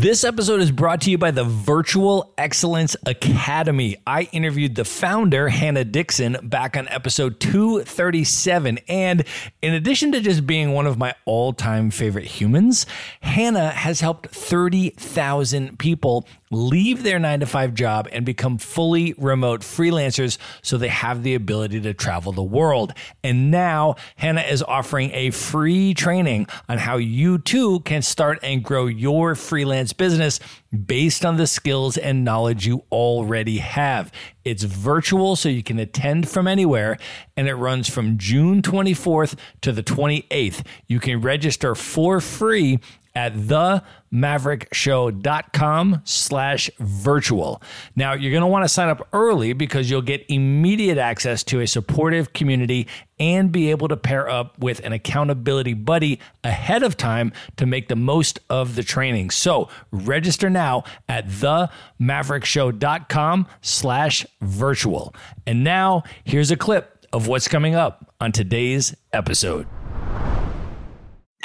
This 0.00 0.22
episode 0.22 0.60
is 0.60 0.70
brought 0.70 1.00
to 1.00 1.10
you 1.10 1.18
by 1.18 1.32
the 1.32 1.42
Virtual 1.42 2.32
Excellence 2.38 2.94
Academy. 3.04 3.96
I 4.06 4.28
interviewed 4.30 4.76
the 4.76 4.84
founder, 4.84 5.48
Hannah 5.48 5.84
Dixon, 5.84 6.36
back 6.40 6.76
on 6.76 6.86
episode 6.86 7.40
237. 7.40 8.78
And 8.86 9.24
in 9.60 9.74
addition 9.74 10.12
to 10.12 10.20
just 10.20 10.46
being 10.46 10.72
one 10.72 10.86
of 10.86 10.98
my 10.98 11.16
all 11.24 11.52
time 11.52 11.90
favorite 11.90 12.26
humans, 12.26 12.86
Hannah 13.22 13.70
has 13.70 14.00
helped 14.00 14.30
30,000 14.30 15.80
people 15.80 16.28
leave 16.50 17.02
their 17.02 17.18
nine 17.18 17.40
to 17.40 17.46
five 17.46 17.74
job 17.74 18.08
and 18.12 18.24
become 18.24 18.58
fully 18.58 19.14
remote 19.18 19.60
freelancers 19.60 20.38
so 20.62 20.78
they 20.78 20.88
have 20.88 21.22
the 21.22 21.34
ability 21.34 21.80
to 21.80 21.94
travel 21.94 22.32
the 22.32 22.42
world. 22.42 22.92
And 23.22 23.50
now 23.50 23.96
Hannah 24.16 24.42
is 24.42 24.62
offering 24.62 25.10
a 25.12 25.30
free 25.30 25.94
training 25.94 26.46
on 26.68 26.78
how 26.78 26.96
you 26.96 27.38
too 27.38 27.80
can 27.80 28.02
start 28.02 28.38
and 28.42 28.62
grow 28.62 28.86
your 28.86 29.34
freelance 29.34 29.87
business 29.92 30.40
based 30.86 31.24
on 31.24 31.36
the 31.36 31.46
skills 31.46 31.96
and 31.96 32.24
knowledge 32.24 32.66
you 32.66 32.84
already 32.90 33.58
have. 33.58 34.12
It's 34.44 34.62
virtual, 34.62 35.36
so 35.36 35.48
you 35.48 35.62
can 35.62 35.78
attend 35.78 36.28
from 36.28 36.46
anywhere, 36.46 36.98
and 37.36 37.48
it 37.48 37.54
runs 37.54 37.88
from 37.88 38.18
June 38.18 38.62
24th 38.62 39.36
to 39.62 39.72
the 39.72 39.82
28th. 39.82 40.64
You 40.86 41.00
can 41.00 41.20
register 41.20 41.74
for 41.74 42.20
free 42.20 42.78
at 43.18 43.34
themaverickshow.com 43.34 46.02
slash 46.04 46.70
virtual. 46.78 47.60
Now, 47.96 48.12
you're 48.12 48.30
going 48.30 48.42
to 48.42 48.46
want 48.46 48.64
to 48.64 48.68
sign 48.68 48.88
up 48.88 49.08
early 49.12 49.52
because 49.54 49.90
you'll 49.90 50.02
get 50.02 50.24
immediate 50.28 50.98
access 50.98 51.42
to 51.44 51.58
a 51.58 51.66
supportive 51.66 52.32
community 52.32 52.86
and 53.18 53.50
be 53.50 53.72
able 53.72 53.88
to 53.88 53.96
pair 53.96 54.30
up 54.30 54.56
with 54.60 54.78
an 54.84 54.92
accountability 54.92 55.74
buddy 55.74 56.20
ahead 56.44 56.84
of 56.84 56.96
time 56.96 57.32
to 57.56 57.66
make 57.66 57.88
the 57.88 57.96
most 57.96 58.38
of 58.48 58.76
the 58.76 58.84
training. 58.84 59.30
So 59.30 59.68
register 59.90 60.48
now 60.48 60.84
at 61.08 61.26
themaverickshow.com 61.26 63.48
slash 63.62 64.24
virtual. 64.40 65.12
And 65.44 65.64
now 65.64 66.04
here's 66.22 66.52
a 66.52 66.56
clip 66.56 67.04
of 67.12 67.26
what's 67.26 67.48
coming 67.48 67.74
up 67.74 68.14
on 68.20 68.30
today's 68.30 68.94
episode. 69.12 69.66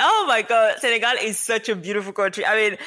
Oh 0.06 0.26
my 0.28 0.42
God, 0.42 0.80
Senegal 0.80 1.14
is 1.22 1.40
such 1.40 1.70
a 1.70 1.76
beautiful 1.78 2.12
country. 2.12 2.46
I 2.46 2.56
mean, 2.58 2.78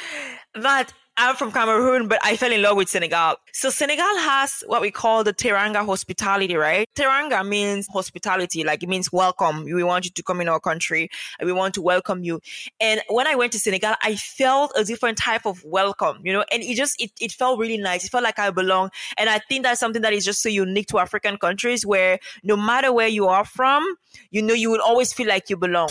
that 0.55 0.93
I'm 1.17 1.35
from 1.35 1.51
Cameroon, 1.51 2.09
but 2.09 2.19
I 2.23 2.37
fell 2.37 2.53
in 2.53 2.61
love 2.61 2.77
with 2.77 2.91
Senegal. 2.91 3.37
So 3.55 3.71
Senegal 3.71 4.05
has 4.05 4.63
what 4.67 4.83
we 4.83 4.91
call 4.91 5.25
the 5.25 5.33
Teranga 5.33 5.87
hospitality, 5.87 6.57
right? 6.57 6.87
Teranga 6.95 7.49
means 7.49 7.87
hospitality, 7.87 8.65
like 8.65 8.83
it 8.83 8.91
means 8.91 9.11
welcome. 9.11 9.65
We 9.65 9.83
want 9.83 10.05
you 10.05 10.11
to 10.11 10.23
come 10.23 10.43
in 10.43 10.49
our 10.51 10.61
country 10.61 11.09
and 11.41 11.47
we 11.47 11.55
want 11.55 11.73
to 11.77 11.81
welcome 11.81 12.23
you. 12.23 12.43
And 12.83 13.01
when 13.09 13.27
I 13.27 13.35
went 13.35 13.53
to 13.53 13.59
Senegal, 13.59 13.95
I 14.03 14.17
felt 14.17 14.73
a 14.77 14.85
different 14.85 15.17
type 15.17 15.47
of 15.47 15.65
welcome, 15.65 16.19
you 16.23 16.35
know, 16.35 16.45
and 16.53 16.63
it 16.63 16.77
just, 16.77 17.01
it, 17.01 17.13
it 17.19 17.33
felt 17.33 17.59
really 17.59 17.79
nice. 17.79 18.05
It 18.05 18.11
felt 18.11 18.25
like 18.25 18.39
I 18.39 18.51
belong. 18.51 18.91
And 19.17 19.31
I 19.31 19.39
think 19.39 19.63
that's 19.63 19.81
something 19.81 20.03
that 20.03 20.13
is 20.13 20.27
just 20.27 20.43
so 20.43 20.51
unique 20.51 20.89
to 20.89 20.99
African 20.99 21.39
countries 21.39 21.87
where 21.87 22.19
no 22.43 22.59
matter 22.59 22.93
where 22.93 23.09
you 23.09 23.27
are 23.27 23.47
from, 23.47 23.83
you 24.31 24.43
know, 24.43 24.53
you 24.53 24.71
will 24.71 24.83
always 24.83 25.15
feel 25.15 25.29
like 25.29 25.49
you 25.49 25.57
belong. 25.57 25.89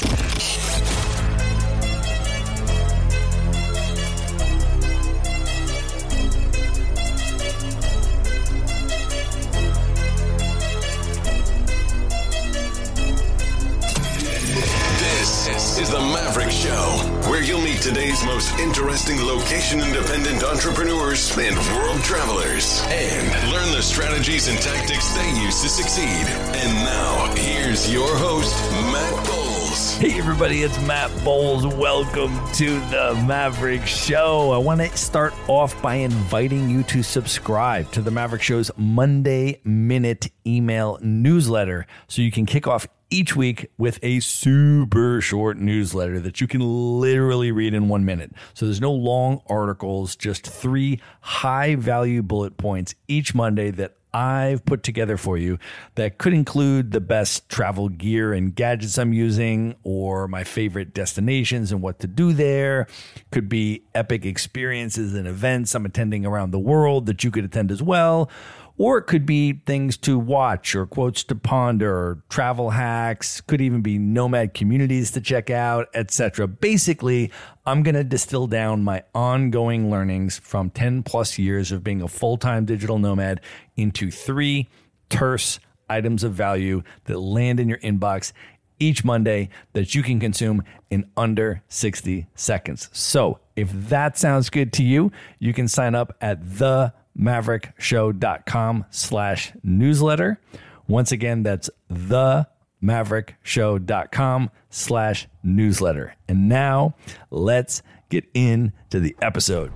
Meet 17.76 17.82
today's 17.82 18.24
most 18.26 18.58
interesting 18.60 19.20
location 19.22 19.82
independent 19.82 20.44
entrepreneurs 20.44 21.36
and 21.38 21.56
world 21.76 22.02
travelers 22.04 22.82
and 22.88 23.52
learn 23.52 23.72
the 23.72 23.82
strategies 23.82 24.48
and 24.48 24.58
tactics 24.60 25.14
they 25.16 25.30
use 25.42 25.62
to 25.62 25.68
succeed. 25.70 26.06
And 26.06 26.74
now, 26.86 27.34
here's 27.36 27.92
your 27.92 28.08
host, 28.18 28.56
Matt 28.94 29.28
Bowles. 29.28 29.98
Hey, 29.98 30.18
everybody, 30.18 30.64
it's 30.64 30.80
Matt 30.82 31.12
Bowles. 31.24 31.66
Welcome 31.66 32.40
to 32.54 32.80
the 32.92 33.22
Maverick 33.28 33.86
Show. 33.86 34.52
I 34.52 34.58
want 34.58 34.82
to 34.82 34.96
start 34.98 35.34
off 35.48 35.80
by 35.82 35.96
inviting 35.96 36.70
you 36.70 36.84
to 36.84 37.04
subscribe 37.04 37.92
to 37.92 38.02
the 38.02 38.12
Maverick 38.12 38.42
Show's 38.42 38.72
Monday 38.78 39.60
Minute 39.64 40.30
email 40.46 40.98
newsletter 41.02 41.88
so 42.08 42.22
you 42.22 42.32
can 42.32 42.46
kick 42.46 42.68
off 42.68 42.88
each 43.16 43.34
week 43.34 43.72
with 43.78 43.98
a 44.04 44.20
super 44.20 45.22
short 45.22 45.58
newsletter 45.58 46.20
that 46.20 46.42
you 46.42 46.48
can 46.48 46.60
literally 47.00 47.50
read 47.50 47.74
in 47.74 47.88
one 47.88 48.04
minute. 48.04 48.34
So 48.54 48.66
there's 48.66 48.82
no 48.82 48.92
long 48.92 49.42
articles, 49.48 50.18
just 50.18 50.46
three 50.46 51.00
high 51.22 51.76
value 51.76 52.22
bullet 52.22 52.58
points 52.58 52.94
each 53.08 53.34
Monday 53.34 53.72
that 53.72 53.96
I've 54.14 54.66
put 54.66 54.84
together 54.84 55.16
for 55.16 55.38
you 55.38 55.60
that 55.96 56.18
could 56.18 56.34
include 56.34 56.92
the 56.92 57.00
best 57.00 57.48
travel 57.48 57.88
gear 57.88 58.34
and 58.34 58.54
gadgets 58.54 58.98
I'm 58.98 59.14
using, 59.14 59.76
or 59.84 60.28
my 60.28 60.44
favorite 60.44 60.94
destinations 60.94 61.72
and 61.72 61.82
what 61.82 62.00
to 62.00 62.08
do 62.08 62.34
there. 62.34 62.88
Could 63.32 63.48
be 63.48 63.84
epic 63.94 64.26
experiences 64.26 65.14
and 65.14 65.26
events 65.26 65.74
I'm 65.74 65.86
attending 65.86 66.26
around 66.26 66.52
the 66.52 66.60
world 66.60 67.06
that 67.06 67.24
you 67.24 67.32
could 67.32 67.46
attend 67.46 67.72
as 67.72 67.82
well 67.82 68.30
or 68.78 68.98
it 68.98 69.04
could 69.04 69.26
be 69.26 69.54
things 69.66 69.96
to 69.98 70.20
watch 70.20 70.76
or 70.76 70.86
quotes 70.86 71.24
to 71.24 71.36
ponder 71.36 71.92
or 71.92 72.24
travel 72.30 72.72
hacks 72.72 73.42
could 73.42 73.62
even 73.62 73.82
be 73.82 73.98
nomad 73.98 74.54
communities 74.54 75.12
to 75.12 75.22
check 75.22 75.50
out 75.50 75.88
etc 75.94 76.48
basically 76.48 77.32
i'm 77.66 77.84
going 77.84 77.96
to 77.96 78.04
distill 78.04 78.48
down 78.48 78.84
my 78.84 79.04
ongoing 79.14 79.90
learnings 79.90 80.40
from 80.40 80.70
10 80.70 81.04
plus 81.04 81.38
years 81.38 81.72
of 81.72 81.84
being 81.84 82.02
a 82.02 82.08
full-time 82.08 82.66
digital 82.66 83.00
nomad 83.00 83.40
into 83.78 84.12
three 84.12 84.68
terse 85.10 85.60
items 85.90 86.24
of 86.24 86.34
value 86.34 86.82
that 87.06 87.20
land 87.20 87.60
in 87.60 87.70
your 87.70 87.78
inbox 87.80 88.34
each 88.80 89.06
Monday 89.06 89.50
that 89.74 89.96
you 89.96 90.04
can 90.04 90.20
consume 90.20 90.64
in 90.90 91.10
under 91.16 91.64
60 91.70 92.28
seconds. 92.36 92.90
So, 92.92 93.40
if 93.56 93.72
that 93.72 94.18
sounds 94.18 94.50
good 94.50 94.74
to 94.74 94.84
you, 94.84 95.12
you 95.40 95.54
can 95.54 95.68
sign 95.68 95.96
up 95.96 96.16
at 96.20 96.58
the 96.58 96.94
maverickshow.com 97.20 98.86
slash 98.90 99.54
newsletter. 99.64 100.40
Once 100.88 101.12
again, 101.12 101.44
that's 101.44 101.70
the 101.90 102.48
maverickshow.com 102.84 104.52
slash 104.70 105.28
newsletter. 105.44 106.16
And 106.28 106.48
now 106.50 106.96
let's 107.32 107.82
get 108.10 108.26
into 108.34 109.00
the 109.00 109.16
episode. 109.22 109.72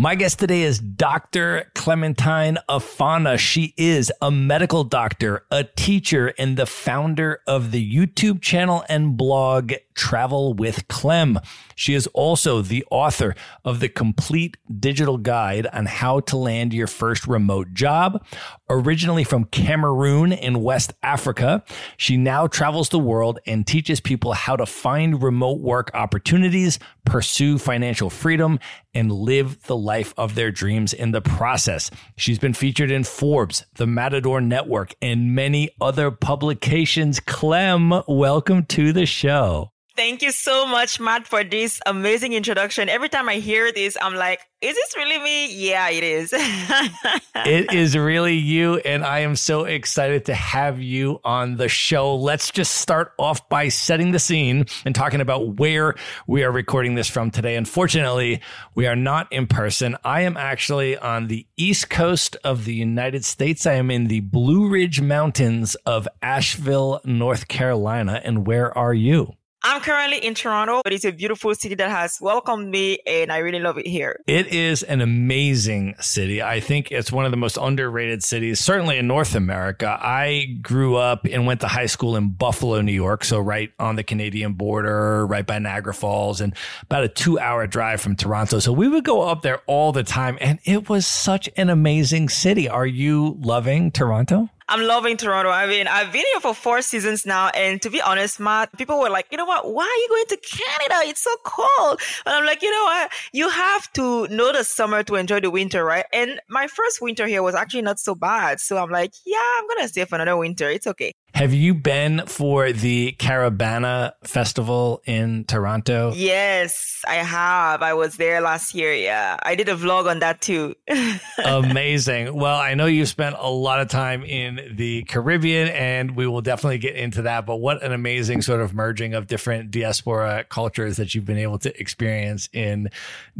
My 0.00 0.14
guest 0.14 0.38
today 0.38 0.62
is 0.62 0.78
Dr. 0.78 1.72
Clementine 1.74 2.56
Affana. 2.68 3.36
She 3.36 3.74
is 3.76 4.12
a 4.22 4.30
medical 4.30 4.84
doctor, 4.84 5.44
a 5.50 5.64
teacher, 5.64 6.32
and 6.38 6.56
the 6.56 6.66
founder 6.66 7.40
of 7.48 7.72
the 7.72 7.94
YouTube 7.96 8.40
channel 8.40 8.84
and 8.88 9.16
blog 9.16 9.72
Travel 9.94 10.54
with 10.54 10.86
Clem. 10.86 11.40
She 11.78 11.94
is 11.94 12.08
also 12.08 12.60
the 12.60 12.84
author 12.90 13.36
of 13.64 13.78
the 13.78 13.88
complete 13.88 14.56
digital 14.80 15.16
guide 15.16 15.68
on 15.72 15.86
how 15.86 16.18
to 16.18 16.36
land 16.36 16.74
your 16.74 16.88
first 16.88 17.28
remote 17.28 17.72
job. 17.72 18.26
Originally 18.68 19.22
from 19.22 19.44
Cameroon 19.44 20.32
in 20.32 20.64
West 20.64 20.92
Africa, 21.04 21.62
she 21.96 22.16
now 22.16 22.48
travels 22.48 22.88
the 22.88 22.98
world 22.98 23.38
and 23.46 23.64
teaches 23.64 24.00
people 24.00 24.32
how 24.32 24.56
to 24.56 24.66
find 24.66 25.22
remote 25.22 25.60
work 25.60 25.92
opportunities, 25.94 26.80
pursue 27.04 27.58
financial 27.58 28.10
freedom, 28.10 28.58
and 28.92 29.12
live 29.12 29.62
the 29.62 29.76
life 29.76 30.12
of 30.16 30.34
their 30.34 30.50
dreams 30.50 30.92
in 30.92 31.12
the 31.12 31.22
process. 31.22 31.92
She's 32.16 32.40
been 32.40 32.54
featured 32.54 32.90
in 32.90 33.04
Forbes, 33.04 33.64
the 33.76 33.86
Matador 33.86 34.40
Network, 34.40 34.96
and 35.00 35.32
many 35.32 35.70
other 35.80 36.10
publications. 36.10 37.20
Clem, 37.20 38.02
welcome 38.08 38.66
to 38.66 38.92
the 38.92 39.06
show. 39.06 39.70
Thank 39.98 40.22
you 40.22 40.30
so 40.30 40.64
much, 40.64 41.00
Matt, 41.00 41.26
for 41.26 41.42
this 41.42 41.80
amazing 41.84 42.32
introduction. 42.32 42.88
Every 42.88 43.08
time 43.08 43.28
I 43.28 43.34
hear 43.40 43.72
this, 43.72 43.96
I'm 44.00 44.14
like, 44.14 44.38
is 44.60 44.76
this 44.76 44.96
really 44.96 45.18
me? 45.18 45.52
Yeah, 45.52 45.90
it 45.90 46.04
is. 46.04 46.32
it 47.34 47.72
is 47.72 47.98
really 47.98 48.36
you. 48.36 48.76
And 48.78 49.04
I 49.04 49.20
am 49.20 49.34
so 49.34 49.64
excited 49.64 50.26
to 50.26 50.34
have 50.34 50.80
you 50.80 51.20
on 51.24 51.56
the 51.56 51.68
show. 51.68 52.14
Let's 52.14 52.52
just 52.52 52.76
start 52.76 53.12
off 53.18 53.48
by 53.48 53.70
setting 53.70 54.12
the 54.12 54.20
scene 54.20 54.66
and 54.84 54.94
talking 54.94 55.20
about 55.20 55.58
where 55.58 55.96
we 56.28 56.44
are 56.44 56.52
recording 56.52 56.94
this 56.94 57.08
from 57.08 57.32
today. 57.32 57.56
Unfortunately, 57.56 58.40
we 58.76 58.86
are 58.86 58.94
not 58.94 59.26
in 59.32 59.48
person. 59.48 59.96
I 60.04 60.20
am 60.20 60.36
actually 60.36 60.96
on 60.96 61.26
the 61.26 61.44
east 61.56 61.90
coast 61.90 62.36
of 62.44 62.66
the 62.66 62.74
United 62.74 63.24
States. 63.24 63.66
I 63.66 63.74
am 63.74 63.90
in 63.90 64.06
the 64.06 64.20
Blue 64.20 64.68
Ridge 64.68 65.00
Mountains 65.00 65.74
of 65.86 66.06
Asheville, 66.22 67.00
North 67.04 67.48
Carolina. 67.48 68.20
And 68.24 68.46
where 68.46 68.76
are 68.78 68.94
you? 68.94 69.37
I'm 69.64 69.80
currently 69.80 70.24
in 70.24 70.34
Toronto, 70.34 70.82
but 70.84 70.92
it's 70.92 71.04
a 71.04 71.10
beautiful 71.10 71.52
city 71.52 71.74
that 71.74 71.90
has 71.90 72.20
welcomed 72.20 72.70
me 72.70 73.00
and 73.04 73.32
I 73.32 73.38
really 73.38 73.58
love 73.58 73.76
it 73.76 73.88
here. 73.88 74.20
It 74.28 74.46
is 74.46 74.84
an 74.84 75.00
amazing 75.00 75.96
city. 76.00 76.40
I 76.40 76.60
think 76.60 76.92
it's 76.92 77.10
one 77.10 77.24
of 77.24 77.32
the 77.32 77.36
most 77.36 77.56
underrated 77.56 78.22
cities, 78.22 78.60
certainly 78.60 78.98
in 78.98 79.08
North 79.08 79.34
America. 79.34 79.98
I 80.00 80.58
grew 80.62 80.94
up 80.94 81.26
and 81.28 81.44
went 81.44 81.60
to 81.62 81.66
high 81.66 81.86
school 81.86 82.14
in 82.14 82.28
Buffalo, 82.28 82.80
New 82.82 82.92
York. 82.92 83.24
So 83.24 83.40
right 83.40 83.72
on 83.80 83.96
the 83.96 84.04
Canadian 84.04 84.52
border, 84.52 85.26
right 85.26 85.44
by 85.44 85.58
Niagara 85.58 85.94
Falls 85.94 86.40
and 86.40 86.54
about 86.82 87.02
a 87.02 87.08
two 87.08 87.40
hour 87.40 87.66
drive 87.66 88.00
from 88.00 88.14
Toronto. 88.14 88.60
So 88.60 88.72
we 88.72 88.86
would 88.86 89.04
go 89.04 89.22
up 89.22 89.42
there 89.42 89.60
all 89.66 89.90
the 89.90 90.04
time 90.04 90.38
and 90.40 90.60
it 90.64 90.88
was 90.88 91.04
such 91.04 91.50
an 91.56 91.68
amazing 91.68 92.28
city. 92.28 92.68
Are 92.68 92.86
you 92.86 93.36
loving 93.40 93.90
Toronto? 93.90 94.50
I'm 94.70 94.82
loving 94.82 95.16
Toronto. 95.16 95.50
I 95.50 95.66
mean, 95.66 95.86
I've 95.86 96.12
been 96.12 96.24
here 96.32 96.40
for 96.40 96.52
four 96.52 96.82
seasons 96.82 97.24
now. 97.24 97.48
And 97.48 97.80
to 97.80 97.88
be 97.88 98.02
honest, 98.02 98.38
Matt, 98.38 98.76
people 98.76 99.00
were 99.00 99.08
like, 99.08 99.26
you 99.30 99.38
know 99.38 99.46
what? 99.46 99.72
Why 99.72 99.84
are 99.84 100.00
you 100.02 100.08
going 100.08 100.26
to 100.26 100.36
Canada? 100.36 101.08
It's 101.08 101.22
so 101.22 101.34
cold. 101.42 102.00
And 102.26 102.34
I'm 102.34 102.44
like, 102.44 102.60
you 102.60 102.70
know 102.70 102.84
what? 102.84 103.10
You 103.32 103.48
have 103.48 103.90
to 103.94 104.28
know 104.28 104.52
the 104.52 104.64
summer 104.64 105.02
to 105.04 105.14
enjoy 105.14 105.40
the 105.40 105.50
winter, 105.50 105.84
right? 105.84 106.04
And 106.12 106.38
my 106.50 106.66
first 106.66 107.00
winter 107.00 107.26
here 107.26 107.42
was 107.42 107.54
actually 107.54 107.82
not 107.82 107.98
so 107.98 108.14
bad. 108.14 108.60
So 108.60 108.76
I'm 108.76 108.90
like, 108.90 109.14
yeah, 109.24 109.38
I'm 109.58 109.64
to 109.80 109.88
stay 109.88 110.04
for 110.04 110.16
another 110.16 110.36
winter. 110.36 110.68
It's 110.68 110.86
okay. 110.86 111.14
Have 111.34 111.54
you 111.54 111.72
been 111.72 112.24
for 112.26 112.72
the 112.72 113.14
Caribana 113.18 114.12
Festival 114.24 115.02
in 115.04 115.44
Toronto? 115.44 116.12
Yes, 116.16 117.00
I 117.06 117.16
have. 117.16 117.80
I 117.80 117.94
was 117.94 118.16
there 118.16 118.40
last 118.40 118.74
year. 118.74 118.92
Yeah. 118.92 119.36
I 119.42 119.54
did 119.54 119.68
a 119.68 119.76
vlog 119.76 120.10
on 120.10 120.18
that 120.18 120.40
too. 120.40 120.74
Amazing. 121.44 122.34
Well, 122.34 122.58
I 122.58 122.74
know 122.74 122.86
you 122.86 123.06
spent 123.06 123.36
a 123.38 123.48
lot 123.48 123.80
of 123.80 123.86
time 123.88 124.24
in 124.24 124.74
the 124.74 125.04
Caribbean 125.04 125.68
and 125.68 126.16
we 126.16 126.26
will 126.26 126.40
definitely 126.40 126.78
get 126.78 126.96
into 126.96 127.22
that. 127.22 127.46
But 127.46 127.56
what 127.56 127.84
an 127.84 127.92
amazing 127.92 128.42
sort 128.42 128.60
of 128.60 128.74
merging 128.74 129.14
of 129.14 129.28
different 129.28 129.70
diaspora 129.70 130.44
cultures 130.48 130.96
that 130.96 131.14
you've 131.14 131.26
been 131.26 131.38
able 131.38 131.58
to 131.60 131.80
experience 131.80 132.48
in 132.52 132.90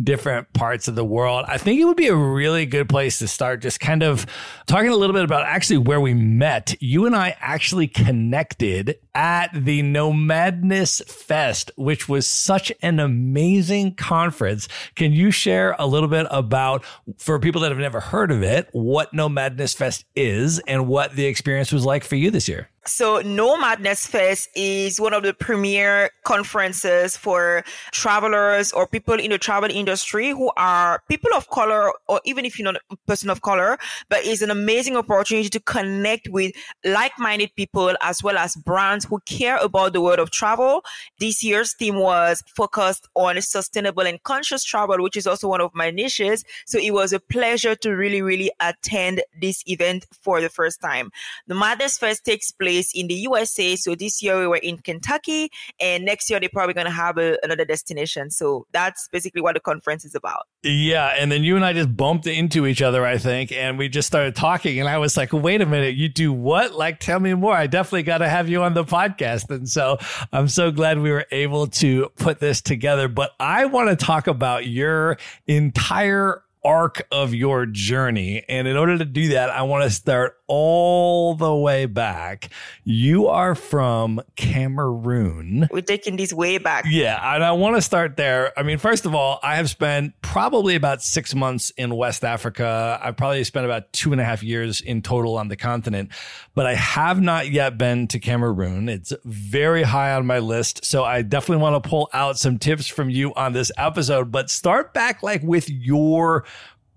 different 0.01 0.53
parts 0.53 0.87
of 0.87 0.95
the 0.95 1.05
world. 1.05 1.47
I 1.49 1.59
think 1.59 1.81
it 1.81 1.85
would 1.85 1.97
be 1.97 2.09
a 2.09 2.17
really 2.17 2.65
good 2.65 2.89
place 2.89 3.19
to 3.19 3.27
start 3.27 3.61
just 3.61 3.81
kind 3.81 4.05
of 4.05 4.25
talking 4.67 4.91
a 4.91 4.97
little 4.97 5.15
bit 5.15 5.25
about 5.25 5.47
actually 5.47 5.79
where 5.79 6.01
we 6.01 6.15
met. 6.15 6.77
You 6.81 7.07
and 7.07 7.17
I 7.17 7.35
actually 7.41 7.78
actually 7.79 8.05
connected 8.05 8.99
at 9.15 9.51
the 9.53 9.83
Nomadness 9.83 11.01
Fest, 11.07 11.71
which 11.77 12.09
was 12.09 12.27
such 12.27 12.73
an 12.83 12.99
amazing 12.99 13.95
conference. 13.95 14.67
Can 14.97 15.13
you 15.13 15.31
share 15.31 15.77
a 15.79 15.87
little 15.87 16.09
bit 16.09 16.27
about, 16.31 16.85
for 17.19 17.39
people 17.39 17.61
that 17.61 17.71
have 17.71 17.79
never 17.79 18.01
heard 18.01 18.33
of 18.33 18.43
it, 18.43 18.69
what 18.73 19.13
Nomadness 19.13 19.77
Fest 19.77 20.05
is 20.17 20.59
and 20.61 20.89
what 20.89 21.15
the 21.15 21.27
experience 21.27 21.71
was 21.71 21.85
like 21.85 22.03
for 22.03 22.17
you 22.17 22.33
this 22.33 22.49
year? 22.49 22.69
So, 22.89 23.21
Nomadness 23.21 24.07
Fest 24.07 24.49
is 24.57 24.99
one 24.99 25.13
of 25.13 25.23
the 25.23 25.35
premier 25.35 26.11
conferences 26.25 27.19
for 27.19 27.63
travelers 27.93 28.73
or 28.73 28.87
people 28.87 29.15
in 29.15 29.31
the 29.31 29.37
travel 29.37 29.71
industry 29.71 30.31
who 30.31 30.51
are 30.57 31.03
people 31.07 31.31
of 31.37 31.51
color, 31.51 31.93
or 32.09 32.23
even 32.25 32.47
if 32.47 32.59
you're 32.59 32.73
not 32.73 32.81
a 32.91 32.97
person 33.07 33.29
of 33.29 33.43
color, 33.43 33.77
but 34.09 34.21
it's 34.25 34.41
an 34.41 34.51
amazing 34.51 34.97
opportunity 34.97 35.51
to 35.51 35.61
connect 35.61 36.29
with 36.31 36.53
like-minded 36.83 37.51
people 37.57 37.95
as 38.01 38.23
well 38.23 38.39
as 38.39 38.57
brands 38.57 39.05
who 39.05 39.21
care 39.27 39.59
about 39.59 39.93
the 39.93 40.01
world 40.01 40.19
of 40.19 40.31
travel. 40.31 40.83
This 41.21 41.45
year's 41.45 41.75
theme 41.75 41.97
was 41.97 42.43
focused 42.57 43.07
on 43.15 43.41
sustainable 43.43 44.07
and 44.07 44.23
conscious 44.23 44.65
travel, 44.65 45.03
which 45.03 45.17
is 45.17 45.27
also 45.27 45.47
one 45.47 45.61
of 45.61 45.75
my 45.75 45.91
niches. 45.91 46.43
So 46.65 46.79
it 46.79 46.93
was 46.93 47.13
a 47.13 47.21
pleasure 47.21 47.75
to 47.75 47.91
really, 47.91 48.23
really 48.23 48.51
attend 48.61 49.23
this 49.39 49.63
event 49.67 50.07
for 50.23 50.41
the 50.41 50.49
first 50.49 50.81
time. 50.81 51.11
Nomadness 51.49 51.99
Fest 51.99 52.25
takes 52.25 52.51
place 52.51 52.78
in 52.95 53.09
the 53.09 53.15
USA. 53.15 53.77
So 53.77 53.95
this 53.95 54.23
year 54.23 54.39
we 54.39 54.47
were 54.47 54.57
in 54.57 54.79
Kentucky, 54.79 55.51
and 55.81 56.05
next 56.05 56.31
year 56.31 56.41
they're 56.41 56.49
probably 56.49 56.75
going 56.75 56.87
to 56.87 56.93
have 56.93 57.19
a, 57.19 57.37
another 57.43 57.65
destination. 57.65 58.31
So 58.31 58.67
that's 58.73 59.09
basically 59.13 59.41
what 59.41 59.55
the 59.55 59.61
conference 59.61 60.05
is 60.05 60.15
about. 60.15 60.47
Yeah. 60.63 61.15
And 61.19 61.31
then 61.31 61.45
you 61.45 61.57
and 61.57 61.65
I 61.65 61.73
just 61.73 61.97
bumped 61.97 62.27
into 62.27 62.67
each 62.67 62.83
other, 62.83 63.05
I 63.05 63.19
think, 63.19 63.53
and 63.53 63.79
we 63.79 63.89
just 63.89 64.09
started 64.09 64.35
talking. 64.35 64.81
And 64.81 64.89
I 64.89 64.99
was 64.99 65.17
like, 65.17 65.33
wait 65.33 65.61
a 65.61 65.67
minute, 65.67 65.95
you 65.95 66.09
do 66.09 66.33
what? 66.33 66.75
Like, 66.75 67.01
tell 67.01 67.21
me 67.21 67.35
more. 67.35 67.55
I 67.55 67.67
definitely 67.67 68.03
got 68.05 68.19
to 68.19 68.29
have 68.29 68.49
you 68.49 68.63
on 68.63 68.75
the 68.75 68.85
podcast. 68.85 69.51
And 69.51 69.69
so 69.69 69.99
I'm 70.33 70.49
so 70.49 70.71
glad 70.71 70.99
we 70.99 71.11
were 71.11 71.27
able 71.31 71.67
to 71.69 72.09
put 72.17 72.41
this 72.41 72.61
together. 72.61 73.09
But 73.09 73.33
I 73.39 73.67
want 73.67 73.89
to 73.91 73.97
talk 73.97 74.27
about 74.27 74.67
your 74.67 75.19
entire 75.47 76.43
arc 76.65 77.07
of 77.13 77.35
your 77.35 77.67
journey. 77.67 78.45
And 78.49 78.67
in 78.69 78.77
order 78.77 78.99
to 78.99 79.05
do 79.05 79.29
that, 79.29 79.51
I 79.51 79.63
want 79.63 79.85
to 79.85 79.91
start 79.91 80.38
all 80.49 81.35
the 81.35 81.55
way 81.55 81.87
back. 81.87 82.49
You 82.83 83.29
are 83.29 83.55
from 83.55 84.21
Cameroon. 84.35 85.69
We're 85.71 85.83
taking 85.83 86.17
these 86.17 86.35
way 86.35 86.59
back. 86.59 86.87
Yeah. 86.89 87.35
And 87.35 87.45
I 87.45 87.53
want 87.53 87.77
to 87.77 87.83
start 87.83 88.17
there. 88.17 88.59
I 88.59 88.63
mean, 88.63 88.79
first 88.79 89.07
of 89.07 89.15
all, 89.15 89.39
I 89.43 89.57
have 89.57 89.71
spent 89.71 90.15
probably 90.23 90.75
about 90.75 91.03
six 91.03 91.35
months 91.35 91.71
in 91.77 91.95
West 91.95 92.25
Africa. 92.25 92.99
I've 93.03 93.17
probably 93.17 93.45
spent 93.45 93.67
about 93.67 93.93
two 93.93 94.13
and 94.13 94.21
a 94.21 94.25
half 94.25 94.43
years 94.43 94.81
in 94.81 95.03
total 95.03 95.37
on 95.37 95.49
the 95.49 95.57
continent, 95.57 96.11
but 96.55 96.67
I 96.67 96.75
have 96.75 97.21
not 97.21 97.51
yet 97.51 97.79
been 97.79 98.09
to 98.09 98.19
Cameroon. 98.19 98.89
It's 98.89 99.13
very 99.25 99.83
high 99.83 100.13
on 100.13 100.27
my 100.27 100.39
list. 100.39 100.85
So 100.85 101.05
I 101.05 101.23
definitely 101.23 101.63
want 101.63 101.83
to 101.83 101.89
pull 101.89 102.09
out 102.13 102.39
some 102.39 102.59
tips 102.59 102.87
from 102.87 103.11
you 103.11 103.35
on 103.35 103.53
this 103.53 103.71
episode, 103.77 104.33
but 104.33 104.51
start 104.51 104.95
back 104.95 105.23
like 105.23 105.43
with 105.43 105.69
your 105.69 106.45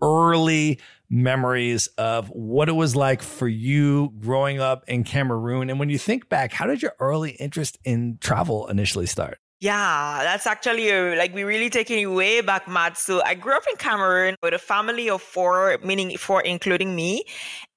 early 0.01 0.79
memories 1.11 1.87
of 1.97 2.29
what 2.29 2.69
it 2.69 2.73
was 2.73 2.95
like 2.95 3.21
for 3.21 3.47
you 3.47 4.13
growing 4.19 4.59
up 4.59 4.85
in 4.87 5.03
Cameroon. 5.03 5.69
And 5.69 5.77
when 5.77 5.89
you 5.89 5.97
think 5.97 6.29
back, 6.29 6.53
how 6.53 6.65
did 6.65 6.81
your 6.81 6.93
early 6.99 7.31
interest 7.31 7.77
in 7.83 8.17
travel 8.21 8.67
initially 8.67 9.05
start? 9.05 9.39
Yeah, 9.63 10.21
that's 10.23 10.47
actually 10.47 10.89
a, 10.89 11.15
like 11.15 11.35
we 11.35 11.43
really 11.43 11.69
taking 11.69 11.99
it 11.99 12.07
way 12.07 12.41
back, 12.41 12.67
Matt. 12.67 12.97
So 12.97 13.21
I 13.23 13.35
grew 13.35 13.55
up 13.55 13.61
in 13.69 13.75
Cameroon 13.77 14.35
with 14.41 14.55
a 14.55 14.57
family 14.57 15.07
of 15.07 15.21
four, 15.21 15.77
meaning 15.85 16.17
four 16.17 16.41
including 16.41 16.95
me. 16.95 17.25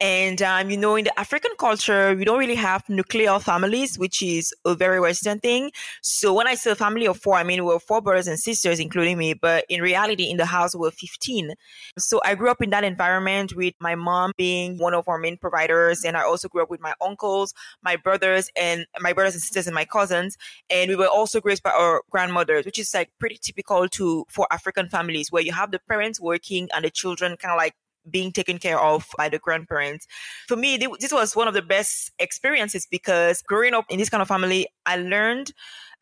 And 0.01 0.41
um, 0.41 0.71
you 0.71 0.79
know, 0.79 0.97
in 0.97 1.05
the 1.05 1.21
African 1.21 1.51
culture, 1.59 2.15
we 2.17 2.25
don't 2.25 2.39
really 2.39 2.55
have 2.55 2.89
nuclear 2.89 3.39
families, 3.39 3.99
which 3.99 4.23
is 4.23 4.51
a 4.65 4.75
very 4.75 4.99
Western 4.99 5.41
thing. 5.41 5.73
So 6.03 6.33
when 6.33 6.47
I 6.47 6.55
say 6.55 6.71
a 6.71 6.75
family 6.75 7.05
of 7.07 7.19
four, 7.19 7.35
I 7.37 7.43
mean 7.45 7.63
we 7.67 7.75
are 7.75 7.79
four 7.81 8.01
brothers 8.01 8.29
and 8.29 8.39
sisters, 8.41 8.81
including 8.81 9.19
me. 9.19 9.35
But 9.35 9.67
in 9.69 9.83
reality, 9.83 10.31
in 10.31 10.39
the 10.39 10.47
house 10.47 10.75
we 10.75 10.81
we're 10.81 10.91
15. 10.91 11.53
So 11.99 12.19
I 12.25 12.35
grew 12.35 12.51
up 12.51 12.63
in 12.63 12.71
that 12.71 12.85
environment 12.85 13.55
with 13.55 13.75
my 13.79 13.95
mom 13.95 14.33
being 14.39 14.79
one 14.79 14.95
of 14.95 15.07
our 15.07 15.19
main 15.19 15.37
providers, 15.37 16.03
and 16.03 16.17
I 16.17 16.23
also 16.23 16.49
grew 16.49 16.63
up 16.63 16.71
with 16.71 16.81
my 16.81 16.95
uncles, 17.05 17.53
my 17.83 17.97
brothers, 17.97 18.49
and 18.57 18.87
my 19.01 19.13
brothers 19.13 19.35
and 19.35 19.43
sisters, 19.43 19.67
and 19.67 19.75
my 19.75 19.85
cousins. 19.85 20.39
And 20.71 20.89
we 20.89 20.97
were 20.97 21.09
also 21.09 21.41
raised 21.45 21.63
by 21.63 21.74
or 21.79 22.03
grandmothers, 22.11 22.65
which 22.65 22.79
is 22.79 22.93
like 22.95 23.11
pretty 23.19 23.39
typical 23.41 23.89
to 23.91 24.25
for 24.29 24.47
African 24.51 24.89
families 24.89 25.31
where 25.31 25.43
you 25.43 25.53
have 25.53 25.71
the 25.71 25.81
parents 25.89 26.21
working 26.21 26.69
and 26.75 26.85
the 26.85 26.91
children 26.91 27.37
kind 27.37 27.53
of 27.53 27.59
like 27.59 27.75
being 28.11 28.33
taken 28.33 28.59
care 28.59 28.79
of 28.79 29.09
by 29.17 29.29
the 29.29 29.39
grandparents. 29.39 30.07
For 30.47 30.57
me, 30.57 30.77
this 30.77 31.13
was 31.13 31.35
one 31.35 31.49
of 31.49 31.55
the 31.55 31.63
best 31.63 32.13
experiences 32.19 32.87
because 32.91 33.43
growing 33.43 33.75
up 33.75 33.87
in 33.89 33.99
this 33.99 34.11
kind 34.11 34.21
of 34.21 34.29
family, 34.29 34.67
I 34.87 34.97
learned 34.97 35.53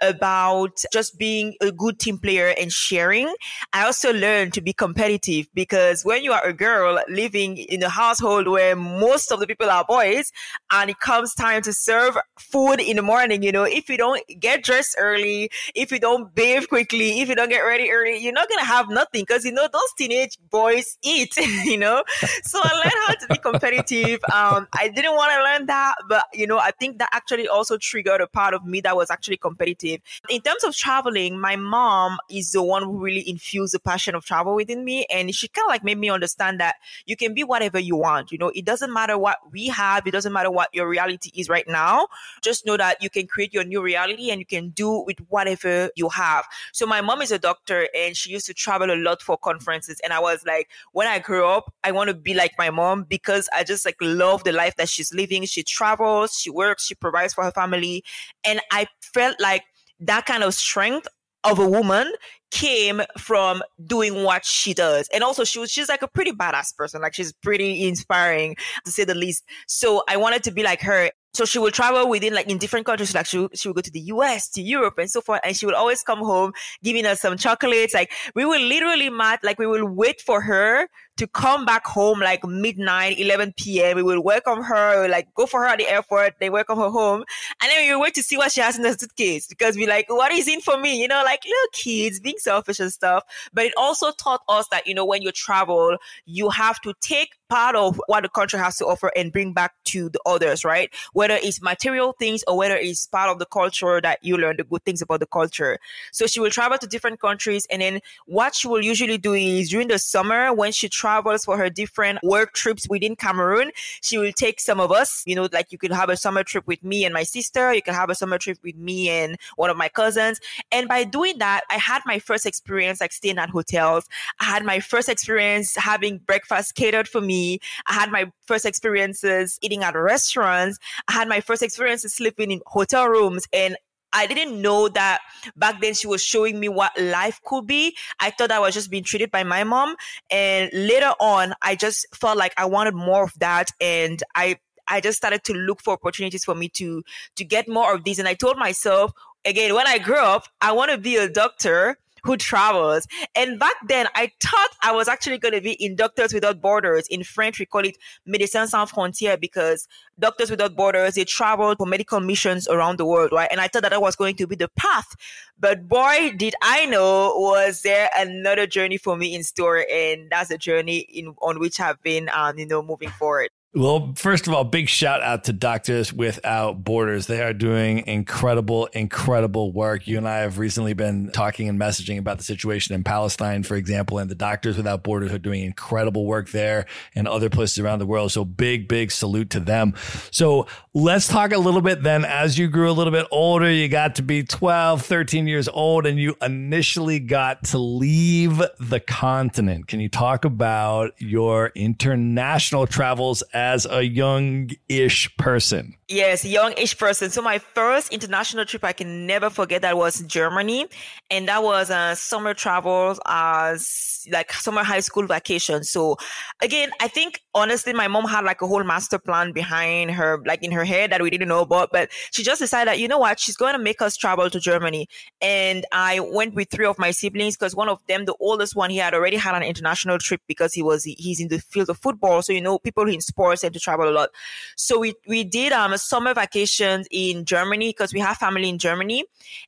about 0.02 0.82
just 0.92 1.18
being 1.18 1.54
a 1.60 1.72
good 1.72 1.98
team 1.98 2.18
player 2.18 2.54
and 2.60 2.72
sharing. 2.72 3.32
I 3.72 3.84
also 3.86 4.12
learned 4.12 4.52
to 4.54 4.60
be 4.60 4.72
competitive 4.72 5.46
because 5.54 6.04
when 6.04 6.24
you 6.24 6.32
are 6.32 6.44
a 6.44 6.52
girl 6.52 7.00
living 7.08 7.56
in 7.56 7.82
a 7.82 7.88
household 7.88 8.48
where 8.48 8.76
most 8.76 9.32
of 9.32 9.40
the 9.40 9.46
people 9.46 9.70
are 9.70 9.84
boys 9.84 10.32
and 10.70 10.90
it 10.90 10.98
comes 10.98 11.34
time 11.34 11.62
to 11.62 11.72
serve 11.72 12.16
food 12.38 12.80
in 12.80 12.96
the 12.96 13.02
morning, 13.02 13.42
you 13.42 13.52
know, 13.52 13.64
if 13.64 13.88
you 13.88 13.96
don't 13.96 14.22
get 14.40 14.62
dressed 14.62 14.96
early, 14.98 15.50
if 15.74 15.92
you 15.92 16.00
don't 16.00 16.34
bathe 16.34 16.66
quickly, 16.68 17.20
if 17.20 17.28
you 17.28 17.34
don't 17.34 17.48
get 17.48 17.60
ready 17.60 17.90
early, 17.90 18.18
you're 18.18 18.32
not 18.32 18.48
going 18.48 18.58
to 18.58 18.66
have 18.66 18.88
nothing 18.88 19.22
because, 19.22 19.44
you 19.44 19.52
know, 19.52 19.68
those 19.72 19.92
teenage 19.96 20.36
boys 20.50 20.98
eat, 21.02 21.36
you 21.64 21.78
know? 21.78 22.02
So 22.42 22.60
I 22.62 22.74
learned 22.74 22.94
how 23.06 23.14
to 23.14 23.26
be 23.28 23.38
competitive. 23.38 24.20
Um, 24.32 24.66
I 24.74 24.88
didn't 24.88 25.14
want 25.14 25.32
to 25.32 25.42
learn 25.42 25.66
that, 25.66 25.94
but, 26.08 26.26
you 26.32 26.46
know, 26.46 26.58
I 26.58 26.72
think 26.72 26.98
that 26.98 27.10
actually 27.12 27.48
also 27.48 27.78
triggered 27.78 28.20
a 28.20 28.26
part 28.26 28.54
of 28.54 28.64
me 28.64 28.80
that 28.80 28.96
was 28.96 29.10
actually 29.10 29.36
competitive 29.36 29.91
in 30.28 30.40
terms 30.40 30.64
of 30.64 30.74
traveling, 30.74 31.40
my 31.40 31.56
mom 31.56 32.18
is 32.30 32.52
the 32.52 32.62
one 32.62 32.82
who 32.82 32.98
really 32.98 33.28
infused 33.28 33.74
the 33.74 33.80
passion 33.80 34.14
of 34.14 34.24
travel 34.24 34.54
within 34.54 34.84
me. 34.84 35.06
And 35.10 35.34
she 35.34 35.48
kind 35.48 35.66
of 35.66 35.70
like 35.70 35.84
made 35.84 35.98
me 35.98 36.10
understand 36.10 36.60
that 36.60 36.76
you 37.06 37.16
can 37.16 37.34
be 37.34 37.44
whatever 37.44 37.78
you 37.78 37.96
want. 37.96 38.32
You 38.32 38.38
know, 38.38 38.50
it 38.54 38.64
doesn't 38.64 38.92
matter 38.92 39.18
what 39.18 39.38
we 39.50 39.66
have. 39.68 40.06
It 40.06 40.12
doesn't 40.12 40.32
matter 40.32 40.50
what 40.50 40.68
your 40.72 40.88
reality 40.88 41.30
is 41.34 41.48
right 41.48 41.66
now. 41.68 42.06
Just 42.42 42.66
know 42.66 42.76
that 42.76 43.02
you 43.02 43.10
can 43.10 43.26
create 43.26 43.52
your 43.52 43.64
new 43.64 43.82
reality 43.82 44.30
and 44.30 44.40
you 44.40 44.46
can 44.46 44.70
do 44.70 45.02
with 45.06 45.18
whatever 45.28 45.90
you 45.96 46.08
have. 46.08 46.44
So 46.72 46.86
my 46.86 47.00
mom 47.00 47.22
is 47.22 47.32
a 47.32 47.38
doctor 47.38 47.88
and 47.96 48.16
she 48.16 48.30
used 48.30 48.46
to 48.46 48.54
travel 48.54 48.90
a 48.90 48.96
lot 48.96 49.22
for 49.22 49.36
conferences. 49.36 50.00
And 50.02 50.12
I 50.12 50.20
was 50.20 50.44
like, 50.46 50.68
when 50.92 51.06
I 51.06 51.18
grow 51.18 51.50
up, 51.50 51.72
I 51.84 51.92
want 51.92 52.08
to 52.08 52.14
be 52.14 52.34
like 52.34 52.52
my 52.58 52.70
mom 52.70 53.04
because 53.04 53.48
I 53.52 53.64
just 53.64 53.84
like 53.84 53.96
love 54.00 54.44
the 54.44 54.52
life 54.52 54.76
that 54.76 54.88
she's 54.88 55.12
living. 55.12 55.44
She 55.44 55.62
travels, 55.62 56.38
she 56.38 56.50
works, 56.50 56.86
she 56.86 56.94
provides 56.94 57.34
for 57.34 57.44
her 57.44 57.52
family. 57.52 58.04
And 58.44 58.60
I 58.70 58.86
felt 59.00 59.40
like 59.40 59.64
that 60.02 60.26
kind 60.26 60.42
of 60.42 60.54
strength 60.54 61.08
of 61.44 61.58
a 61.58 61.68
woman 61.68 62.12
came 62.50 63.00
from 63.18 63.62
doing 63.86 64.22
what 64.22 64.44
she 64.44 64.74
does. 64.74 65.08
And 65.12 65.24
also 65.24 65.44
she 65.44 65.58
was 65.58 65.70
she's 65.70 65.88
like 65.88 66.02
a 66.02 66.08
pretty 66.08 66.32
badass 66.32 66.76
person. 66.76 67.00
Like 67.00 67.14
she's 67.14 67.32
pretty 67.32 67.88
inspiring 67.88 68.56
to 68.84 68.92
say 68.92 69.04
the 69.04 69.14
least. 69.14 69.42
So 69.66 70.04
I 70.08 70.16
wanted 70.16 70.44
to 70.44 70.50
be 70.50 70.62
like 70.62 70.80
her. 70.82 71.10
So 71.34 71.46
she 71.46 71.58
will 71.58 71.70
travel 71.70 72.08
within 72.10 72.34
like 72.34 72.48
in 72.48 72.58
different 72.58 72.84
countries. 72.84 73.14
Like 73.14 73.26
she 73.26 73.48
she 73.54 73.68
will 73.68 73.74
go 73.74 73.80
to 73.80 73.90
the 73.90 74.00
US, 74.00 74.50
to 74.50 74.62
Europe 74.62 74.98
and 74.98 75.10
so 75.10 75.20
forth. 75.20 75.40
And 75.42 75.56
she 75.56 75.66
will 75.66 75.74
always 75.74 76.02
come 76.02 76.18
home 76.18 76.52
giving 76.84 77.06
us 77.06 77.20
some 77.20 77.36
chocolates. 77.38 77.94
Like 77.94 78.12
we 78.34 78.44
will 78.44 78.60
literally, 78.60 79.08
Matt, 79.08 79.42
like 79.42 79.58
we 79.58 79.66
will 79.66 79.86
wait 79.88 80.20
for 80.20 80.42
her 80.42 80.86
to 81.16 81.26
come 81.26 81.64
back 81.64 81.86
home 81.86 82.20
like 82.20 82.44
midnight, 82.44 83.18
11 83.18 83.54
p.m. 83.56 83.96
We 83.96 84.02
will 84.02 84.22
welcome 84.22 84.62
her, 84.62 85.08
like 85.08 85.32
go 85.34 85.46
for 85.46 85.60
her 85.60 85.66
at 85.66 85.78
the 85.78 85.88
airport, 85.88 86.34
they 86.40 86.50
welcome 86.50 86.78
her 86.78 86.90
home. 86.90 87.24
And 87.62 87.70
then 87.70 87.88
we 87.88 88.00
wait 88.00 88.14
to 88.14 88.22
see 88.22 88.36
what 88.36 88.52
she 88.52 88.60
has 88.60 88.76
in 88.76 88.82
the 88.82 88.92
suitcase 88.92 89.46
because 89.46 89.76
we 89.76 89.86
like, 89.86 90.06
what 90.08 90.32
is 90.32 90.48
in 90.48 90.60
for 90.60 90.78
me? 90.78 91.00
You 91.00 91.08
know, 91.08 91.22
like 91.24 91.44
little 91.44 91.68
kids 91.72 92.18
being 92.18 92.38
selfish 92.38 92.80
and 92.80 92.92
stuff. 92.92 93.24
But 93.52 93.66
it 93.66 93.74
also 93.76 94.10
taught 94.12 94.40
us 94.48 94.66
that, 94.70 94.86
you 94.86 94.94
know, 94.94 95.04
when 95.04 95.22
you 95.22 95.32
travel, 95.32 95.96
you 96.24 96.48
have 96.48 96.80
to 96.80 96.94
take 97.00 97.34
part 97.48 97.76
of 97.76 98.00
what 98.06 98.22
the 98.22 98.30
country 98.30 98.58
has 98.58 98.78
to 98.78 98.86
offer 98.86 99.12
and 99.14 99.30
bring 99.30 99.52
back 99.52 99.74
to 99.84 100.08
the 100.08 100.20
others, 100.24 100.64
right? 100.64 100.90
Whether 101.12 101.34
it's 101.34 101.60
material 101.60 102.14
things 102.18 102.42
or 102.48 102.56
whether 102.56 102.76
it's 102.76 103.06
part 103.06 103.28
of 103.28 103.38
the 103.38 103.46
culture 103.46 104.00
that 104.00 104.18
you 104.22 104.38
learn 104.38 104.56
the 104.56 104.64
good 104.64 104.82
things 104.84 105.02
about 105.02 105.20
the 105.20 105.26
culture. 105.26 105.78
So 106.12 106.26
she 106.26 106.40
will 106.40 106.50
travel 106.50 106.78
to 106.78 106.86
different 106.86 107.20
countries. 107.20 107.66
And 107.70 107.82
then 107.82 108.00
what 108.24 108.54
she 108.54 108.68
will 108.68 108.82
usually 108.82 109.18
do 109.18 109.34
is 109.34 109.68
during 109.68 109.88
the 109.88 109.98
summer 109.98 110.52
when 110.54 110.72
she 110.72 110.88
travels 110.88 111.01
for 111.44 111.56
her 111.56 111.70
different 111.70 112.18
work 112.22 112.52
trips 112.52 112.88
within 112.88 113.16
Cameroon, 113.16 113.70
she 114.00 114.18
will 114.18 114.32
take 114.32 114.60
some 114.60 114.80
of 114.80 114.92
us, 114.92 115.22
you 115.26 115.34
know, 115.34 115.48
like 115.52 115.72
you 115.72 115.78
could 115.78 115.92
have 115.92 116.08
a 116.08 116.16
summer 116.16 116.42
trip 116.42 116.66
with 116.66 116.82
me 116.82 117.04
and 117.04 117.12
my 117.12 117.22
sister. 117.22 117.72
You 117.72 117.82
can 117.82 117.94
have 117.94 118.10
a 118.10 118.14
summer 118.14 118.38
trip 118.38 118.58
with 118.62 118.76
me 118.76 119.08
and 119.08 119.36
one 119.56 119.70
of 119.70 119.76
my 119.76 119.88
cousins. 119.88 120.40
And 120.70 120.88
by 120.88 121.04
doing 121.04 121.38
that, 121.38 121.62
I 121.70 121.76
had 121.76 122.02
my 122.06 122.18
first 122.18 122.46
experience 122.46 123.00
like 123.00 123.12
staying 123.12 123.38
at 123.38 123.50
hotels. 123.50 124.06
I 124.40 124.44
had 124.44 124.64
my 124.64 124.80
first 124.80 125.08
experience 125.08 125.76
having 125.76 126.18
breakfast 126.18 126.74
catered 126.74 127.08
for 127.08 127.20
me 127.20 127.60
I 127.86 127.94
had 127.94 128.10
my 128.10 128.30
first 128.46 128.64
experiences 128.64 129.58
eating 129.62 129.82
at 129.82 129.94
restaurants. 129.94 130.78
I 131.08 131.12
had 131.12 131.28
my 131.28 131.40
first 131.40 131.62
experiences 131.62 132.14
sleeping 132.14 132.50
in 132.50 132.60
hotel 132.66 133.06
rooms 133.06 133.46
and 133.52 133.76
I 134.12 134.26
didn't 134.26 134.60
know 134.60 134.88
that 134.88 135.20
back 135.56 135.80
then 135.80 135.94
she 135.94 136.06
was 136.06 136.22
showing 136.22 136.60
me 136.60 136.68
what 136.68 136.92
life 136.98 137.40
could 137.44 137.66
be. 137.66 137.96
I 138.20 138.30
thought 138.30 138.50
I 138.50 138.60
was 138.60 138.74
just 138.74 138.90
being 138.90 139.04
treated 139.04 139.30
by 139.30 139.44
my 139.44 139.64
mom. 139.64 139.96
And 140.30 140.70
later 140.72 141.12
on, 141.20 141.54
I 141.62 141.74
just 141.74 142.06
felt 142.14 142.36
like 142.36 142.52
I 142.56 142.66
wanted 142.66 142.94
more 142.94 143.24
of 143.24 143.32
that. 143.38 143.70
And 143.80 144.22
I, 144.34 144.58
I 144.88 145.00
just 145.00 145.16
started 145.16 145.44
to 145.44 145.54
look 145.54 145.82
for 145.82 145.94
opportunities 145.94 146.44
for 146.44 146.54
me 146.54 146.68
to, 146.70 147.02
to 147.36 147.44
get 147.44 147.68
more 147.68 147.94
of 147.94 148.04
these. 148.04 148.18
And 148.18 148.28
I 148.28 148.34
told 148.34 148.58
myself, 148.58 149.12
again, 149.44 149.74
when 149.74 149.86
I 149.86 149.98
grow 149.98 150.24
up, 150.24 150.44
I 150.60 150.72
want 150.72 150.90
to 150.90 150.98
be 150.98 151.16
a 151.16 151.28
doctor 151.28 151.98
who 152.22 152.36
travels. 152.36 153.06
And 153.34 153.58
back 153.58 153.74
then, 153.88 154.06
I 154.14 154.30
thought 154.40 154.70
I 154.82 154.92
was 154.92 155.08
actually 155.08 155.38
going 155.38 155.54
to 155.54 155.60
be 155.60 155.72
in 155.72 155.96
Doctors 155.96 156.32
Without 156.32 156.60
Borders. 156.60 157.06
In 157.08 157.24
French, 157.24 157.58
we 157.58 157.66
call 157.66 157.84
it 157.84 157.96
Médecins 158.28 158.68
Sans 158.68 158.90
Frontières 158.90 159.40
because 159.40 159.88
Doctors 160.18 160.50
Without 160.50 160.76
Borders, 160.76 161.14
they 161.14 161.24
travel 161.24 161.74
for 161.76 161.86
medical 161.86 162.20
missions 162.20 162.68
around 162.68 162.98
the 162.98 163.06
world, 163.06 163.32
right? 163.32 163.48
And 163.50 163.60
I 163.60 163.68
thought 163.68 163.82
that, 163.82 163.90
that 163.90 164.02
was 164.02 164.16
going 164.16 164.36
to 164.36 164.46
be 164.46 164.56
the 164.56 164.68
path. 164.76 165.14
But 165.58 165.88
boy, 165.88 166.32
did 166.36 166.54
I 166.62 166.86
know, 166.86 167.34
was 167.36 167.82
there 167.82 168.10
another 168.16 168.66
journey 168.66 168.98
for 168.98 169.16
me 169.16 169.34
in 169.34 169.42
store. 169.42 169.84
And 169.92 170.30
that's 170.30 170.50
a 170.50 170.58
journey 170.58 170.98
in 170.98 171.34
on 171.42 171.58
which 171.58 171.80
I've 171.80 172.02
been, 172.02 172.28
um, 172.34 172.58
you 172.58 172.66
know, 172.66 172.82
moving 172.82 173.10
forward. 173.10 173.50
Well, 173.74 174.12
first 174.16 174.46
of 174.46 174.52
all, 174.52 174.64
big 174.64 174.90
shout 174.90 175.22
out 175.22 175.44
to 175.44 175.54
Doctors 175.54 176.12
Without 176.12 176.84
Borders. 176.84 177.26
They 177.26 177.40
are 177.40 177.54
doing 177.54 178.06
incredible, 178.06 178.84
incredible 178.92 179.72
work. 179.72 180.06
You 180.06 180.18
and 180.18 180.28
I 180.28 180.40
have 180.40 180.58
recently 180.58 180.92
been 180.92 181.30
talking 181.30 181.70
and 181.70 181.80
messaging 181.80 182.18
about 182.18 182.36
the 182.36 182.44
situation 182.44 182.94
in 182.94 183.02
Palestine, 183.02 183.62
for 183.62 183.76
example, 183.76 184.18
and 184.18 184.30
the 184.30 184.34
Doctors 184.34 184.76
Without 184.76 185.02
Borders 185.02 185.32
are 185.32 185.38
doing 185.38 185.62
incredible 185.62 186.26
work 186.26 186.50
there 186.50 186.84
and 187.14 187.26
other 187.26 187.48
places 187.48 187.78
around 187.78 188.00
the 188.00 188.06
world. 188.06 188.30
So 188.30 188.44
big, 188.44 188.88
big 188.88 189.10
salute 189.10 189.48
to 189.50 189.60
them. 189.60 189.94
So 190.30 190.66
let's 190.92 191.26
talk 191.26 191.52
a 191.52 191.58
little 191.58 191.80
bit 191.80 192.02
then. 192.02 192.26
As 192.26 192.58
you 192.58 192.68
grew 192.68 192.90
a 192.90 192.92
little 192.92 193.10
bit 193.10 193.26
older, 193.30 193.70
you 193.70 193.88
got 193.88 194.16
to 194.16 194.22
be 194.22 194.44
12, 194.44 195.00
13 195.00 195.46
years 195.46 195.66
old, 195.66 196.04
and 196.04 196.18
you 196.18 196.36
initially 196.42 197.20
got 197.20 197.64
to 197.64 197.78
leave 197.78 198.60
the 198.78 199.00
continent. 199.00 199.86
Can 199.86 199.98
you 200.00 200.10
talk 200.10 200.44
about 200.44 201.14
your 201.16 201.72
international 201.74 202.86
travels? 202.86 203.42
As 203.62 203.86
a 203.86 204.02
young-ish 204.02 205.36
person? 205.36 205.94
Yes, 206.08 206.44
young-ish 206.44 206.98
person. 206.98 207.30
So 207.30 207.40
my 207.40 207.58
first 207.58 208.12
international 208.12 208.64
trip, 208.64 208.84
I 208.84 208.92
can 208.92 209.26
never 209.26 209.50
forget 209.50 209.82
that 209.82 209.96
was 209.96 210.20
Germany, 210.26 210.88
and 211.30 211.46
that 211.46 211.62
was 211.62 211.88
a 211.88 212.16
summer 212.16 212.54
travel 212.54 213.16
as 213.24 214.11
like 214.30 214.52
summer 214.52 214.82
high 214.82 215.00
school 215.00 215.26
vacation. 215.26 215.84
So 215.84 216.16
again, 216.60 216.90
I 217.00 217.08
think 217.08 217.40
honestly, 217.54 217.92
my 217.92 218.08
mom 218.08 218.24
had 218.24 218.44
like 218.44 218.62
a 218.62 218.66
whole 218.66 218.84
master 218.84 219.18
plan 219.18 219.52
behind 219.52 220.10
her, 220.12 220.42
like 220.46 220.62
in 220.62 220.72
her 220.72 220.84
head 220.84 221.10
that 221.12 221.22
we 221.22 221.30
didn't 221.30 221.48
know 221.48 221.60
about, 221.60 221.90
but 221.92 222.10
she 222.30 222.42
just 222.42 222.60
decided 222.60 222.88
that 222.88 222.98
you 222.98 223.08
know 223.08 223.18
what, 223.18 223.40
she's 223.40 223.56
going 223.56 223.72
to 223.72 223.78
make 223.78 224.02
us 224.02 224.16
travel 224.16 224.48
to 224.50 224.60
Germany. 224.60 225.08
And 225.40 225.84
I 225.92 226.20
went 226.20 226.54
with 226.54 226.70
three 226.70 226.86
of 226.86 226.98
my 226.98 227.10
siblings 227.10 227.56
because 227.56 227.74
one 227.74 227.88
of 227.88 227.98
them, 228.06 228.24
the 228.24 228.36
oldest 228.40 228.76
one, 228.76 228.90
he 228.90 228.98
had 228.98 229.14
already 229.14 229.36
had 229.36 229.54
an 229.54 229.62
international 229.62 230.18
trip 230.18 230.40
because 230.46 230.72
he 230.72 230.82
was 230.82 231.04
he's 231.04 231.40
in 231.40 231.48
the 231.48 231.58
field 231.58 231.90
of 231.90 231.98
football. 231.98 232.42
So 232.42 232.52
you 232.52 232.60
know, 232.60 232.78
people 232.78 233.08
in 233.08 233.20
sports 233.20 233.62
tend 233.62 233.74
to 233.74 233.80
travel 233.80 234.08
a 234.08 234.12
lot. 234.12 234.30
So 234.76 234.98
we 234.98 235.14
we 235.26 235.44
did 235.44 235.72
um 235.72 235.96
summer 235.96 236.34
vacations 236.34 237.06
in 237.10 237.44
Germany 237.44 237.90
because 237.90 238.12
we 238.12 238.20
have 238.20 238.36
family 238.36 238.68
in 238.68 238.78
Germany, 238.78 239.24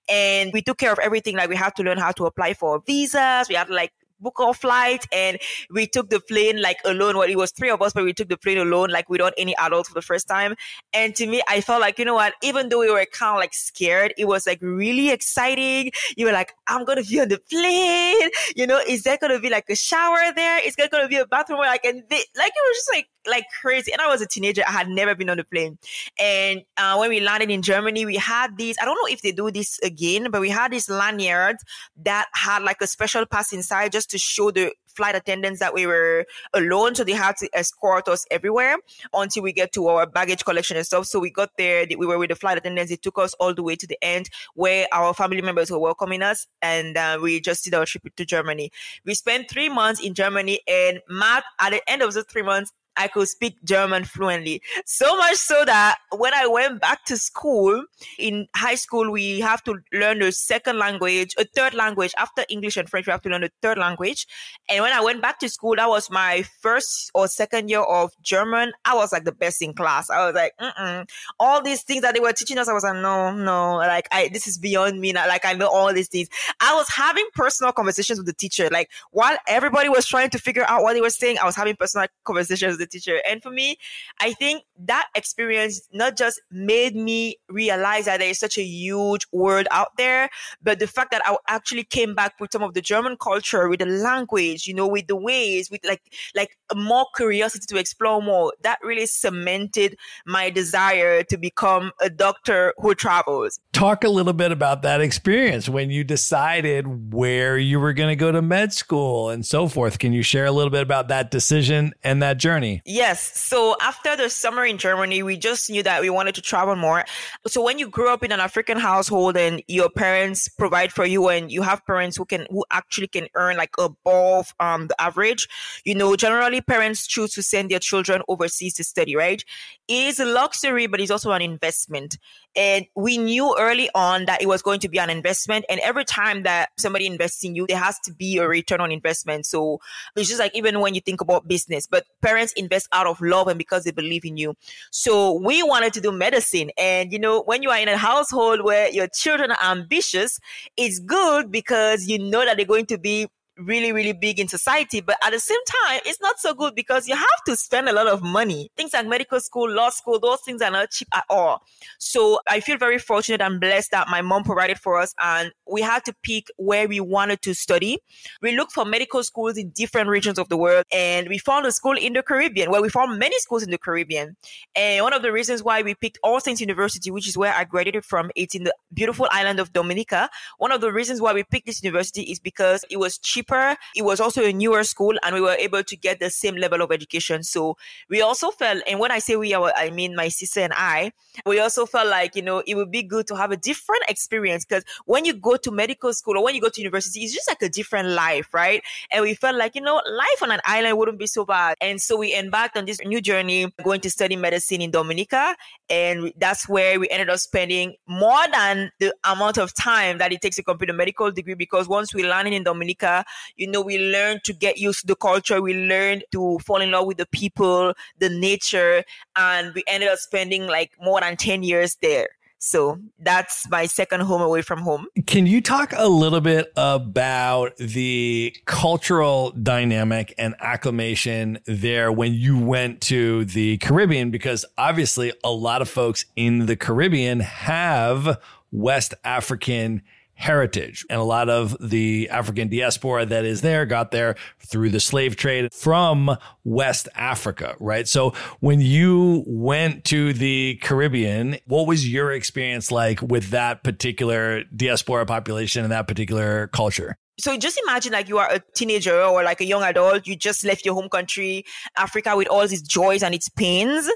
and 0.08 0.52
we 0.52 0.62
took 0.62 0.78
care 0.78 0.92
of 0.92 0.98
everything. 0.98 1.36
Like 1.36 1.48
we 1.48 1.56
had 1.56 1.74
to 1.76 1.82
learn 1.82 1.98
how 1.98 2.12
to 2.12 2.26
apply 2.26 2.54
for 2.54 2.82
visas. 2.86 3.48
We 3.48 3.54
had 3.54 3.70
like 3.70 3.92
book 4.24 4.40
our 4.40 4.54
flight 4.54 5.06
and 5.12 5.38
we 5.70 5.86
took 5.86 6.10
the 6.10 6.18
plane 6.18 6.60
like 6.60 6.78
alone. 6.84 7.16
Well, 7.16 7.28
it 7.28 7.36
was 7.36 7.52
three 7.52 7.70
of 7.70 7.80
us, 7.80 7.92
but 7.92 8.02
we 8.02 8.12
took 8.12 8.28
the 8.28 8.36
plane 8.36 8.58
alone, 8.58 8.90
like 8.90 9.08
without 9.08 9.34
any 9.38 9.54
adults 9.58 9.90
for 9.90 9.94
the 9.94 10.02
first 10.02 10.26
time. 10.26 10.56
And 10.92 11.14
to 11.14 11.26
me, 11.26 11.42
I 11.46 11.60
felt 11.60 11.80
like, 11.80 11.98
you 11.98 12.04
know 12.04 12.14
what, 12.14 12.34
even 12.42 12.70
though 12.70 12.80
we 12.80 12.90
were 12.90 13.06
kind 13.06 13.36
of 13.36 13.40
like 13.40 13.54
scared, 13.54 14.14
it 14.18 14.24
was 14.24 14.46
like 14.46 14.58
really 14.62 15.10
exciting. 15.10 15.92
You 16.16 16.26
were 16.26 16.32
like, 16.32 16.52
I'm 16.66 16.84
going 16.84 17.02
to 17.02 17.08
be 17.08 17.20
on 17.20 17.28
the 17.28 17.38
plane. 17.38 18.30
You 18.56 18.66
know, 18.66 18.80
is 18.88 19.02
there 19.04 19.18
going 19.18 19.32
to 19.32 19.40
be 19.40 19.50
like 19.50 19.68
a 19.68 19.76
shower 19.76 20.32
there? 20.34 20.66
Is 20.66 20.74
there 20.76 20.88
going 20.88 21.04
to 21.04 21.08
be 21.08 21.16
a 21.16 21.26
bathroom 21.26 21.60
where 21.60 21.70
I 21.70 21.78
can, 21.78 21.96
like, 21.96 22.24
it 22.30 22.64
was 22.66 22.76
just 22.76 22.90
like, 22.92 23.08
like 23.26 23.46
crazy. 23.60 23.92
And 23.92 24.00
I 24.00 24.08
was 24.08 24.20
a 24.20 24.26
teenager. 24.26 24.62
I 24.66 24.72
had 24.72 24.88
never 24.88 25.14
been 25.14 25.30
on 25.30 25.38
a 25.38 25.44
plane. 25.44 25.78
And 26.18 26.62
uh, 26.76 26.96
when 26.96 27.10
we 27.10 27.20
landed 27.20 27.50
in 27.50 27.62
Germany, 27.62 28.06
we 28.06 28.16
had 28.16 28.56
these, 28.56 28.76
I 28.80 28.84
don't 28.84 28.96
know 28.96 29.12
if 29.12 29.22
they 29.22 29.32
do 29.32 29.50
this 29.50 29.78
again, 29.80 30.30
but 30.30 30.40
we 30.40 30.50
had 30.50 30.72
this 30.72 30.88
lanyard 30.88 31.56
that 32.02 32.28
had 32.34 32.62
like 32.62 32.80
a 32.80 32.86
special 32.86 33.26
pass 33.26 33.52
inside 33.52 33.92
just 33.92 34.10
to 34.10 34.18
show 34.18 34.50
the 34.50 34.72
flight 34.94 35.14
attendants 35.14 35.60
that 35.60 35.74
we 35.74 35.86
were 35.86 36.24
alone. 36.52 36.94
So 36.94 37.04
they 37.04 37.12
had 37.12 37.36
to 37.38 37.48
escort 37.52 38.08
us 38.08 38.24
everywhere 38.30 38.76
until 39.12 39.42
we 39.42 39.52
get 39.52 39.72
to 39.72 39.88
our 39.88 40.06
baggage 40.06 40.44
collection 40.44 40.76
and 40.76 40.86
stuff. 40.86 41.06
So 41.06 41.18
we 41.18 41.30
got 41.30 41.50
there, 41.58 41.86
we 41.98 42.06
were 42.06 42.18
with 42.18 42.30
the 42.30 42.36
flight 42.36 42.58
attendants. 42.58 42.92
It 42.92 43.02
took 43.02 43.18
us 43.18 43.34
all 43.34 43.54
the 43.54 43.62
way 43.62 43.76
to 43.76 43.86
the 43.86 43.98
end 44.02 44.30
where 44.54 44.86
our 44.92 45.12
family 45.14 45.42
members 45.42 45.70
were 45.70 45.78
welcoming 45.78 46.22
us. 46.22 46.46
And 46.62 46.96
uh, 46.96 47.18
we 47.20 47.40
just 47.40 47.64
did 47.64 47.74
our 47.74 47.86
trip 47.86 48.04
to 48.14 48.24
Germany. 48.24 48.70
We 49.04 49.14
spent 49.14 49.50
three 49.50 49.68
months 49.68 50.00
in 50.00 50.14
Germany 50.14 50.60
and 50.66 51.00
Matt, 51.08 51.44
at 51.60 51.70
the 51.70 51.90
end 51.90 52.02
of 52.02 52.14
the 52.14 52.22
three 52.22 52.42
months, 52.42 52.72
I 52.96 53.08
could 53.08 53.28
speak 53.28 53.56
German 53.64 54.04
fluently. 54.04 54.62
So 54.86 55.16
much 55.16 55.36
so 55.36 55.64
that 55.64 55.98
when 56.16 56.34
I 56.34 56.46
went 56.46 56.80
back 56.80 57.04
to 57.06 57.16
school 57.16 57.84
in 58.18 58.46
high 58.54 58.76
school, 58.76 59.10
we 59.10 59.40
have 59.40 59.62
to 59.64 59.76
learn 59.92 60.22
a 60.22 60.32
second 60.32 60.78
language, 60.78 61.34
a 61.38 61.44
third 61.44 61.74
language. 61.74 62.12
After 62.16 62.44
English 62.48 62.76
and 62.76 62.88
French, 62.88 63.06
we 63.06 63.10
have 63.10 63.22
to 63.22 63.28
learn 63.28 63.44
a 63.44 63.50
third 63.62 63.78
language. 63.78 64.26
And 64.68 64.82
when 64.82 64.92
I 64.92 65.00
went 65.00 65.22
back 65.22 65.38
to 65.40 65.48
school, 65.48 65.76
that 65.76 65.88
was 65.88 66.10
my 66.10 66.44
first 66.60 67.10
or 67.14 67.28
second 67.28 67.68
year 67.68 67.82
of 67.82 68.12
German. 68.22 68.72
I 68.84 68.94
was 68.94 69.12
like 69.12 69.24
the 69.24 69.32
best 69.32 69.62
in 69.62 69.74
class. 69.74 70.10
I 70.10 70.26
was 70.26 70.34
like, 70.34 70.52
Mm-mm. 70.60 71.08
all 71.40 71.62
these 71.62 71.82
things 71.82 72.02
that 72.02 72.14
they 72.14 72.20
were 72.20 72.32
teaching 72.32 72.58
us, 72.58 72.68
I 72.68 72.72
was 72.72 72.84
like, 72.84 72.96
no, 72.96 73.32
no, 73.32 73.76
like 73.76 74.08
I, 74.12 74.28
this 74.32 74.46
is 74.46 74.58
beyond 74.58 75.00
me. 75.00 75.12
Like 75.12 75.44
I 75.44 75.52
know 75.52 75.68
all 75.68 75.92
these 75.92 76.08
things. 76.08 76.28
I 76.60 76.74
was 76.74 76.88
having 76.88 77.26
personal 77.34 77.72
conversations 77.72 78.18
with 78.18 78.26
the 78.26 78.32
teacher. 78.32 78.68
Like 78.70 78.90
while 79.10 79.36
everybody 79.48 79.88
was 79.88 80.06
trying 80.06 80.30
to 80.30 80.38
figure 80.38 80.64
out 80.68 80.82
what 80.82 80.94
they 80.94 81.00
were 81.00 81.10
saying, 81.10 81.38
I 81.38 81.44
was 81.44 81.56
having 81.56 81.76
personal 81.76 82.06
conversations 82.24 82.78
the 82.84 82.98
teacher. 82.98 83.20
And 83.28 83.42
for 83.42 83.50
me, 83.50 83.76
I 84.20 84.32
think 84.32 84.64
that 84.86 85.08
experience 85.14 85.88
not 85.92 86.16
just 86.16 86.40
made 86.50 86.94
me 86.96 87.36
realize 87.48 88.04
that 88.06 88.20
there 88.20 88.28
is 88.28 88.38
such 88.38 88.58
a 88.58 88.62
huge 88.62 89.26
world 89.32 89.66
out 89.70 89.96
there, 89.96 90.28
but 90.62 90.78
the 90.78 90.86
fact 90.86 91.10
that 91.12 91.22
I 91.24 91.36
actually 91.48 91.84
came 91.84 92.14
back 92.14 92.38
with 92.40 92.52
some 92.52 92.62
of 92.62 92.74
the 92.74 92.80
German 92.80 93.16
culture, 93.16 93.68
with 93.68 93.80
the 93.80 93.86
language, 93.86 94.66
you 94.66 94.74
know, 94.74 94.86
with 94.86 95.06
the 95.06 95.16
ways, 95.16 95.70
with 95.70 95.80
like 95.84 96.02
like 96.34 96.56
more 96.74 97.06
curiosity 97.16 97.66
to 97.66 97.76
explore 97.78 98.22
more. 98.22 98.52
That 98.62 98.78
really 98.82 99.06
cemented 99.06 99.96
my 100.26 100.50
desire 100.50 101.22
to 101.24 101.36
become 101.36 101.92
a 102.00 102.10
doctor 102.10 102.74
who 102.78 102.94
travels. 102.94 103.60
Talk 103.72 104.04
a 104.04 104.08
little 104.08 104.32
bit 104.32 104.52
about 104.52 104.82
that 104.82 105.00
experience 105.00 105.68
when 105.68 105.90
you 105.90 106.04
decided 106.04 107.12
where 107.12 107.58
you 107.58 107.80
were 107.80 107.92
going 107.92 108.08
to 108.08 108.16
go 108.16 108.32
to 108.32 108.42
med 108.42 108.72
school 108.72 109.30
and 109.30 109.44
so 109.44 109.68
forth. 109.68 109.98
Can 109.98 110.12
you 110.12 110.22
share 110.22 110.46
a 110.46 110.52
little 110.52 110.70
bit 110.70 110.82
about 110.82 111.08
that 111.08 111.30
decision 111.30 111.92
and 112.02 112.22
that 112.22 112.38
journey? 112.38 112.73
Yes. 112.84 113.38
So 113.38 113.76
after 113.80 114.16
the 114.16 114.30
summer 114.30 114.64
in 114.64 114.78
Germany, 114.78 115.22
we 115.22 115.36
just 115.36 115.70
knew 115.70 115.82
that 115.82 116.00
we 116.00 116.10
wanted 116.10 116.34
to 116.36 116.42
travel 116.42 116.76
more. 116.76 117.04
So 117.46 117.62
when 117.62 117.78
you 117.78 117.88
grow 117.88 118.12
up 118.12 118.22
in 118.22 118.32
an 118.32 118.40
African 118.40 118.78
household 118.78 119.36
and 119.36 119.62
your 119.68 119.90
parents 119.90 120.48
provide 120.48 120.92
for 120.92 121.04
you 121.04 121.28
and 121.28 121.50
you 121.50 121.62
have 121.62 121.84
parents 121.86 122.16
who 122.16 122.24
can 122.24 122.46
who 122.50 122.64
actually 122.70 123.08
can 123.08 123.28
earn 123.34 123.56
like 123.56 123.74
above 123.78 124.54
um 124.60 124.88
the 124.88 125.00
average, 125.00 125.48
you 125.84 125.94
know, 125.94 126.16
generally 126.16 126.60
parents 126.60 127.06
choose 127.06 127.32
to 127.34 127.42
send 127.42 127.70
their 127.70 127.78
children 127.78 128.22
overseas 128.28 128.74
to 128.74 128.84
study, 128.84 129.16
right? 129.16 129.44
It 129.88 130.06
is 130.06 130.20
a 130.20 130.24
luxury, 130.24 130.86
but 130.86 131.00
it's 131.00 131.10
also 131.10 131.32
an 131.32 131.42
investment. 131.42 132.18
And 132.56 132.86
we 132.94 133.18
knew 133.18 133.54
early 133.58 133.90
on 133.94 134.26
that 134.26 134.40
it 134.40 134.46
was 134.46 134.62
going 134.62 134.80
to 134.80 134.88
be 134.88 134.98
an 134.98 135.10
investment. 135.10 135.64
And 135.68 135.80
every 135.80 136.04
time 136.04 136.44
that 136.44 136.70
somebody 136.78 137.06
invests 137.06 137.44
in 137.44 137.54
you, 137.54 137.66
there 137.66 137.78
has 137.78 137.98
to 138.00 138.12
be 138.12 138.38
a 138.38 138.46
return 138.46 138.80
on 138.80 138.92
investment. 138.92 139.46
So 139.46 139.80
it's 140.16 140.28
just 140.28 140.40
like 140.40 140.54
even 140.54 140.80
when 140.80 140.94
you 140.94 141.00
think 141.00 141.20
about 141.20 141.48
business, 141.48 141.86
but 141.86 142.04
parents 142.22 142.52
invest 142.64 142.88
out 142.92 143.06
of 143.06 143.20
love 143.20 143.48
and 143.48 143.58
because 143.58 143.84
they 143.84 143.90
believe 143.90 144.24
in 144.24 144.36
you. 144.36 144.54
So 144.90 145.32
we 145.32 145.62
wanted 145.62 145.92
to 145.94 146.00
do 146.00 146.12
medicine. 146.12 146.70
And 146.76 147.12
you 147.12 147.18
know, 147.18 147.42
when 147.42 147.62
you 147.62 147.70
are 147.70 147.78
in 147.78 147.88
a 147.88 147.96
household 147.96 148.64
where 148.64 148.90
your 148.90 149.06
children 149.08 149.50
are 149.50 149.70
ambitious, 149.70 150.40
it's 150.76 150.98
good 150.98 151.50
because 151.50 152.06
you 152.06 152.18
know 152.18 152.44
that 152.44 152.56
they're 152.56 152.66
going 152.66 152.86
to 152.86 152.98
be 152.98 153.28
really, 153.58 153.92
really 153.92 154.12
big 154.12 154.40
in 154.40 154.48
society. 154.48 155.00
But 155.00 155.16
at 155.24 155.30
the 155.30 155.40
same 155.40 155.58
time, 155.84 156.00
it's 156.04 156.20
not 156.20 156.38
so 156.38 156.54
good 156.54 156.74
because 156.74 157.06
you 157.06 157.14
have 157.14 157.44
to 157.46 157.56
spend 157.56 157.88
a 157.88 157.92
lot 157.92 158.06
of 158.06 158.22
money. 158.22 158.70
Things 158.76 158.92
like 158.92 159.06
medical 159.06 159.40
school, 159.40 159.70
law 159.70 159.90
school, 159.90 160.18
those 160.18 160.40
things 160.40 160.62
are 160.62 160.70
not 160.70 160.90
cheap 160.90 161.08
at 161.14 161.24
all. 161.30 161.62
So 161.98 162.40
I 162.48 162.60
feel 162.60 162.78
very 162.78 162.98
fortunate 162.98 163.40
and 163.40 163.60
blessed 163.60 163.90
that 163.92 164.08
my 164.08 164.22
mom 164.22 164.44
provided 164.44 164.78
for 164.78 164.98
us 165.00 165.14
and 165.20 165.52
we 165.70 165.82
had 165.82 166.04
to 166.06 166.14
pick 166.22 166.48
where 166.56 166.88
we 166.88 167.00
wanted 167.00 167.42
to 167.42 167.54
study. 167.54 167.98
We 168.42 168.56
looked 168.56 168.72
for 168.72 168.84
medical 168.84 169.22
schools 169.22 169.56
in 169.56 169.70
different 169.70 170.08
regions 170.08 170.38
of 170.38 170.48
the 170.48 170.56
world 170.56 170.84
and 170.92 171.28
we 171.28 171.38
found 171.38 171.66
a 171.66 171.72
school 171.72 171.96
in 171.96 172.12
the 172.12 172.22
Caribbean. 172.22 172.70
Well, 172.70 172.82
we 172.82 172.88
found 172.88 173.18
many 173.18 173.38
schools 173.38 173.62
in 173.62 173.70
the 173.70 173.78
Caribbean. 173.78 174.36
And 174.74 175.02
one 175.02 175.12
of 175.12 175.22
the 175.22 175.32
reasons 175.32 175.62
why 175.62 175.82
we 175.82 175.94
picked 175.94 176.18
All 176.22 176.40
Saints 176.40 176.60
University, 176.60 177.10
which 177.10 177.28
is 177.28 177.36
where 177.36 177.54
I 177.54 177.64
graduated 177.64 178.04
from, 178.04 178.30
it's 178.34 178.54
in 178.54 178.64
the 178.64 178.74
beautiful 178.92 179.28
island 179.30 179.60
of 179.60 179.72
Dominica. 179.72 180.28
One 180.58 180.72
of 180.72 180.80
the 180.80 180.92
reasons 180.92 181.20
why 181.20 181.32
we 181.32 181.44
picked 181.44 181.66
this 181.66 181.82
university 181.82 182.22
is 182.22 182.40
because 182.40 182.84
it 182.90 182.98
was 182.98 183.18
cheap 183.18 183.43
cheaper. 183.44 183.76
It 183.94 184.02
was 184.02 184.20
also 184.20 184.44
a 184.44 184.52
newer 184.52 184.84
school 184.84 185.14
and 185.22 185.34
we 185.34 185.40
were 185.40 185.54
able 185.54 185.82
to 185.82 185.96
get 185.96 186.20
the 186.20 186.30
same 186.30 186.56
level 186.56 186.82
of 186.82 186.92
education. 186.92 187.42
So 187.42 187.76
we 188.08 188.22
also 188.22 188.50
felt, 188.50 188.82
and 188.86 189.00
when 189.00 189.10
I 189.10 189.18
say 189.18 189.36
we, 189.36 189.54
I 189.54 189.90
mean 189.90 190.16
my 190.16 190.28
sister 190.28 190.60
and 190.60 190.72
I, 190.74 191.12
we 191.46 191.60
also 191.60 191.86
felt 191.86 192.08
like, 192.08 192.36
you 192.36 192.42
know, 192.42 192.62
it 192.66 192.74
would 192.74 192.90
be 192.90 193.02
good 193.02 193.26
to 193.28 193.36
have 193.36 193.50
a 193.50 193.56
different 193.56 194.02
experience 194.08 194.64
because 194.64 194.84
when 195.06 195.24
you 195.24 195.34
go 195.34 195.56
to 195.56 195.70
medical 195.70 196.12
school 196.12 196.38
or 196.38 196.44
when 196.44 196.54
you 196.54 196.60
go 196.60 196.68
to 196.68 196.80
university, 196.80 197.20
it's 197.20 197.34
just 197.34 197.48
like 197.48 197.62
a 197.62 197.68
different 197.68 198.10
life, 198.10 198.52
right? 198.52 198.82
And 199.10 199.22
we 199.22 199.34
felt 199.34 199.56
like, 199.56 199.74
you 199.74 199.80
know, 199.80 200.00
life 200.06 200.42
on 200.42 200.50
an 200.50 200.60
island 200.64 200.98
wouldn't 200.98 201.18
be 201.18 201.26
so 201.26 201.44
bad. 201.44 201.76
And 201.80 202.00
so 202.00 202.16
we 202.16 202.34
embarked 202.34 202.76
on 202.76 202.84
this 202.84 203.00
new 203.04 203.20
journey 203.20 203.72
going 203.82 204.00
to 204.02 204.10
study 204.10 204.36
medicine 204.36 204.80
in 204.80 204.90
Dominica. 204.90 205.56
And 205.90 206.32
that's 206.38 206.68
where 206.68 206.98
we 206.98 207.08
ended 207.10 207.30
up 207.30 207.38
spending 207.38 207.94
more 208.06 208.46
than 208.52 208.90
the 209.00 209.14
amount 209.24 209.58
of 209.58 209.74
time 209.74 210.18
that 210.18 210.32
it 210.32 210.40
takes 210.40 210.56
to 210.56 210.62
complete 210.62 210.90
a 210.90 210.92
medical 210.92 211.30
degree 211.30 211.54
because 211.54 211.88
once 211.88 212.14
we 212.14 212.24
landed 212.24 212.54
in 212.54 212.62
Dominica, 212.62 213.24
you 213.56 213.66
know, 213.66 213.80
we 213.80 213.98
learn 213.98 214.40
to 214.44 214.52
get 214.52 214.78
used 214.78 215.00
to 215.00 215.06
the 215.06 215.16
culture. 215.16 215.60
We 215.60 215.74
learn 215.74 216.22
to 216.32 216.58
fall 216.60 216.80
in 216.80 216.90
love 216.90 217.06
with 217.06 217.18
the 217.18 217.26
people, 217.26 217.94
the 218.18 218.28
nature, 218.28 219.04
and 219.36 219.74
we 219.74 219.84
ended 219.86 220.08
up 220.08 220.18
spending 220.18 220.66
like 220.66 220.92
more 221.00 221.20
than 221.20 221.36
10 221.36 221.62
years 221.62 221.96
there. 222.02 222.28
So 222.64 222.98
that's 223.18 223.68
my 223.68 223.84
second 223.84 224.20
home 224.20 224.40
away 224.40 224.62
from 224.62 224.80
home. 224.80 225.06
Can 225.26 225.44
you 225.46 225.60
talk 225.60 225.92
a 225.94 226.08
little 226.08 226.40
bit 226.40 226.72
about 226.78 227.76
the 227.76 228.56
cultural 228.64 229.50
dynamic 229.50 230.34
and 230.38 230.54
acclimation 230.60 231.58
there 231.66 232.10
when 232.10 232.32
you 232.32 232.58
went 232.58 233.02
to 233.02 233.44
the 233.44 233.76
Caribbean? 233.78 234.30
Because 234.30 234.64
obviously, 234.78 235.34
a 235.44 235.50
lot 235.50 235.82
of 235.82 235.90
folks 235.90 236.24
in 236.36 236.64
the 236.64 236.74
Caribbean 236.74 237.40
have 237.40 238.40
West 238.72 239.12
African 239.24 240.00
heritage. 240.34 241.06
And 241.08 241.20
a 241.20 241.24
lot 241.24 241.48
of 241.48 241.76
the 241.80 242.28
African 242.30 242.68
diaspora 242.68 243.26
that 243.26 243.44
is 243.44 243.60
there 243.60 243.86
got 243.86 244.10
there 244.10 244.36
through 244.58 244.90
the 244.90 245.00
slave 245.00 245.36
trade 245.36 245.72
from 245.72 246.36
West 246.64 247.08
Africa, 247.14 247.76
right? 247.80 248.06
So 248.06 248.34
when 248.60 248.80
you 248.80 249.44
went 249.46 250.04
to 250.06 250.32
the 250.32 250.78
Caribbean, 250.82 251.58
what 251.66 251.86
was 251.86 252.08
your 252.08 252.32
experience 252.32 252.90
like 252.90 253.20
with 253.22 253.50
that 253.50 253.84
particular 253.84 254.64
diaspora 254.64 255.26
population 255.26 255.82
and 255.82 255.92
that 255.92 256.08
particular 256.08 256.68
culture? 256.68 257.16
so 257.38 257.56
just 257.56 257.80
imagine 257.84 258.12
like 258.12 258.28
you 258.28 258.38
are 258.38 258.48
a 258.52 258.60
teenager 258.76 259.20
or 259.20 259.42
like 259.42 259.60
a 259.60 259.64
young 259.64 259.82
adult 259.82 260.26
you 260.26 260.36
just 260.36 260.64
left 260.64 260.84
your 260.84 260.94
home 260.94 261.08
country 261.08 261.64
africa 261.96 262.36
with 262.36 262.46
all 262.48 262.60
its 262.60 262.80
joys 262.80 263.22
and 263.22 263.34
its 263.34 263.48
pains 263.48 264.08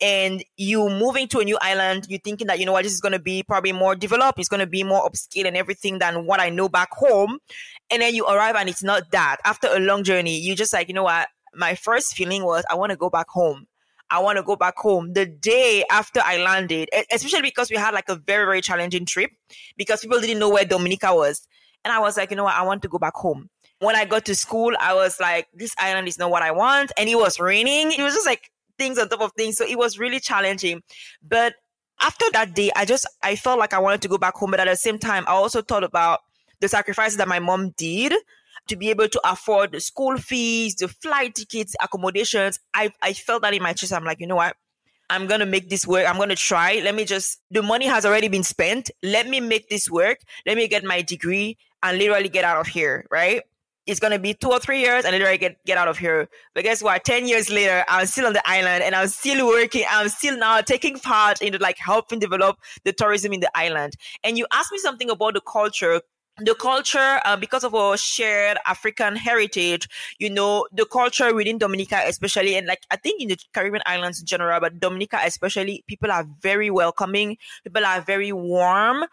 and 0.00 0.44
you 0.56 0.88
moving 0.88 1.28
to 1.28 1.38
a 1.38 1.44
new 1.44 1.58
island 1.60 2.06
you're 2.08 2.18
thinking 2.20 2.46
that 2.46 2.58
you 2.58 2.66
know 2.66 2.72
what 2.72 2.82
this 2.82 2.92
is 2.92 3.00
going 3.00 3.12
to 3.12 3.18
be 3.18 3.42
probably 3.42 3.72
more 3.72 3.94
developed 3.94 4.38
it's 4.38 4.48
going 4.48 4.60
to 4.60 4.66
be 4.66 4.82
more 4.82 5.08
upscale 5.08 5.46
and 5.46 5.56
everything 5.56 5.98
than 5.98 6.26
what 6.26 6.40
i 6.40 6.48
know 6.48 6.68
back 6.68 6.88
home 6.92 7.38
and 7.90 8.02
then 8.02 8.14
you 8.14 8.26
arrive 8.26 8.56
and 8.56 8.68
it's 8.68 8.82
not 8.82 9.10
that 9.12 9.36
after 9.44 9.68
a 9.70 9.78
long 9.78 10.02
journey 10.02 10.38
you 10.38 10.54
just 10.56 10.72
like 10.72 10.88
you 10.88 10.94
know 10.94 11.04
what 11.04 11.28
my 11.54 11.74
first 11.74 12.14
feeling 12.14 12.44
was 12.44 12.64
i 12.68 12.74
want 12.74 12.90
to 12.90 12.96
go 12.96 13.08
back 13.08 13.28
home 13.28 13.66
I 14.10 14.20
want 14.20 14.36
to 14.36 14.42
go 14.42 14.54
back 14.54 14.76
home 14.76 15.12
the 15.14 15.26
day 15.26 15.84
after 15.90 16.20
I 16.22 16.36
landed, 16.36 16.88
especially 17.10 17.42
because 17.42 17.70
we 17.70 17.76
had 17.76 17.94
like 17.94 18.08
a 18.08 18.16
very, 18.16 18.44
very 18.44 18.60
challenging 18.60 19.06
trip 19.06 19.30
because 19.76 20.02
people 20.02 20.20
didn't 20.20 20.38
know 20.38 20.50
where 20.50 20.64
Dominica 20.64 21.12
was. 21.14 21.48
And 21.84 21.92
I 21.92 21.98
was 21.98 22.16
like, 22.16 22.30
you 22.30 22.36
know 22.36 22.44
what? 22.44 22.54
I 22.54 22.62
want 22.62 22.82
to 22.82 22.88
go 22.88 22.98
back 22.98 23.14
home. 23.14 23.48
When 23.80 23.96
I 23.96 24.04
got 24.04 24.24
to 24.26 24.34
school, 24.34 24.72
I 24.78 24.94
was 24.94 25.18
like, 25.20 25.48
this 25.52 25.74
island 25.78 26.06
is 26.06 26.18
not 26.18 26.30
what 26.30 26.42
I 26.42 26.52
want. 26.52 26.92
And 26.96 27.08
it 27.08 27.16
was 27.16 27.40
raining. 27.40 27.92
It 27.92 28.02
was 28.02 28.14
just 28.14 28.26
like 28.26 28.50
things 28.78 28.98
on 28.98 29.08
top 29.08 29.20
of 29.20 29.32
things. 29.36 29.56
So 29.56 29.64
it 29.64 29.78
was 29.78 29.98
really 29.98 30.20
challenging. 30.20 30.82
But 31.26 31.54
after 32.00 32.26
that 32.32 32.54
day, 32.54 32.70
I 32.74 32.84
just, 32.84 33.06
I 33.22 33.36
felt 33.36 33.58
like 33.58 33.72
I 33.72 33.78
wanted 33.78 34.02
to 34.02 34.08
go 34.08 34.18
back 34.18 34.34
home. 34.34 34.50
But 34.50 34.60
at 34.60 34.68
the 34.68 34.76
same 34.76 34.98
time, 34.98 35.24
I 35.26 35.32
also 35.32 35.62
thought 35.62 35.84
about 35.84 36.20
the 36.60 36.68
sacrifices 36.68 37.18
that 37.18 37.28
my 37.28 37.38
mom 37.38 37.70
did 37.76 38.14
to 38.68 38.76
be 38.76 38.90
able 38.90 39.08
to 39.08 39.20
afford 39.24 39.72
the 39.72 39.80
school 39.80 40.16
fees, 40.16 40.76
the 40.76 40.88
flight 40.88 41.34
tickets, 41.34 41.76
accommodations. 41.82 42.58
I, 42.72 42.92
I 43.02 43.12
felt 43.12 43.42
that 43.42 43.54
in 43.54 43.62
my 43.62 43.72
chest. 43.72 43.92
I'm 43.92 44.04
like, 44.04 44.20
you 44.20 44.26
know 44.26 44.36
what? 44.36 44.56
I'm 45.10 45.28
to 45.28 45.46
make 45.46 45.68
this 45.68 45.86
work. 45.86 46.08
I'm 46.08 46.16
to 46.28 46.34
try. 46.34 46.80
Let 46.82 46.94
me 46.94 47.04
just, 47.04 47.40
the 47.50 47.62
money 47.62 47.86
has 47.86 48.06
already 48.06 48.28
been 48.28 48.42
spent. 48.42 48.90
Let 49.02 49.28
me 49.28 49.38
make 49.38 49.68
this 49.68 49.90
work. 49.90 50.18
Let 50.46 50.56
me 50.56 50.66
get 50.66 50.82
my 50.82 51.02
degree 51.02 51.58
and 51.82 51.98
literally 51.98 52.30
get 52.30 52.44
out 52.44 52.58
of 52.58 52.66
here, 52.66 53.06
right? 53.10 53.42
It's 53.86 54.00
gonna 54.00 54.18
be 54.18 54.34
two 54.34 54.50
or 54.50 54.58
three 54.58 54.80
years 54.80 55.04
and 55.04 55.12
literally 55.12 55.38
get, 55.38 55.62
get 55.64 55.78
out 55.78 55.88
of 55.88 55.98
here. 55.98 56.28
But 56.54 56.64
guess 56.64 56.82
what? 56.82 57.04
10 57.04 57.28
years 57.28 57.50
later, 57.50 57.84
I'm 57.88 58.06
still 58.06 58.26
on 58.26 58.32
the 58.32 58.42
island 58.48 58.82
and 58.82 58.94
I'm 58.94 59.08
still 59.08 59.46
working. 59.46 59.84
I'm 59.90 60.08
still 60.08 60.36
now 60.38 60.60
taking 60.60 60.98
part 60.98 61.42
in 61.42 61.56
like 61.60 61.78
helping 61.78 62.18
develop 62.18 62.58
the 62.84 62.92
tourism 62.92 63.32
in 63.32 63.40
the 63.40 63.50
island. 63.54 63.94
And 64.22 64.38
you 64.38 64.46
asked 64.52 64.72
me 64.72 64.78
something 64.78 65.10
about 65.10 65.34
the 65.34 65.40
culture 65.40 66.00
the 66.38 66.54
culture, 66.54 67.20
uh, 67.24 67.36
because 67.36 67.62
of 67.62 67.74
our 67.74 67.96
shared 67.96 68.58
African 68.66 69.14
heritage, 69.14 69.88
you 70.18 70.28
know, 70.28 70.66
the 70.72 70.84
culture 70.84 71.32
within 71.32 71.58
Dominica, 71.58 72.02
especially, 72.06 72.56
and 72.56 72.66
like 72.66 72.82
I 72.90 72.96
think 72.96 73.22
in 73.22 73.28
the 73.28 73.38
Caribbean 73.52 73.82
islands 73.86 74.20
in 74.20 74.26
general, 74.26 74.58
but 74.60 74.80
Dominica 74.80 75.20
especially, 75.24 75.84
people 75.86 76.10
are 76.10 76.26
very 76.42 76.70
welcoming. 76.70 77.36
People 77.62 77.86
are 77.86 78.00
very 78.00 78.32
warm 78.32 79.04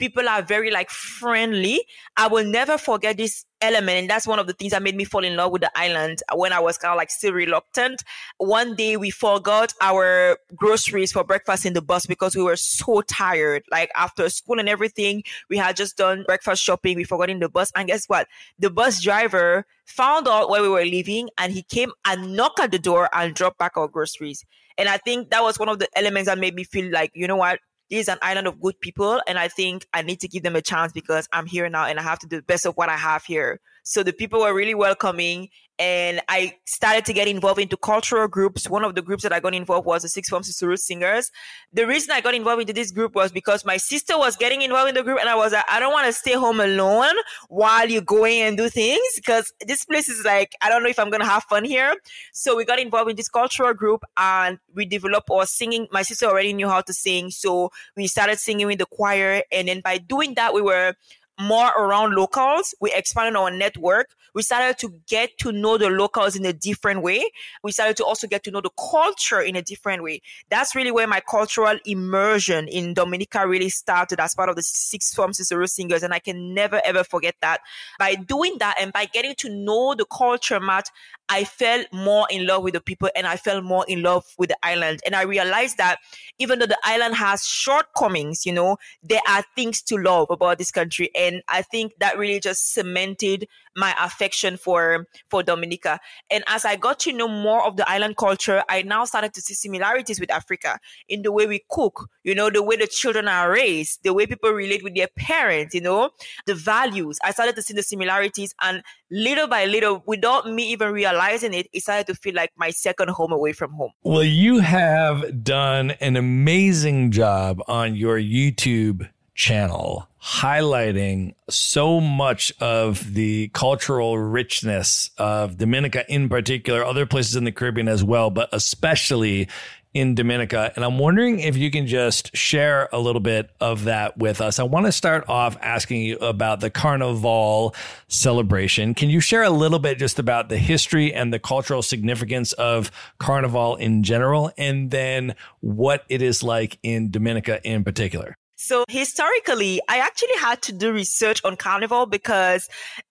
people 0.00 0.28
are 0.28 0.42
very 0.42 0.70
like 0.70 0.90
friendly. 0.90 1.84
I 2.16 2.26
will 2.26 2.44
never 2.44 2.78
forget 2.78 3.16
this 3.18 3.44
element. 3.60 3.98
And 3.98 4.10
that's 4.10 4.26
one 4.26 4.38
of 4.38 4.46
the 4.46 4.54
things 4.54 4.72
that 4.72 4.82
made 4.82 4.96
me 4.96 5.04
fall 5.04 5.22
in 5.22 5.36
love 5.36 5.52
with 5.52 5.60
the 5.60 5.70
island 5.78 6.22
when 6.34 6.52
I 6.52 6.58
was 6.58 6.78
kind 6.78 6.92
of 6.92 6.96
like 6.96 7.10
still 7.10 7.34
reluctant. 7.34 8.02
One 8.38 8.74
day 8.74 8.96
we 8.96 9.10
forgot 9.10 9.72
our 9.80 10.38
groceries 10.56 11.12
for 11.12 11.22
breakfast 11.22 11.66
in 11.66 11.74
the 11.74 11.82
bus 11.82 12.06
because 12.06 12.34
we 12.34 12.42
were 12.42 12.56
so 12.56 13.02
tired. 13.02 13.62
Like 13.70 13.90
after 13.94 14.28
school 14.30 14.58
and 14.58 14.68
everything, 14.68 15.22
we 15.48 15.58
had 15.58 15.76
just 15.76 15.96
done 15.96 16.24
breakfast 16.26 16.62
shopping. 16.62 16.96
We 16.96 17.04
forgot 17.04 17.30
in 17.30 17.38
the 17.38 17.48
bus. 17.48 17.70
And 17.76 17.86
guess 17.86 18.06
what? 18.06 18.26
The 18.58 18.70
bus 18.70 19.02
driver 19.02 19.66
found 19.84 20.26
out 20.26 20.48
where 20.48 20.62
we 20.62 20.68
were 20.68 20.84
leaving 20.84 21.28
and 21.36 21.52
he 21.52 21.62
came 21.62 21.92
and 22.04 22.34
knocked 22.34 22.60
at 22.60 22.72
the 22.72 22.78
door 22.78 23.08
and 23.12 23.34
dropped 23.34 23.58
back 23.58 23.76
our 23.76 23.88
groceries. 23.88 24.44
And 24.78 24.88
I 24.88 24.96
think 24.96 25.28
that 25.30 25.42
was 25.42 25.58
one 25.58 25.68
of 25.68 25.78
the 25.78 25.88
elements 25.94 26.26
that 26.26 26.38
made 26.38 26.54
me 26.54 26.64
feel 26.64 26.90
like, 26.90 27.10
you 27.14 27.26
know 27.26 27.36
what? 27.36 27.60
Is 27.90 28.08
an 28.08 28.18
island 28.22 28.46
of 28.46 28.60
good 28.60 28.80
people. 28.80 29.20
And 29.26 29.38
I 29.38 29.48
think 29.48 29.86
I 29.92 30.02
need 30.02 30.20
to 30.20 30.28
give 30.28 30.42
them 30.42 30.56
a 30.56 30.62
chance 30.62 30.92
because 30.92 31.28
I'm 31.32 31.46
here 31.46 31.68
now 31.68 31.86
and 31.86 31.98
I 31.98 32.02
have 32.02 32.18
to 32.20 32.26
do 32.26 32.36
the 32.36 32.42
best 32.42 32.64
of 32.66 32.76
what 32.76 32.88
I 32.88 32.96
have 32.96 33.24
here. 33.24 33.60
So 33.82 34.02
the 34.02 34.12
people 34.12 34.40
were 34.40 34.54
really 34.54 34.74
welcoming 34.74 35.48
and 35.80 36.20
I 36.28 36.56
started 36.66 37.06
to 37.06 37.14
get 37.14 37.26
involved 37.26 37.58
into 37.58 37.74
cultural 37.78 38.28
groups. 38.28 38.68
One 38.68 38.84
of 38.84 38.94
the 38.94 39.00
groups 39.00 39.22
that 39.22 39.32
I 39.32 39.40
got 39.40 39.54
involved 39.54 39.86
was 39.86 40.02
the 40.02 40.10
Six 40.10 40.28
Form 40.28 40.42
Sisterhood 40.42 40.78
Singers. 40.78 41.32
The 41.72 41.86
reason 41.86 42.10
I 42.12 42.20
got 42.20 42.34
involved 42.34 42.60
into 42.60 42.74
this 42.74 42.90
group 42.90 43.14
was 43.14 43.32
because 43.32 43.64
my 43.64 43.78
sister 43.78 44.18
was 44.18 44.36
getting 44.36 44.60
involved 44.60 44.90
in 44.90 44.94
the 44.94 45.02
group 45.02 45.18
and 45.18 45.28
I 45.28 45.34
was 45.34 45.52
like, 45.52 45.64
I 45.68 45.80
don't 45.80 45.92
want 45.92 46.06
to 46.06 46.12
stay 46.12 46.34
home 46.34 46.60
alone 46.60 47.14
while 47.48 47.88
you're 47.88 48.02
going 48.02 48.42
and 48.42 48.58
do 48.58 48.68
things 48.68 49.00
because 49.16 49.54
this 49.66 49.86
place 49.86 50.10
is 50.10 50.22
like, 50.22 50.54
I 50.60 50.68
don't 50.68 50.82
know 50.82 50.90
if 50.90 50.98
I'm 50.98 51.10
to 51.10 51.24
have 51.24 51.44
fun 51.44 51.64
here. 51.64 51.96
So 52.34 52.56
we 52.56 52.66
got 52.66 52.78
involved 52.78 53.08
in 53.08 53.16
this 53.16 53.30
cultural 53.30 53.72
group 53.72 54.04
and 54.18 54.58
we 54.74 54.84
developed 54.84 55.30
our 55.30 55.46
singing. 55.46 55.88
My 55.90 56.02
sister 56.02 56.26
already 56.26 56.52
knew 56.52 56.68
how 56.68 56.82
to 56.82 56.92
sing. 56.92 57.30
So 57.30 57.70
we 57.96 58.06
started 58.06 58.38
singing 58.38 58.66
with 58.66 58.80
the 58.80 58.86
choir. 58.86 59.44
And 59.50 59.68
then 59.68 59.80
by 59.80 59.96
doing 59.96 60.34
that, 60.34 60.52
we 60.52 60.60
were 60.60 60.94
more 61.40 61.68
around 61.70 62.14
locals. 62.14 62.74
We 62.80 62.92
expanded 62.92 63.36
our 63.36 63.50
network. 63.50 64.14
We 64.34 64.42
started 64.42 64.78
to 64.78 64.94
get 65.08 65.38
to 65.38 65.52
know 65.52 65.76
the 65.76 65.90
locals 65.90 66.36
in 66.36 66.44
a 66.44 66.52
different 66.52 67.02
way. 67.02 67.24
We 67.64 67.72
started 67.72 67.96
to 67.96 68.04
also 68.04 68.26
get 68.26 68.44
to 68.44 68.50
know 68.50 68.60
the 68.60 68.70
culture 68.70 69.40
in 69.40 69.56
a 69.56 69.62
different 69.62 70.02
way. 70.02 70.22
That's 70.48 70.74
really 70.74 70.92
where 70.92 71.06
my 71.06 71.20
cultural 71.20 71.78
immersion 71.84 72.68
in 72.68 72.94
Dominica 72.94 73.46
really 73.48 73.70
started 73.70 74.20
as 74.20 74.34
part 74.34 74.48
of 74.48 74.56
the 74.56 74.62
Six 74.62 75.12
Form 75.14 75.32
Sisterhood 75.32 75.70
Singers. 75.70 76.02
And 76.02 76.14
I 76.14 76.20
can 76.20 76.54
never 76.54 76.80
ever 76.84 77.02
forget 77.02 77.34
that. 77.40 77.60
By 77.98 78.14
doing 78.14 78.56
that 78.58 78.76
and 78.80 78.92
by 78.92 79.06
getting 79.06 79.34
to 79.36 79.48
know 79.48 79.94
the 79.96 80.04
culture, 80.04 80.60
Matt, 80.60 80.90
I 81.30 81.44
fell 81.44 81.84
more 81.92 82.26
in 82.28 82.46
love 82.46 82.64
with 82.64 82.74
the 82.74 82.80
people 82.80 83.08
and 83.14 83.24
I 83.24 83.36
fell 83.36 83.62
more 83.62 83.84
in 83.86 84.02
love 84.02 84.24
with 84.36 84.50
the 84.50 84.58
island. 84.64 85.00
And 85.06 85.14
I 85.14 85.22
realized 85.22 85.78
that 85.78 86.00
even 86.40 86.58
though 86.58 86.66
the 86.66 86.78
island 86.82 87.14
has 87.14 87.46
shortcomings, 87.46 88.44
you 88.44 88.52
know, 88.52 88.78
there 89.02 89.22
are 89.28 89.44
things 89.54 89.80
to 89.82 89.96
love 89.96 90.26
about 90.30 90.58
this 90.58 90.72
country. 90.72 91.08
And 91.14 91.42
I 91.48 91.62
think 91.62 91.92
that 92.00 92.18
really 92.18 92.40
just 92.40 92.74
cemented 92.74 93.46
my 93.80 93.94
affection 94.00 94.56
for 94.56 95.06
for 95.28 95.42
Dominica. 95.42 95.98
And 96.30 96.44
as 96.46 96.64
I 96.64 96.76
got 96.76 97.00
to 97.00 97.12
know 97.12 97.26
more 97.26 97.66
of 97.66 97.76
the 97.76 97.88
island 97.90 98.16
culture, 98.16 98.62
I 98.68 98.82
now 98.82 99.04
started 99.06 99.34
to 99.34 99.40
see 99.40 99.54
similarities 99.54 100.20
with 100.20 100.30
Africa 100.30 100.78
in 101.08 101.22
the 101.22 101.32
way 101.32 101.46
we 101.46 101.64
cook, 101.70 102.08
you 102.22 102.34
know, 102.34 102.50
the 102.50 102.62
way 102.62 102.76
the 102.76 102.86
children 102.86 103.26
are 103.26 103.50
raised, 103.50 104.04
the 104.04 104.14
way 104.14 104.26
people 104.26 104.50
relate 104.50 104.84
with 104.84 104.94
their 104.94 105.08
parents, 105.16 105.74
you 105.74 105.80
know, 105.80 106.10
the 106.46 106.54
values. 106.54 107.18
I 107.24 107.32
started 107.32 107.56
to 107.56 107.62
see 107.62 107.74
the 107.74 107.82
similarities 107.82 108.54
and 108.60 108.82
little 109.10 109.48
by 109.48 109.64
little, 109.64 110.02
without 110.06 110.46
me 110.46 110.70
even 110.70 110.92
realizing 110.92 111.52
it, 111.54 111.68
it 111.72 111.82
started 111.82 112.06
to 112.06 112.14
feel 112.14 112.34
like 112.34 112.52
my 112.56 112.70
second 112.70 113.10
home 113.10 113.32
away 113.32 113.52
from 113.52 113.72
home. 113.72 113.90
Well, 114.02 114.22
you 114.22 114.60
have 114.60 115.42
done 115.42 115.92
an 116.00 116.16
amazing 116.16 117.10
job 117.10 117.62
on 117.66 117.96
your 117.96 118.18
YouTube 118.18 119.08
channel 119.34 120.08
highlighting 120.22 121.34
so 121.48 122.00
much 122.00 122.52
of 122.60 123.14
the 123.14 123.48
cultural 123.48 124.18
richness 124.18 125.10
of 125.16 125.56
Dominica 125.56 126.04
in 126.12 126.28
particular, 126.28 126.84
other 126.84 127.06
places 127.06 127.36
in 127.36 127.44
the 127.44 127.52
Caribbean 127.52 127.88
as 127.88 128.04
well, 128.04 128.28
but 128.28 128.48
especially 128.52 129.48
in 129.92 130.14
Dominica. 130.14 130.72
And 130.76 130.84
I'm 130.84 130.98
wondering 130.98 131.40
if 131.40 131.56
you 131.56 131.70
can 131.70 131.86
just 131.86 132.36
share 132.36 132.88
a 132.92 132.98
little 133.00 133.20
bit 133.20 133.50
of 133.60 133.84
that 133.84 134.16
with 134.18 134.40
us. 134.40 134.58
I 134.58 134.62
want 134.62 134.86
to 134.86 134.92
start 134.92 135.28
off 135.28 135.56
asking 135.60 136.02
you 136.02 136.16
about 136.18 136.60
the 136.60 136.70
Carnival 136.70 137.74
celebration. 138.08 138.94
Can 138.94 139.10
you 139.10 139.20
share 139.20 139.42
a 139.42 139.50
little 139.50 139.80
bit 139.80 139.98
just 139.98 140.18
about 140.18 140.48
the 140.48 140.58
history 140.58 141.12
and 141.12 141.32
the 141.32 141.40
cultural 141.40 141.82
significance 141.82 142.52
of 142.52 142.92
Carnival 143.18 143.76
in 143.76 144.02
general, 144.02 144.52
and 144.56 144.90
then 144.90 145.34
what 145.60 146.04
it 146.08 146.22
is 146.22 146.42
like 146.42 146.78
in 146.82 147.10
Dominica 147.10 147.60
in 147.66 147.82
particular? 147.82 148.36
So 148.62 148.84
historically, 148.90 149.80
I 149.88 150.00
actually 150.00 150.36
had 150.38 150.60
to 150.62 150.72
do 150.72 150.92
research 150.92 151.42
on 151.44 151.56
Carnival 151.56 152.04
because 152.04 152.68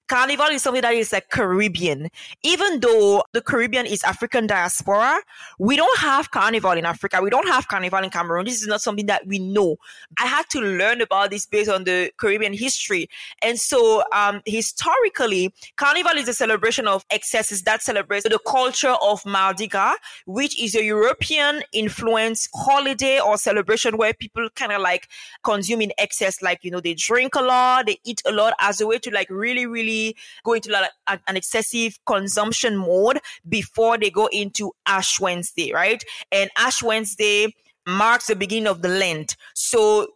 Carnival 0.09 0.47
is 0.47 0.63
something 0.63 0.81
that 0.81 0.95
is 0.95 1.13
like 1.13 1.29
Caribbean. 1.29 2.09
Even 2.41 2.79
though 2.79 3.23
the 3.31 3.41
Caribbean 3.41 3.85
is 3.85 4.03
African 4.03 4.47
diaspora, 4.47 5.21
we 5.59 5.75
don't 5.75 5.99
have 5.99 6.31
Carnival 6.31 6.71
in 6.71 6.83
Africa. 6.83 7.21
We 7.21 7.29
don't 7.29 7.47
have 7.47 7.67
Carnival 7.67 8.03
in 8.03 8.09
Cameroon. 8.09 8.45
This 8.45 8.59
is 8.59 8.67
not 8.67 8.81
something 8.81 9.05
that 9.05 9.27
we 9.27 9.37
know. 9.37 9.77
I 10.19 10.25
had 10.25 10.49
to 10.49 10.61
learn 10.61 11.01
about 11.01 11.29
this 11.29 11.45
based 11.45 11.69
on 11.69 11.83
the 11.83 12.11
Caribbean 12.17 12.53
history. 12.53 13.07
And 13.43 13.59
so, 13.59 14.03
um, 14.11 14.41
historically, 14.47 15.53
Carnival 15.75 16.13
is 16.13 16.27
a 16.27 16.33
celebration 16.33 16.87
of 16.87 17.05
excesses 17.11 17.61
that 17.63 17.83
celebrates 17.83 18.27
the 18.27 18.39
culture 18.47 18.95
of 19.03 19.23
Mardi 19.27 19.67
Gras, 19.67 19.95
which 20.25 20.59
is 20.59 20.73
a 20.73 20.83
European 20.83 21.61
influenced 21.71 22.49
holiday 22.55 23.19
or 23.19 23.37
celebration 23.37 23.95
where 23.95 24.15
people 24.15 24.49
kind 24.55 24.71
of 24.71 24.81
like 24.81 25.07
consume 25.43 25.81
in 25.81 25.93
excess. 25.99 26.41
Like, 26.41 26.63
you 26.63 26.71
know, 26.71 26.79
they 26.79 26.95
drink 26.95 27.35
a 27.35 27.41
lot, 27.41 27.85
they 27.85 27.99
eat 28.05 28.23
a 28.25 28.31
lot 28.31 28.55
as 28.59 28.81
a 28.81 28.87
way 28.87 28.97
to 28.97 29.11
like 29.11 29.29
really, 29.29 29.67
really 29.67 29.98
go 30.43 30.53
into 30.53 30.71
like 30.71 30.89
an 31.07 31.35
excessive 31.37 31.97
consumption 32.05 32.77
mode 32.77 33.19
before 33.47 33.97
they 33.97 34.09
go 34.09 34.27
into 34.31 34.71
Ash 34.85 35.19
Wednesday, 35.19 35.71
right? 35.73 36.03
And 36.31 36.49
Ash 36.57 36.81
Wednesday 36.83 37.53
marks 37.85 38.27
the 38.27 38.35
beginning 38.35 38.67
of 38.67 38.81
the 38.81 38.89
Lent. 38.89 39.35
So 39.53 40.07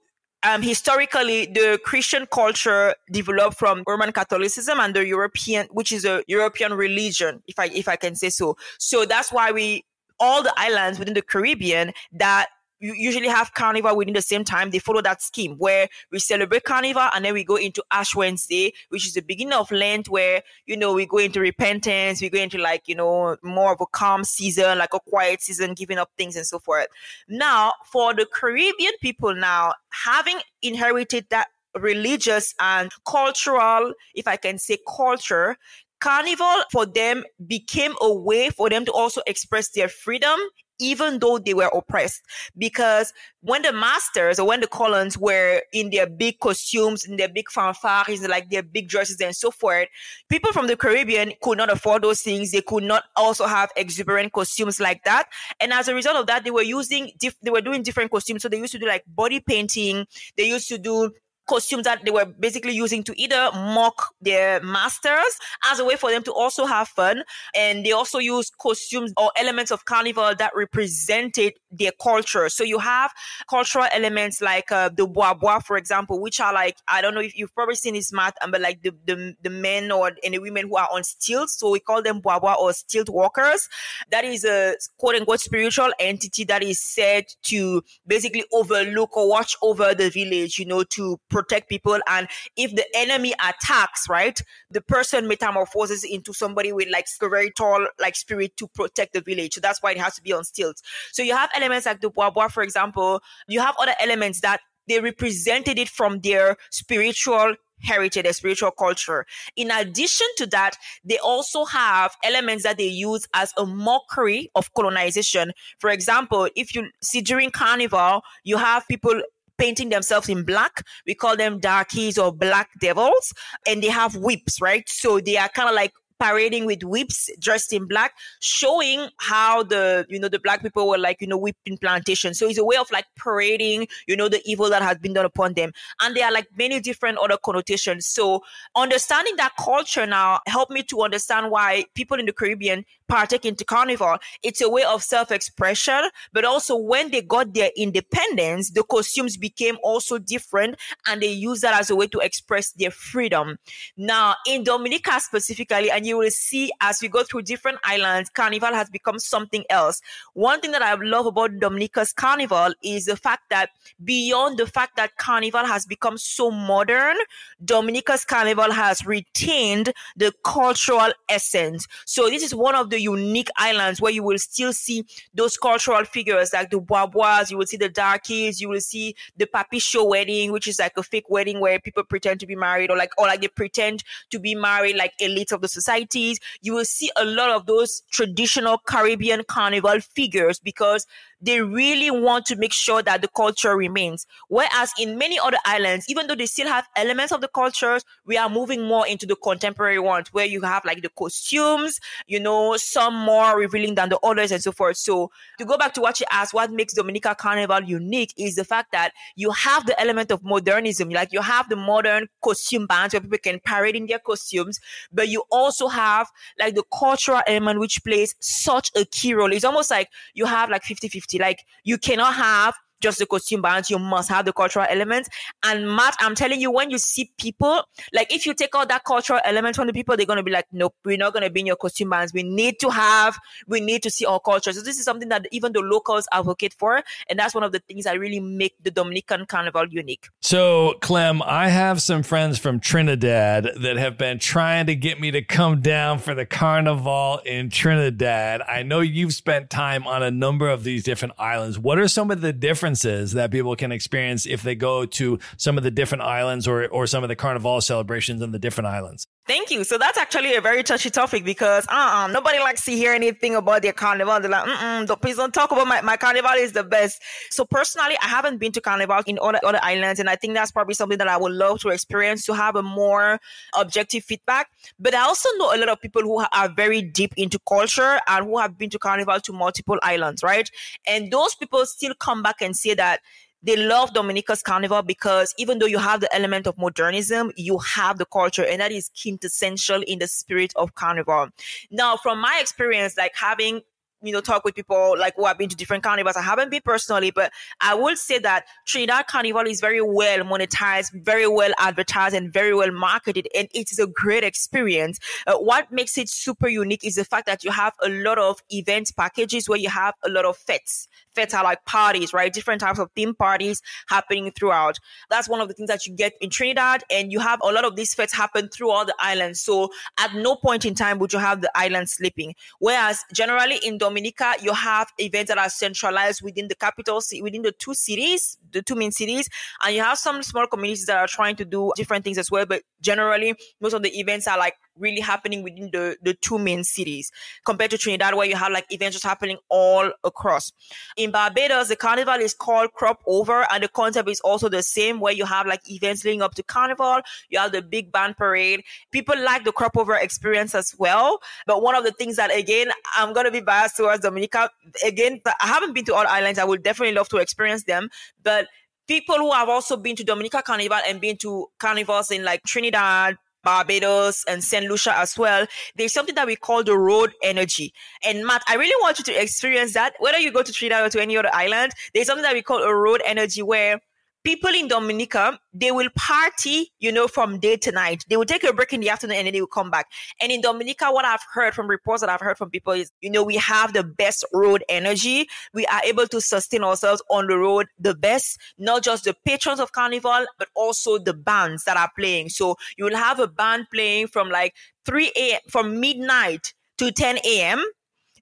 um, 0.43 0.61
historically, 0.61 1.45
the 1.45 1.79
Christian 1.83 2.25
culture 2.25 2.95
developed 3.11 3.57
from 3.57 3.83
Roman 3.87 4.11
Catholicism 4.11 4.79
and 4.79 4.93
the 4.93 5.05
European, 5.07 5.67
which 5.71 5.91
is 5.91 6.03
a 6.03 6.21
European 6.27 6.73
religion, 6.73 7.41
if 7.47 7.57
I 7.57 7.67
if 7.67 7.87
I 7.87 7.95
can 7.95 8.15
say 8.15 8.29
so. 8.29 8.57
So 8.77 9.05
that's 9.05 9.31
why 9.31 9.51
we 9.51 9.85
all 10.19 10.43
the 10.43 10.53
islands 10.57 10.99
within 10.99 11.13
the 11.13 11.21
Caribbean 11.21 11.93
that 12.11 12.47
you 12.83 12.93
usually 12.95 13.29
have 13.29 13.53
carnival 13.53 13.95
within 13.95 14.13
the 14.13 14.21
same 14.21 14.43
time. 14.43 14.69
They 14.69 14.79
follow 14.79 15.01
that 15.03 15.21
scheme 15.21 15.55
where 15.57 15.87
we 16.11 16.19
celebrate 16.19 16.65
carnival 16.65 17.07
and 17.13 17.23
then 17.23 17.33
we 17.33 17.45
go 17.45 17.55
into 17.55 17.81
Ash 17.91 18.13
Wednesday, 18.13 18.73
which 18.89 19.07
is 19.07 19.13
the 19.13 19.21
beginning 19.21 19.53
of 19.53 19.71
Lent, 19.71 20.09
where 20.09 20.43
you 20.65 20.75
know 20.75 20.91
we 20.91 21.05
go 21.05 21.19
into 21.19 21.39
repentance, 21.39 22.21
we 22.21 22.29
go 22.29 22.39
into 22.39 22.57
like 22.57 22.89
you 22.89 22.95
know 22.95 23.37
more 23.41 23.71
of 23.71 23.79
a 23.79 23.85
calm 23.85 24.25
season, 24.25 24.77
like 24.79 24.93
a 24.93 24.99
quiet 24.99 25.41
season, 25.41 25.75
giving 25.75 25.97
up 25.97 26.11
things 26.17 26.35
and 26.35 26.45
so 26.45 26.59
forth. 26.59 26.87
Now, 27.29 27.71
for 27.85 28.13
the 28.13 28.25
Caribbean 28.25 28.93
people, 29.01 29.33
now 29.33 29.75
having 30.03 30.39
inherited 30.61 31.27
that 31.29 31.47
religious 31.79 32.53
and 32.59 32.91
cultural, 33.07 33.93
if 34.13 34.27
I 34.27 34.35
can 34.35 34.57
say 34.57 34.77
culture, 34.93 35.55
carnival 36.01 36.63
for 36.69 36.85
them 36.85 37.23
became 37.47 37.93
a 38.01 38.13
way 38.13 38.49
for 38.49 38.69
them 38.69 38.83
to 38.83 38.91
also 38.91 39.21
express 39.25 39.69
their 39.69 39.87
freedom 39.87 40.37
even 40.79 41.19
though 41.19 41.37
they 41.37 41.53
were 41.53 41.69
oppressed. 41.73 42.21
Because 42.57 43.13
when 43.41 43.61
the 43.61 43.73
masters 43.73 44.39
or 44.39 44.47
when 44.47 44.61
the 44.61 44.67
colons 44.67 45.17
were 45.17 45.61
in 45.73 45.89
their 45.89 46.07
big 46.07 46.39
costumes, 46.39 47.05
in 47.05 47.17
their 47.17 47.29
big 47.29 47.45
fanfares, 47.47 48.27
like 48.27 48.49
their 48.49 48.63
big 48.63 48.87
dresses 48.87 49.19
and 49.21 49.35
so 49.35 49.51
forth, 49.51 49.87
people 50.29 50.51
from 50.51 50.67
the 50.67 50.77
Caribbean 50.77 51.33
could 51.41 51.57
not 51.57 51.69
afford 51.71 52.03
those 52.03 52.21
things. 52.21 52.51
They 52.51 52.61
could 52.61 52.83
not 52.83 53.03
also 53.15 53.45
have 53.45 53.71
exuberant 53.75 54.33
costumes 54.33 54.79
like 54.79 55.03
that. 55.03 55.27
And 55.59 55.73
as 55.73 55.87
a 55.87 55.95
result 55.95 56.17
of 56.17 56.27
that, 56.27 56.43
they 56.43 56.51
were 56.51 56.61
using, 56.63 57.11
diff- 57.19 57.39
they 57.41 57.51
were 57.51 57.61
doing 57.61 57.83
different 57.83 58.11
costumes. 58.11 58.41
So 58.41 58.49
they 58.49 58.57
used 58.57 58.73
to 58.73 58.79
do 58.79 58.87
like 58.87 59.03
body 59.07 59.39
painting. 59.39 60.05
They 60.37 60.47
used 60.47 60.67
to 60.69 60.77
do 60.77 61.11
costumes 61.47 61.83
that 61.83 62.03
they 62.05 62.11
were 62.11 62.25
basically 62.25 62.73
using 62.73 63.03
to 63.03 63.13
either 63.21 63.49
mock 63.53 64.13
their 64.21 64.61
masters 64.61 65.39
as 65.69 65.79
a 65.79 65.85
way 65.85 65.95
for 65.95 66.09
them 66.11 66.23
to 66.23 66.33
also 66.33 66.65
have 66.65 66.87
fun. 66.87 67.23
And 67.55 67.85
they 67.85 67.91
also 67.91 68.19
use 68.19 68.49
costumes 68.49 69.13
or 69.17 69.31
elements 69.37 69.71
of 69.71 69.85
carnival 69.85 70.33
that 70.35 70.51
represented 70.55 71.53
their 71.71 71.91
culture. 72.01 72.49
So 72.49 72.63
you 72.63 72.79
have 72.79 73.11
cultural 73.49 73.85
elements 73.91 74.41
like 74.41 74.71
uh, 74.71 74.89
the 74.89 75.07
bois 75.07 75.33
bois, 75.33 75.59
for 75.59 75.77
example, 75.77 76.21
which 76.21 76.39
are 76.39 76.53
like, 76.53 76.77
I 76.87 77.01
don't 77.01 77.13
know 77.13 77.21
if 77.21 77.37
you've 77.37 77.53
probably 77.53 77.75
seen 77.75 77.93
this 77.93 78.13
Matt, 78.13 78.35
but 78.49 78.61
like 78.61 78.81
the, 78.81 78.93
the, 79.05 79.35
the 79.41 79.49
men 79.49 79.91
or 79.91 80.11
any 80.23 80.39
women 80.39 80.67
who 80.67 80.77
are 80.77 80.89
on 80.91 81.03
stilts. 81.03 81.59
So 81.59 81.71
we 81.71 81.79
call 81.79 82.01
them 82.01 82.19
bois 82.19 82.39
bois 82.39 82.55
or 82.59 82.73
stilt 82.73 83.09
walkers. 83.09 83.67
That 84.11 84.25
is 84.25 84.45
a 84.45 84.75
quote 84.97 85.15
unquote 85.15 85.39
spiritual 85.39 85.91
entity 85.99 86.43
that 86.45 86.63
is 86.63 86.79
said 86.79 87.25
to 87.43 87.83
basically 88.05 88.45
overlook 88.53 89.15
or 89.17 89.29
watch 89.29 89.55
over 89.61 89.93
the 89.93 90.09
village, 90.09 90.59
you 90.59 90.65
know, 90.65 90.83
to 90.83 91.19
protect 91.33 91.67
people. 91.67 91.99
And 92.07 92.27
if 92.55 92.75
the 92.75 92.85
enemy 92.95 93.33
attacks, 93.33 94.07
right, 94.07 94.39
the 94.69 94.81
person 94.81 95.27
metamorphoses 95.27 96.03
into 96.03 96.31
somebody 96.33 96.71
with 96.71 96.87
like 96.91 97.07
very 97.19 97.51
tall 97.51 97.87
like 97.99 98.15
spirit 98.15 98.55
to 98.57 98.67
protect 98.67 99.13
the 99.13 99.21
village. 99.21 99.55
So 99.55 99.61
that's 99.61 99.81
why 99.81 99.91
it 99.91 99.97
has 99.97 100.15
to 100.15 100.21
be 100.21 100.31
on 100.31 100.43
stilts. 100.43 100.83
So 101.11 101.23
you 101.23 101.35
have 101.35 101.49
elements 101.55 101.87
like 101.87 102.01
the 102.01 102.09
bois, 102.09 102.47
for 102.49 102.63
example. 102.63 103.21
You 103.47 103.59
have 103.61 103.75
other 103.79 103.95
elements 103.99 104.41
that 104.41 104.61
they 104.87 104.99
represented 104.99 105.79
it 105.79 105.89
from 105.89 106.19
their 106.19 106.57
spiritual 106.69 107.55
heritage, 107.81 108.23
their 108.23 108.33
spiritual 108.33 108.71
culture. 108.71 109.25
In 109.55 109.71
addition 109.71 110.27
to 110.37 110.45
that, 110.47 110.75
they 111.03 111.17
also 111.17 111.65
have 111.65 112.15
elements 112.23 112.63
that 112.63 112.77
they 112.77 112.87
use 112.87 113.27
as 113.33 113.53
a 113.57 113.65
mockery 113.65 114.51
of 114.55 114.73
colonization. 114.73 115.51
For 115.79 115.89
example, 115.89 116.47
if 116.55 116.75
you 116.75 116.89
see 117.01 117.21
during 117.21 117.49
carnival, 117.49 118.21
you 118.43 118.57
have 118.57 118.87
people 118.87 119.21
painting 119.63 119.87
themselves 119.87 120.27
in 120.27 120.43
black. 120.43 120.83
We 121.07 121.15
call 121.15 121.37
them 121.37 121.57
darkies 121.57 122.17
or 122.17 122.33
black 122.33 122.69
devils, 122.81 123.33
and 123.65 123.81
they 123.81 123.87
have 123.87 124.13
whips, 124.17 124.59
right? 124.59 124.83
So 124.89 125.21
they 125.21 125.37
are 125.37 125.47
kind 125.47 125.69
of 125.69 125.75
like 125.75 125.93
parading 126.19 126.65
with 126.65 126.83
whips 126.83 127.29
dressed 127.39 127.73
in 127.73 127.87
black, 127.87 128.13
showing 128.41 129.09
how 129.17 129.63
the, 129.63 130.05
you 130.09 130.19
know, 130.19 130.29
the 130.29 130.39
black 130.39 130.61
people 130.61 130.87
were 130.87 130.97
like, 130.97 131.21
you 131.21 131.27
know, 131.27 131.37
whipping 131.37 131.77
plantations. 131.77 132.39
So 132.39 132.47
it's 132.47 132.57
a 132.57 132.65
way 132.65 132.77
of 132.77 132.89
like 132.91 133.05
parading, 133.17 133.87
you 134.07 134.15
know, 134.15 134.29
the 134.29 134.41
evil 134.45 134.69
that 134.69 134.81
has 134.81 134.97
been 134.97 135.13
done 135.13 135.25
upon 135.25 135.53
them. 135.53 135.71
And 136.01 136.15
there 136.15 136.25
are 136.25 136.31
like 136.31 136.47
many 136.57 136.79
different 136.79 137.17
other 137.17 137.37
connotations. 137.43 138.07
So 138.07 138.41
understanding 138.75 139.35
that 139.37 139.53
culture 139.59 140.05
now 140.05 140.39
helped 140.47 140.71
me 140.71 140.83
to 140.83 141.01
understand 141.01 141.51
why 141.51 141.85
people 141.95 142.19
in 142.19 142.25
the 142.25 142.33
Caribbean 142.33 142.85
partake 143.07 143.45
into 143.45 143.65
carnival. 143.65 144.17
It's 144.41 144.61
a 144.61 144.69
way 144.69 144.83
of 144.83 145.03
self-expression, 145.03 146.09
but 146.31 146.45
also 146.45 146.75
when 146.75 147.11
they 147.11 147.21
got 147.21 147.53
their 147.53 147.69
independence, 147.75 148.71
the 148.71 148.83
costumes 148.83 149.37
became 149.37 149.77
also 149.83 150.17
different 150.17 150.77
and 151.07 151.21
they 151.21 151.31
use 151.31 151.61
that 151.61 151.79
as 151.79 151.89
a 151.89 151.95
way 151.95 152.07
to 152.07 152.19
express 152.19 152.71
their 152.71 152.91
freedom. 152.91 153.57
Now 153.97 154.35
in 154.47 154.63
Dominica 154.63 155.19
specifically, 155.19 155.91
and 155.91 156.02
and 156.03 156.09
you 156.09 156.17
will 156.17 156.31
see 156.31 156.69
as 156.81 157.01
we 157.01 157.07
go 157.07 157.23
through 157.23 157.43
different 157.43 157.77
islands, 157.85 158.29
Carnival 158.29 158.73
has 158.73 158.89
become 158.89 159.19
something 159.19 159.63
else. 159.69 160.01
One 160.33 160.59
thing 160.59 160.71
that 160.71 160.81
I 160.81 160.93
love 160.95 161.25
about 161.25 161.59
Dominica's 161.59 162.11
Carnival 162.11 162.73
is 162.83 163.05
the 163.05 163.15
fact 163.15 163.43
that 163.51 163.69
beyond 164.03 164.57
the 164.57 164.67
fact 164.67 164.97
that 164.97 165.15
Carnival 165.15 165.65
has 165.65 165.85
become 165.85 166.17
so 166.17 166.51
modern, 166.51 167.15
Dominica's 167.63 168.25
Carnival 168.25 168.69
has 168.71 169.05
retained 169.05 169.93
the 170.17 170.33
cultural 170.43 171.13
essence. 171.29 171.87
So 172.05 172.29
this 172.29 172.43
is 172.43 172.53
one 172.53 172.75
of 172.75 172.89
the 172.89 172.99
unique 172.99 173.49
islands 173.55 174.01
where 174.01 174.11
you 174.11 174.23
will 174.23 174.37
still 174.37 174.73
see 174.73 175.05
those 175.33 175.55
cultural 175.55 176.03
figures 176.03 176.51
like 176.51 176.69
the 176.69 176.81
Bois 176.81 177.45
you 177.49 177.57
will 177.57 177.65
see 177.65 177.77
the 177.77 177.87
darkies, 177.87 178.59
you 178.59 178.67
will 178.67 178.81
see 178.81 179.15
the 179.37 179.45
Papi 179.45 179.81
Show 179.81 180.03
wedding, 180.03 180.51
which 180.51 180.67
is 180.67 180.79
like 180.79 180.97
a 180.97 181.03
fake 181.03 181.29
wedding 181.29 181.61
where 181.61 181.79
people 181.79 182.03
pretend 182.03 182.41
to 182.41 182.45
be 182.45 182.57
married 182.57 182.91
or 182.91 182.97
like 182.97 183.11
or 183.17 183.27
like 183.27 183.39
they 183.39 183.47
pretend 183.47 184.03
to 184.31 184.39
be 184.39 184.53
married 184.53 184.97
like 184.97 185.13
elites 185.21 185.53
of 185.53 185.61
the 185.61 185.69
societies. 185.93 186.39
You 186.61 186.73
will 186.73 186.85
see 186.85 187.09
a 187.15 187.25
lot 187.25 187.49
of 187.49 187.65
those 187.65 188.03
traditional 188.11 188.77
Caribbean 188.77 189.43
carnival 189.47 189.99
figures 189.99 190.59
because 190.59 191.05
they 191.43 191.61
really 191.61 192.09
want 192.09 192.45
to 192.45 192.55
make 192.55 192.71
sure 192.71 193.03
that 193.03 193.21
the 193.21 193.27
culture 193.27 193.75
remains. 193.75 194.25
Whereas 194.47 194.91
in 194.97 195.17
many 195.17 195.37
other 195.37 195.57
islands, 195.65 196.05
even 196.07 196.27
though 196.27 196.35
they 196.35 196.45
still 196.45 196.67
have 196.67 196.87
elements 196.95 197.33
of 197.33 197.41
the 197.41 197.49
cultures, 197.49 198.05
we 198.25 198.37
are 198.37 198.49
moving 198.49 198.81
more 198.81 199.05
into 199.05 199.25
the 199.25 199.35
contemporary 199.35 199.99
ones 199.99 200.29
where 200.31 200.45
you 200.45 200.61
have 200.61 200.85
like 200.85 201.01
the 201.01 201.09
costumes, 201.09 201.99
you 202.27 202.39
know, 202.39 202.77
some 202.77 203.13
more 203.13 203.57
revealing 203.57 203.95
than 203.95 204.07
the 204.07 204.19
others 204.19 204.53
and 204.53 204.63
so 204.63 204.71
forth. 204.71 204.95
So 204.95 205.31
to 205.59 205.65
go 205.65 205.77
back 205.77 205.93
to 205.95 206.01
what 206.01 206.17
you 206.21 206.25
asked, 206.31 206.53
what 206.53 206.71
makes 206.71 206.93
Dominica 206.93 207.35
Carnival 207.35 207.83
unique 207.83 208.33
is 208.37 208.55
the 208.55 208.63
fact 208.63 208.93
that 208.93 209.11
you 209.35 209.51
have 209.51 209.85
the 209.85 209.99
element 209.99 210.31
of 210.31 210.43
modernism. 210.45 211.09
Like 211.09 211.33
you 211.33 211.41
have 211.41 211.67
the 211.67 211.75
modern 211.75 212.27
costume 212.41 212.87
bands 212.87 213.13
where 213.13 213.21
people 213.21 213.37
can 213.39 213.59
parade 213.65 213.97
in 213.97 214.07
their 214.07 214.19
costumes, 214.19 214.79
but 215.11 215.27
you 215.27 215.43
also 215.51 215.89
have 215.89 216.31
like 216.57 216.75
the 216.75 216.83
cultural 216.97 217.41
element 217.47 217.81
which 217.81 218.01
plays 218.05 218.33
such 218.39 218.91
a 218.95 219.03
key 219.03 219.33
role. 219.33 219.51
It's 219.51 219.65
almost 219.65 219.91
like 219.91 220.07
you 220.33 220.45
have 220.45 220.69
like 220.69 220.83
50 220.83 221.09
50 221.09 221.32
like 221.39 221.65
you 221.83 221.97
cannot 221.97 222.35
have 222.35 222.75
just 223.03 223.19
the 223.19 223.25
costume 223.25 223.61
balance. 223.61 223.89
You 223.89 223.99
must 223.99 224.29
have 224.29 224.45
the 224.45 224.53
cultural 224.53 224.87
elements. 224.89 225.29
And 225.61 225.87
Matt, 225.87 226.15
I'm 226.19 226.33
telling 226.33 226.59
you, 226.59 226.71
when 226.71 226.89
you 226.89 226.97
see 226.97 227.31
people, 227.37 227.83
like 228.13 228.33
if 228.33 228.45
you 228.45 228.53
take 228.53 228.73
all 228.73 228.87
that 228.87 229.03
cultural 229.03 229.41
element 229.43 229.75
from 229.75 229.87
the 229.87 229.93
people, 229.93 230.15
they're 230.15 230.25
to 230.25 230.41
be 230.41 230.51
like, 230.51 230.65
nope, 230.71 230.95
we're 231.03 231.17
not 231.17 231.35
to 231.35 231.49
be 231.49 231.59
in 231.59 231.65
your 231.65 231.75
costume 231.75 232.09
balance. 232.09 232.33
We 232.33 232.43
need 232.43 232.79
to 232.79 232.89
have, 232.89 233.37
we 233.67 233.81
need 233.81 234.01
to 234.03 234.09
see 234.09 234.25
our 234.25 234.39
culture. 234.39 234.71
So 234.71 234.81
this 234.81 234.97
is 234.97 235.03
something 235.03 235.29
that 235.29 235.47
even 235.51 235.73
the 235.73 235.81
locals 235.81 236.27
advocate 236.31 236.73
for. 236.73 237.03
And 237.29 237.37
that's 237.37 237.53
one 237.53 237.63
of 237.63 237.73
the 237.73 237.79
things 237.79 238.05
that 238.05 238.17
really 238.17 238.39
make 238.39 238.75
the 238.81 238.89
Dominican 238.89 239.45
Carnival 239.45 239.85
unique. 239.89 240.29
So, 240.39 240.95
Clem, 241.01 241.41
I 241.43 241.67
have 241.67 242.01
some 242.01 242.23
friends 242.23 242.57
from 242.57 242.79
Trinidad 242.79 243.69
that 243.81 243.97
have 243.97 244.17
been 244.17 244.39
trying 244.39 244.85
to 244.85 244.95
get 244.95 245.19
me 245.19 245.31
to 245.31 245.41
come 245.41 245.81
down 245.81 246.19
for 246.19 246.33
the 246.33 246.45
carnival 246.45 247.41
in 247.45 247.69
Trinidad. 247.69 248.61
I 248.61 248.83
know 248.83 249.01
you've 249.01 249.33
spent 249.33 249.69
time 249.69 250.07
on 250.07 250.23
a 250.23 250.31
number 250.31 250.69
of 250.69 250.85
these 250.85 251.03
different 251.03 251.33
islands. 251.37 251.77
What 251.77 251.99
are 251.99 252.07
some 252.07 252.31
of 252.31 252.39
the 252.39 252.53
differences? 252.53 252.92
That 253.33 253.51
people 253.51 253.75
can 253.75 253.91
experience 253.91 254.45
if 254.45 254.61
they 254.63 254.75
go 254.75 255.05
to 255.05 255.39
some 255.57 255.77
of 255.77 255.83
the 255.83 255.91
different 255.91 256.23
islands 256.23 256.67
or, 256.67 256.87
or 256.87 257.07
some 257.07 257.23
of 257.23 257.29
the 257.29 257.35
carnival 257.35 257.81
celebrations 257.81 258.41
in 258.41 258.51
the 258.51 258.59
different 258.59 258.87
islands? 258.87 259.27
Thank 259.45 259.71
you. 259.71 259.83
So 259.83 259.97
that's 259.97 260.17
actually 260.17 260.55
a 260.55 260.61
very 260.61 260.83
touchy 260.83 261.09
topic 261.09 261.43
because 261.43 261.85
uh-uh, 261.89 262.27
nobody 262.27 262.59
likes 262.59 262.85
to 262.85 262.91
hear 262.91 263.11
anything 263.11 263.55
about 263.55 263.81
their 263.81 263.91
carnival. 263.91 264.39
They're 264.39 264.49
like, 264.49 264.65
mm 264.65 265.05
don't, 265.05 265.21
please 265.21 265.35
don't 265.35 265.53
talk 265.53 265.71
about 265.73 265.85
my, 265.85 265.99
my 265.99 266.15
carnival 266.15 266.51
is 266.51 266.71
the 266.71 266.83
best. 266.83 267.21
So 267.49 267.65
personally, 267.65 268.15
I 268.21 268.27
haven't 268.27 268.59
been 268.59 268.71
to 268.71 268.79
carnival 268.79 269.19
in 269.27 269.37
other, 269.41 269.59
other 269.65 269.81
islands. 269.83 270.21
And 270.21 270.29
I 270.29 270.37
think 270.37 270.53
that's 270.53 270.71
probably 270.71 270.93
something 270.93 271.17
that 271.17 271.27
I 271.27 271.35
would 271.35 271.51
love 271.51 271.81
to 271.81 271.89
experience 271.89 272.45
to 272.45 272.53
have 272.53 272.77
a 272.77 272.83
more 272.83 273.37
objective 273.77 274.23
feedback. 274.23 274.69
But 274.97 275.13
I 275.13 275.23
also 275.23 275.49
know 275.57 275.75
a 275.75 275.77
lot 275.77 275.89
of 275.89 275.99
people 275.99 276.21
who 276.21 276.45
are 276.53 276.69
very 276.69 277.01
deep 277.01 277.33
into 277.35 277.59
culture 277.67 278.21
and 278.25 278.45
who 278.45 278.59
have 278.59 278.77
been 278.77 278.91
to 278.91 278.99
carnival 278.99 279.41
to 279.41 279.51
multiple 279.51 279.99
islands, 280.03 280.41
right? 280.41 280.71
And 281.05 281.31
those 281.31 281.53
people 281.53 281.85
still 281.85 282.13
come 282.17 282.43
back 282.43 282.61
and 282.61 282.77
say 282.77 282.93
that 282.93 283.19
they 283.63 283.77
love 283.77 284.13
Dominica's 284.13 284.61
Carnival 284.61 285.01
because 285.01 285.53
even 285.57 285.79
though 285.79 285.85
you 285.85 285.97
have 285.97 286.19
the 286.19 286.33
element 286.35 286.67
of 286.67 286.77
modernism, 286.77 287.51
you 287.55 287.77
have 287.79 288.17
the 288.17 288.25
culture, 288.25 288.65
and 288.65 288.81
that 288.81 288.91
is 288.91 289.09
quintessential 289.21 290.01
in 290.03 290.19
the 290.19 290.27
spirit 290.27 290.73
of 290.75 290.95
Carnival. 290.95 291.49
Now, 291.89 292.17
from 292.17 292.39
my 292.39 292.57
experience, 292.61 293.17
like 293.17 293.33
having 293.35 293.81
you 294.23 294.31
know, 294.31 294.41
talk 294.41 294.63
with 294.63 294.75
people 294.75 295.15
like 295.17 295.35
who 295.35 295.45
have 295.45 295.57
been 295.57 295.69
to 295.69 295.75
different 295.75 296.03
carnivals. 296.03 296.35
I 296.35 296.41
haven't 296.41 296.71
been 296.71 296.81
personally, 296.83 297.31
but 297.31 297.51
I 297.81 297.93
would 297.93 298.17
say 298.17 298.39
that 298.39 298.65
Trinidad 298.85 299.27
Carnival 299.27 299.67
is 299.67 299.81
very 299.81 300.01
well 300.01 300.39
monetized, 300.39 301.11
very 301.23 301.47
well 301.47 301.71
advertised, 301.77 302.35
and 302.35 302.51
very 302.51 302.73
well 302.73 302.91
marketed, 302.91 303.47
and 303.55 303.67
it 303.73 303.91
is 303.91 303.99
a 303.99 304.07
great 304.07 304.43
experience. 304.43 305.19
Uh, 305.45 305.57
what 305.57 305.91
makes 305.91 306.17
it 306.17 306.29
super 306.29 306.67
unique 306.67 307.03
is 307.03 307.15
the 307.15 307.25
fact 307.25 307.45
that 307.45 307.63
you 307.63 307.71
have 307.71 307.93
a 308.01 308.09
lot 308.09 308.39
of 308.39 308.61
event 308.69 309.11
packages 309.17 309.67
where 309.67 309.79
you 309.79 309.89
have 309.89 310.13
a 310.23 310.29
lot 310.29 310.45
of 310.45 310.57
fetes. 310.57 311.07
Fetes 311.35 311.53
are 311.53 311.63
like 311.63 311.83
parties, 311.85 312.33
right? 312.33 312.53
Different 312.53 312.81
types 312.81 312.99
of 312.99 313.09
theme 313.15 313.33
parties 313.35 313.81
happening 314.07 314.51
throughout. 314.51 314.99
That's 315.29 315.49
one 315.49 315.61
of 315.61 315.67
the 315.67 315.73
things 315.73 315.89
that 315.89 316.05
you 316.05 316.15
get 316.15 316.33
in 316.39 316.49
Trinidad, 316.49 317.03
and 317.11 317.31
you 317.31 317.39
have 317.39 317.59
a 317.61 317.71
lot 317.71 317.85
of 317.85 317.95
these 317.95 318.13
fetes 318.13 318.33
happen 318.33 318.69
throughout 318.69 319.07
the 319.07 319.15
island. 319.19 319.57
So 319.57 319.89
at 320.19 320.33
no 320.33 320.55
point 320.55 320.85
in 320.85 320.95
time 320.95 321.19
would 321.19 321.33
you 321.33 321.39
have 321.39 321.61
the 321.61 321.71
island 321.75 322.09
sleeping. 322.09 322.55
Whereas 322.79 323.23
generally 323.33 323.77
in 323.83 323.97
Dominica, 324.13 324.53
you 324.61 324.73
have 324.73 325.11
events 325.17 325.49
that 325.49 325.57
are 325.57 325.69
centralized 325.69 326.43
within 326.43 326.67
the 326.67 326.75
capital, 326.75 327.19
within 327.41 327.63
the 327.63 327.71
two 327.71 327.95
cities, 327.95 328.59
the 328.73 328.81
two 328.81 328.95
main 328.95 329.11
cities, 329.11 329.47
and 329.83 329.95
you 329.95 330.01
have 330.01 330.17
some 330.17 330.43
small 330.43 330.67
communities 330.67 331.05
that 331.05 331.17
are 331.17 331.27
trying 331.27 331.55
to 331.57 331.65
do 331.65 331.91
different 331.95 332.23
things 332.23 332.37
as 332.37 332.51
well. 332.51 332.65
But 332.65 332.81
generally, 333.01 333.55
most 333.81 333.93
of 333.93 334.03
the 334.03 334.19
events 334.19 334.47
are 334.47 334.57
like 334.57 334.75
really 334.95 335.21
happening 335.21 335.63
within 335.63 335.89
the, 335.91 336.17
the 336.21 336.35
two 336.35 336.59
main 336.59 336.83
cities 336.83 337.31
compared 337.65 337.91
to 337.91 337.97
Trinidad, 337.97 338.35
where 338.35 338.47
you 338.47 338.55
have 338.55 338.71
like 338.71 338.85
events 338.91 339.15
just 339.15 339.25
happening 339.25 339.57
all 339.69 340.11
across. 340.23 340.71
In 341.17 341.31
Barbados, 341.31 341.87
the 341.87 341.95
carnival 341.95 342.35
is 342.35 342.53
called 342.53 342.93
Crop 342.93 343.21
Over, 343.25 343.65
and 343.71 343.83
the 343.83 343.87
concept 343.87 344.29
is 344.29 344.39
also 344.41 344.69
the 344.69 344.83
same, 344.83 345.19
where 345.19 345.33
you 345.33 345.45
have 345.45 345.65
like 345.65 345.81
events 345.89 346.23
leading 346.23 346.41
up 346.41 346.55
to 346.55 346.63
carnival, 346.63 347.21
you 347.49 347.59
have 347.59 347.71
the 347.71 347.81
big 347.81 348.11
band 348.11 348.37
parade. 348.37 348.83
People 349.11 349.39
like 349.41 349.63
the 349.63 349.71
Crop 349.71 349.97
Over 349.97 350.15
experience 350.15 350.75
as 350.75 350.93
well. 350.97 351.39
But 351.65 351.81
one 351.81 351.95
of 351.95 352.03
the 352.03 352.11
things 352.11 352.35
that, 352.35 352.55
again, 352.55 352.87
I'm 353.15 353.33
going 353.33 353.45
to 353.45 353.51
be 353.51 353.61
biased 353.61 353.97
towards 353.97 354.21
Dominica. 354.21 354.69
Again, 355.05 355.41
I 355.45 355.67
haven't 355.67 355.93
been 355.93 356.05
to 356.05 356.15
all 356.15 356.25
islands. 356.27 356.59
I 356.59 356.63
would 356.63 356.83
definitely 356.83 357.15
love 357.15 357.29
to 357.29 357.37
experience 357.37 357.83
them. 357.83 358.09
But 358.43 358.67
people 359.07 359.37
who 359.37 359.51
have 359.51 359.69
also 359.69 359.97
been 359.97 360.15
to 360.17 360.23
Dominica 360.23 360.61
Carnival 360.61 360.99
and 361.07 361.19
been 361.19 361.37
to 361.37 361.67
carnivals 361.79 362.31
in 362.31 362.43
like 362.43 362.61
Trinidad, 362.63 363.37
Barbados 363.63 364.43
and 364.47 364.63
St. 364.63 364.85
Lucia 364.85 365.17
as 365.17 365.37
well, 365.37 365.65
there's 365.95 366.13
something 366.13 366.35
that 366.35 366.47
we 366.47 366.55
call 366.55 366.83
the 366.83 366.97
road 366.97 367.33
energy. 367.41 367.93
And 368.23 368.45
Matt, 368.45 368.63
I 368.67 368.75
really 368.75 368.95
want 369.01 369.19
you 369.19 369.25
to 369.25 369.41
experience 369.41 369.93
that. 369.93 370.13
Whether 370.19 370.39
you 370.39 370.51
go 370.51 370.63
to 370.63 370.71
Trinidad 370.71 371.05
or 371.05 371.09
to 371.09 371.21
any 371.21 371.37
other 371.37 371.53
island, 371.53 371.93
there's 372.13 372.27
something 372.27 372.43
that 372.43 372.53
we 372.53 372.61
call 372.61 372.83
a 372.83 372.93
road 372.93 373.21
energy 373.25 373.61
where 373.61 374.01
people 374.43 374.69
in 374.71 374.87
Dominica, 374.87 375.59
they 375.73 375.91
will 375.91 376.09
party, 376.15 376.91
you 376.99 377.11
know, 377.11 377.27
from 377.27 377.59
day 377.59 377.77
to 377.77 377.91
night. 377.91 378.23
They 378.29 378.37
will 378.37 378.45
take 378.45 378.63
a 378.63 378.73
break 378.73 378.93
in 378.93 379.01
the 379.01 379.09
afternoon 379.09 379.37
and 379.37 379.47
then 379.47 379.53
they 379.53 379.61
will 379.61 379.67
come 379.67 379.89
back. 379.89 380.07
And 380.41 380.51
in 380.51 380.61
Dominica, 380.61 381.11
what 381.11 381.25
I've 381.25 381.43
heard 381.53 381.73
from 381.73 381.87
reports 381.87 382.21
that 382.21 382.29
I've 382.29 382.41
heard 382.41 382.57
from 382.57 382.69
people 382.69 382.93
is, 382.93 383.11
you 383.21 383.29
know, 383.29 383.43
we 383.43 383.55
have 383.57 383.93
the 383.93 384.03
best 384.03 384.45
road 384.53 384.83
energy. 384.89 385.47
We 385.73 385.85
are 385.87 386.01
able 386.03 386.27
to 386.27 386.41
sustain 386.41 386.83
ourselves 386.83 387.21
on 387.29 387.47
the 387.47 387.57
road 387.57 387.87
the 387.99 388.15
best, 388.15 388.59
not 388.77 389.03
just 389.03 389.23
the 389.23 389.35
patrons 389.45 389.79
of 389.79 389.91
Carnival, 389.91 390.45
but 390.57 390.67
also 390.75 391.17
the 391.17 391.33
bands 391.33 391.85
that 391.85 391.97
are 391.97 392.11
playing. 392.17 392.49
So 392.49 392.75
you 392.97 393.05
will 393.05 393.15
have 393.17 393.39
a 393.39 393.47
band 393.47 393.87
playing 393.91 394.27
from 394.27 394.49
like 394.49 394.73
3 395.05 395.31
a.m. 395.35 395.59
from 395.69 395.99
midnight 395.99 396.73
to 396.97 397.11
10 397.11 397.39
a.m 397.45 397.83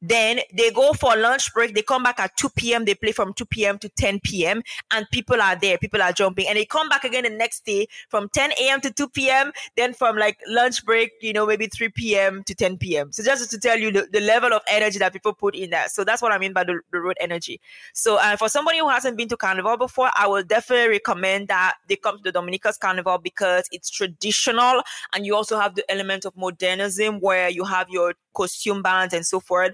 then 0.01 0.39
they 0.53 0.71
go 0.71 0.93
for 0.93 1.15
lunch 1.15 1.53
break. 1.53 1.75
They 1.75 1.83
come 1.83 2.03
back 2.03 2.19
at 2.19 2.35
2 2.37 2.49
p.m. 2.55 2.85
They 2.85 2.95
play 2.95 3.11
from 3.11 3.33
2 3.33 3.45
p.m. 3.45 3.77
to 3.79 3.89
10 3.89 4.19
p.m. 4.21 4.61
and 4.91 5.05
people 5.11 5.41
are 5.41 5.55
there. 5.55 5.77
People 5.77 6.01
are 6.01 6.11
jumping 6.11 6.47
and 6.47 6.57
they 6.57 6.65
come 6.65 6.89
back 6.89 7.03
again 7.03 7.23
the 7.23 7.29
next 7.29 7.65
day 7.65 7.87
from 8.09 8.29
10 8.29 8.51
a.m. 8.59 8.81
to 8.81 8.91
2 8.91 9.09
p.m. 9.09 9.51
Then 9.75 9.93
from 9.93 10.17
like 10.17 10.39
lunch 10.47 10.83
break, 10.85 11.11
you 11.21 11.33
know, 11.33 11.45
maybe 11.45 11.67
3 11.67 11.89
p.m. 11.89 12.43
to 12.45 12.55
10 12.55 12.77
p.m. 12.77 13.11
So 13.11 13.23
just 13.23 13.49
to 13.51 13.59
tell 13.59 13.77
you 13.77 13.91
the, 13.91 14.07
the 14.11 14.21
level 14.21 14.53
of 14.53 14.61
energy 14.69 14.97
that 14.99 15.13
people 15.13 15.33
put 15.33 15.55
in 15.55 15.69
that. 15.69 15.91
So 15.91 16.03
that's 16.03 16.21
what 16.21 16.31
I 16.31 16.37
mean 16.37 16.53
by 16.53 16.63
the, 16.63 16.79
the 16.91 16.99
road 16.99 17.17
energy. 17.19 17.61
So 17.93 18.17
uh, 18.17 18.37
for 18.37 18.49
somebody 18.49 18.79
who 18.79 18.89
hasn't 18.89 19.17
been 19.17 19.27
to 19.29 19.37
Carnival 19.37 19.77
before, 19.77 20.09
I 20.15 20.27
will 20.27 20.43
definitely 20.43 20.89
recommend 20.89 21.47
that 21.49 21.75
they 21.87 21.95
come 21.95 22.17
to 22.17 22.23
the 22.23 22.31
Dominica's 22.31 22.77
Carnival 22.77 23.19
because 23.19 23.65
it's 23.71 23.89
traditional 23.89 24.81
and 25.13 25.25
you 25.25 25.35
also 25.35 25.59
have 25.59 25.75
the 25.75 25.89
element 25.91 26.25
of 26.25 26.35
modernism 26.35 27.19
where 27.19 27.49
you 27.49 27.65
have 27.65 27.87
your 27.89 28.15
costume 28.33 28.81
bands 28.81 29.13
and 29.13 29.25
so 29.25 29.39
forth. 29.39 29.73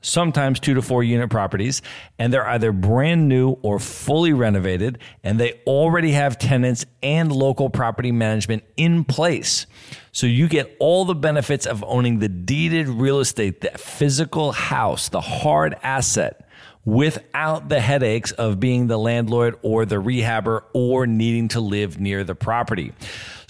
sometimes 0.00 0.60
two 0.60 0.74
to 0.74 0.82
four 0.82 1.02
unit 1.02 1.30
properties, 1.30 1.82
and 2.18 2.32
they're 2.32 2.46
either 2.46 2.72
brand 2.72 3.28
new 3.28 3.50
or 3.62 3.78
fully 3.78 4.32
renovated, 4.32 4.98
and 5.22 5.38
they 5.38 5.60
already 5.66 6.12
have 6.12 6.38
tenants 6.38 6.86
and 7.02 7.32
local 7.32 7.70
property 7.70 8.12
management 8.12 8.64
in 8.76 9.04
place. 9.04 9.66
So 10.12 10.26
you 10.26 10.48
get 10.48 10.76
all 10.80 11.04
the 11.04 11.14
benefits 11.14 11.66
of 11.66 11.84
owning 11.84 12.18
the 12.18 12.28
deeded 12.28 12.88
real 12.88 13.20
estate, 13.20 13.60
the 13.60 13.70
physical 13.78 14.52
house, 14.52 15.08
the 15.08 15.20
hard 15.20 15.76
asset 15.82 16.46
without 16.84 17.68
the 17.68 17.80
headaches 17.80 18.32
of 18.32 18.58
being 18.58 18.86
the 18.86 18.98
landlord 18.98 19.54
or 19.62 19.84
the 19.84 19.96
rehabber 19.96 20.62
or 20.72 21.06
needing 21.06 21.48
to 21.48 21.60
live 21.60 22.00
near 22.00 22.24
the 22.24 22.34
property. 22.34 22.92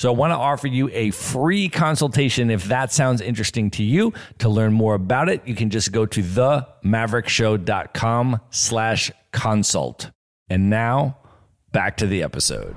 So 0.00 0.10
I 0.10 0.16
want 0.16 0.30
to 0.30 0.36
offer 0.36 0.66
you 0.66 0.88
a 0.94 1.10
free 1.10 1.68
consultation 1.68 2.50
if 2.50 2.64
that 2.64 2.90
sounds 2.90 3.20
interesting 3.20 3.70
to 3.72 3.82
you. 3.82 4.14
To 4.38 4.48
learn 4.48 4.72
more 4.72 4.94
about 4.94 5.28
it, 5.28 5.46
you 5.46 5.54
can 5.54 5.68
just 5.68 5.92
go 5.92 6.06
to 6.06 6.22
themaverickshow.com 6.22 8.40
slash 8.48 9.12
consult. 9.30 10.10
And 10.48 10.70
now 10.70 11.18
back 11.72 11.98
to 11.98 12.06
the 12.06 12.22
episode. 12.22 12.74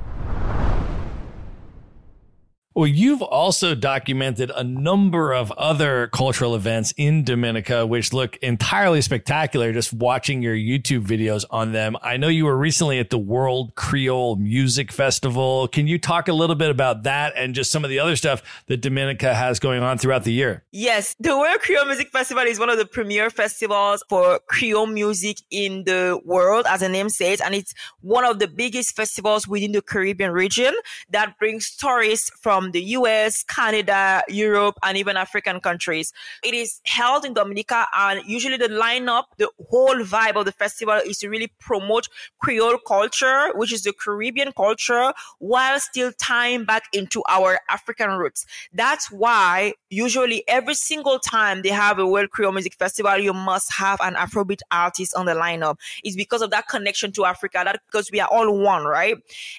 Well, 2.75 2.87
you've 2.87 3.21
also 3.21 3.75
documented 3.75 4.49
a 4.49 4.63
number 4.63 5.31
of 5.31 5.51
other 5.51 6.07
cultural 6.07 6.55
events 6.55 6.91
in 6.97 7.23
Dominica, 7.23 7.85
which 7.85 8.13
look 8.13 8.35
entirely 8.37 8.99
spectacular 9.01 9.71
just 9.71 9.93
watching 9.93 10.41
your 10.41 10.55
YouTube 10.55 11.05
videos 11.05 11.45
on 11.51 11.71
them. 11.71 11.95
I 12.01 12.17
know 12.17 12.29
you 12.29 12.45
were 12.45 12.57
recently 12.57 12.97
at 12.97 13.11
the 13.11 13.19
World 13.19 13.75
Creole 13.75 14.37
Music 14.37 14.91
Festival. 14.91 15.67
Can 15.67 15.85
you 15.85 15.99
talk 15.99 16.27
a 16.27 16.33
little 16.33 16.55
bit 16.55 16.71
about 16.71 17.03
that 17.03 17.33
and 17.37 17.53
just 17.53 17.71
some 17.71 17.83
of 17.83 17.91
the 17.91 17.99
other 17.99 18.15
stuff 18.15 18.41
that 18.65 18.77
Dominica 18.77 19.35
has 19.35 19.59
going 19.59 19.83
on 19.83 19.99
throughout 19.99 20.23
the 20.23 20.33
year? 20.33 20.63
Yes, 20.71 21.15
the 21.19 21.37
World 21.37 21.59
Creole 21.59 21.85
Music 21.85 22.09
Festival 22.09 22.43
is 22.43 22.57
one 22.57 22.71
of 22.71 22.79
the 22.79 22.87
premier 22.87 23.29
festivals 23.29 24.03
for 24.09 24.39
Creole 24.47 24.87
music 24.87 25.37
in 25.51 25.83
the 25.83 26.19
world, 26.25 26.65
as 26.67 26.79
the 26.79 26.89
name 26.89 27.09
says, 27.09 27.39
and 27.39 27.53
it's 27.53 27.75
one 28.01 28.25
of 28.25 28.39
the 28.39 28.47
biggest 28.47 28.95
festivals 28.95 29.47
within 29.47 29.73
the 29.73 29.81
Caribbean 29.83 30.31
region 30.31 30.73
that 31.11 31.37
brings 31.37 31.75
tourists 31.75 32.31
from 32.41 32.62
from 32.63 32.71
the 32.71 32.81
US, 32.97 33.43
Canada, 33.43 34.23
Europe, 34.29 34.77
and 34.83 34.97
even 34.97 35.17
African 35.17 35.59
countries. 35.59 36.13
It 36.43 36.53
is 36.53 36.79
held 36.85 37.25
in 37.25 37.33
Dominica, 37.33 37.87
and 37.93 38.21
usually 38.25 38.57
the 38.57 38.69
lineup, 38.69 39.25
the 39.37 39.49
whole 39.69 39.95
vibe 39.95 40.35
of 40.35 40.45
the 40.45 40.51
festival 40.51 40.99
is 41.05 41.17
to 41.19 41.29
really 41.29 41.51
promote 41.59 42.07
Creole 42.41 42.77
culture, 42.87 43.51
which 43.55 43.73
is 43.73 43.83
the 43.83 43.93
Caribbean 43.93 44.53
culture, 44.53 45.13
while 45.39 45.79
still 45.79 46.11
tying 46.21 46.63
back 46.63 46.83
into 46.93 47.21
our 47.27 47.59
African 47.69 48.11
roots. 48.11 48.45
That's 48.71 49.11
why 49.11 49.73
usually 49.89 50.43
every 50.47 50.75
single 50.75 51.19
time 51.19 51.63
they 51.63 51.69
have 51.69 51.99
a 51.99 52.07
World 52.07 52.29
Creole 52.29 52.53
Music 52.53 52.75
Festival, 52.75 53.17
you 53.17 53.33
must 53.33 53.73
have 53.73 53.99
an 54.01 54.15
Afrobeat 54.15 54.61
artist 54.71 55.15
on 55.15 55.25
the 55.25 55.33
lineup. 55.33 55.77
It's 56.03 56.15
because 56.15 56.41
of 56.41 56.51
that 56.51 56.67
connection 56.67 57.11
to 57.13 57.25
Africa, 57.25 57.61
that 57.65 57.81
because 57.87 58.09
we 58.11 58.19
are 58.21 58.29
all 58.31 58.57
one, 58.57 58.85
right? 58.85 59.17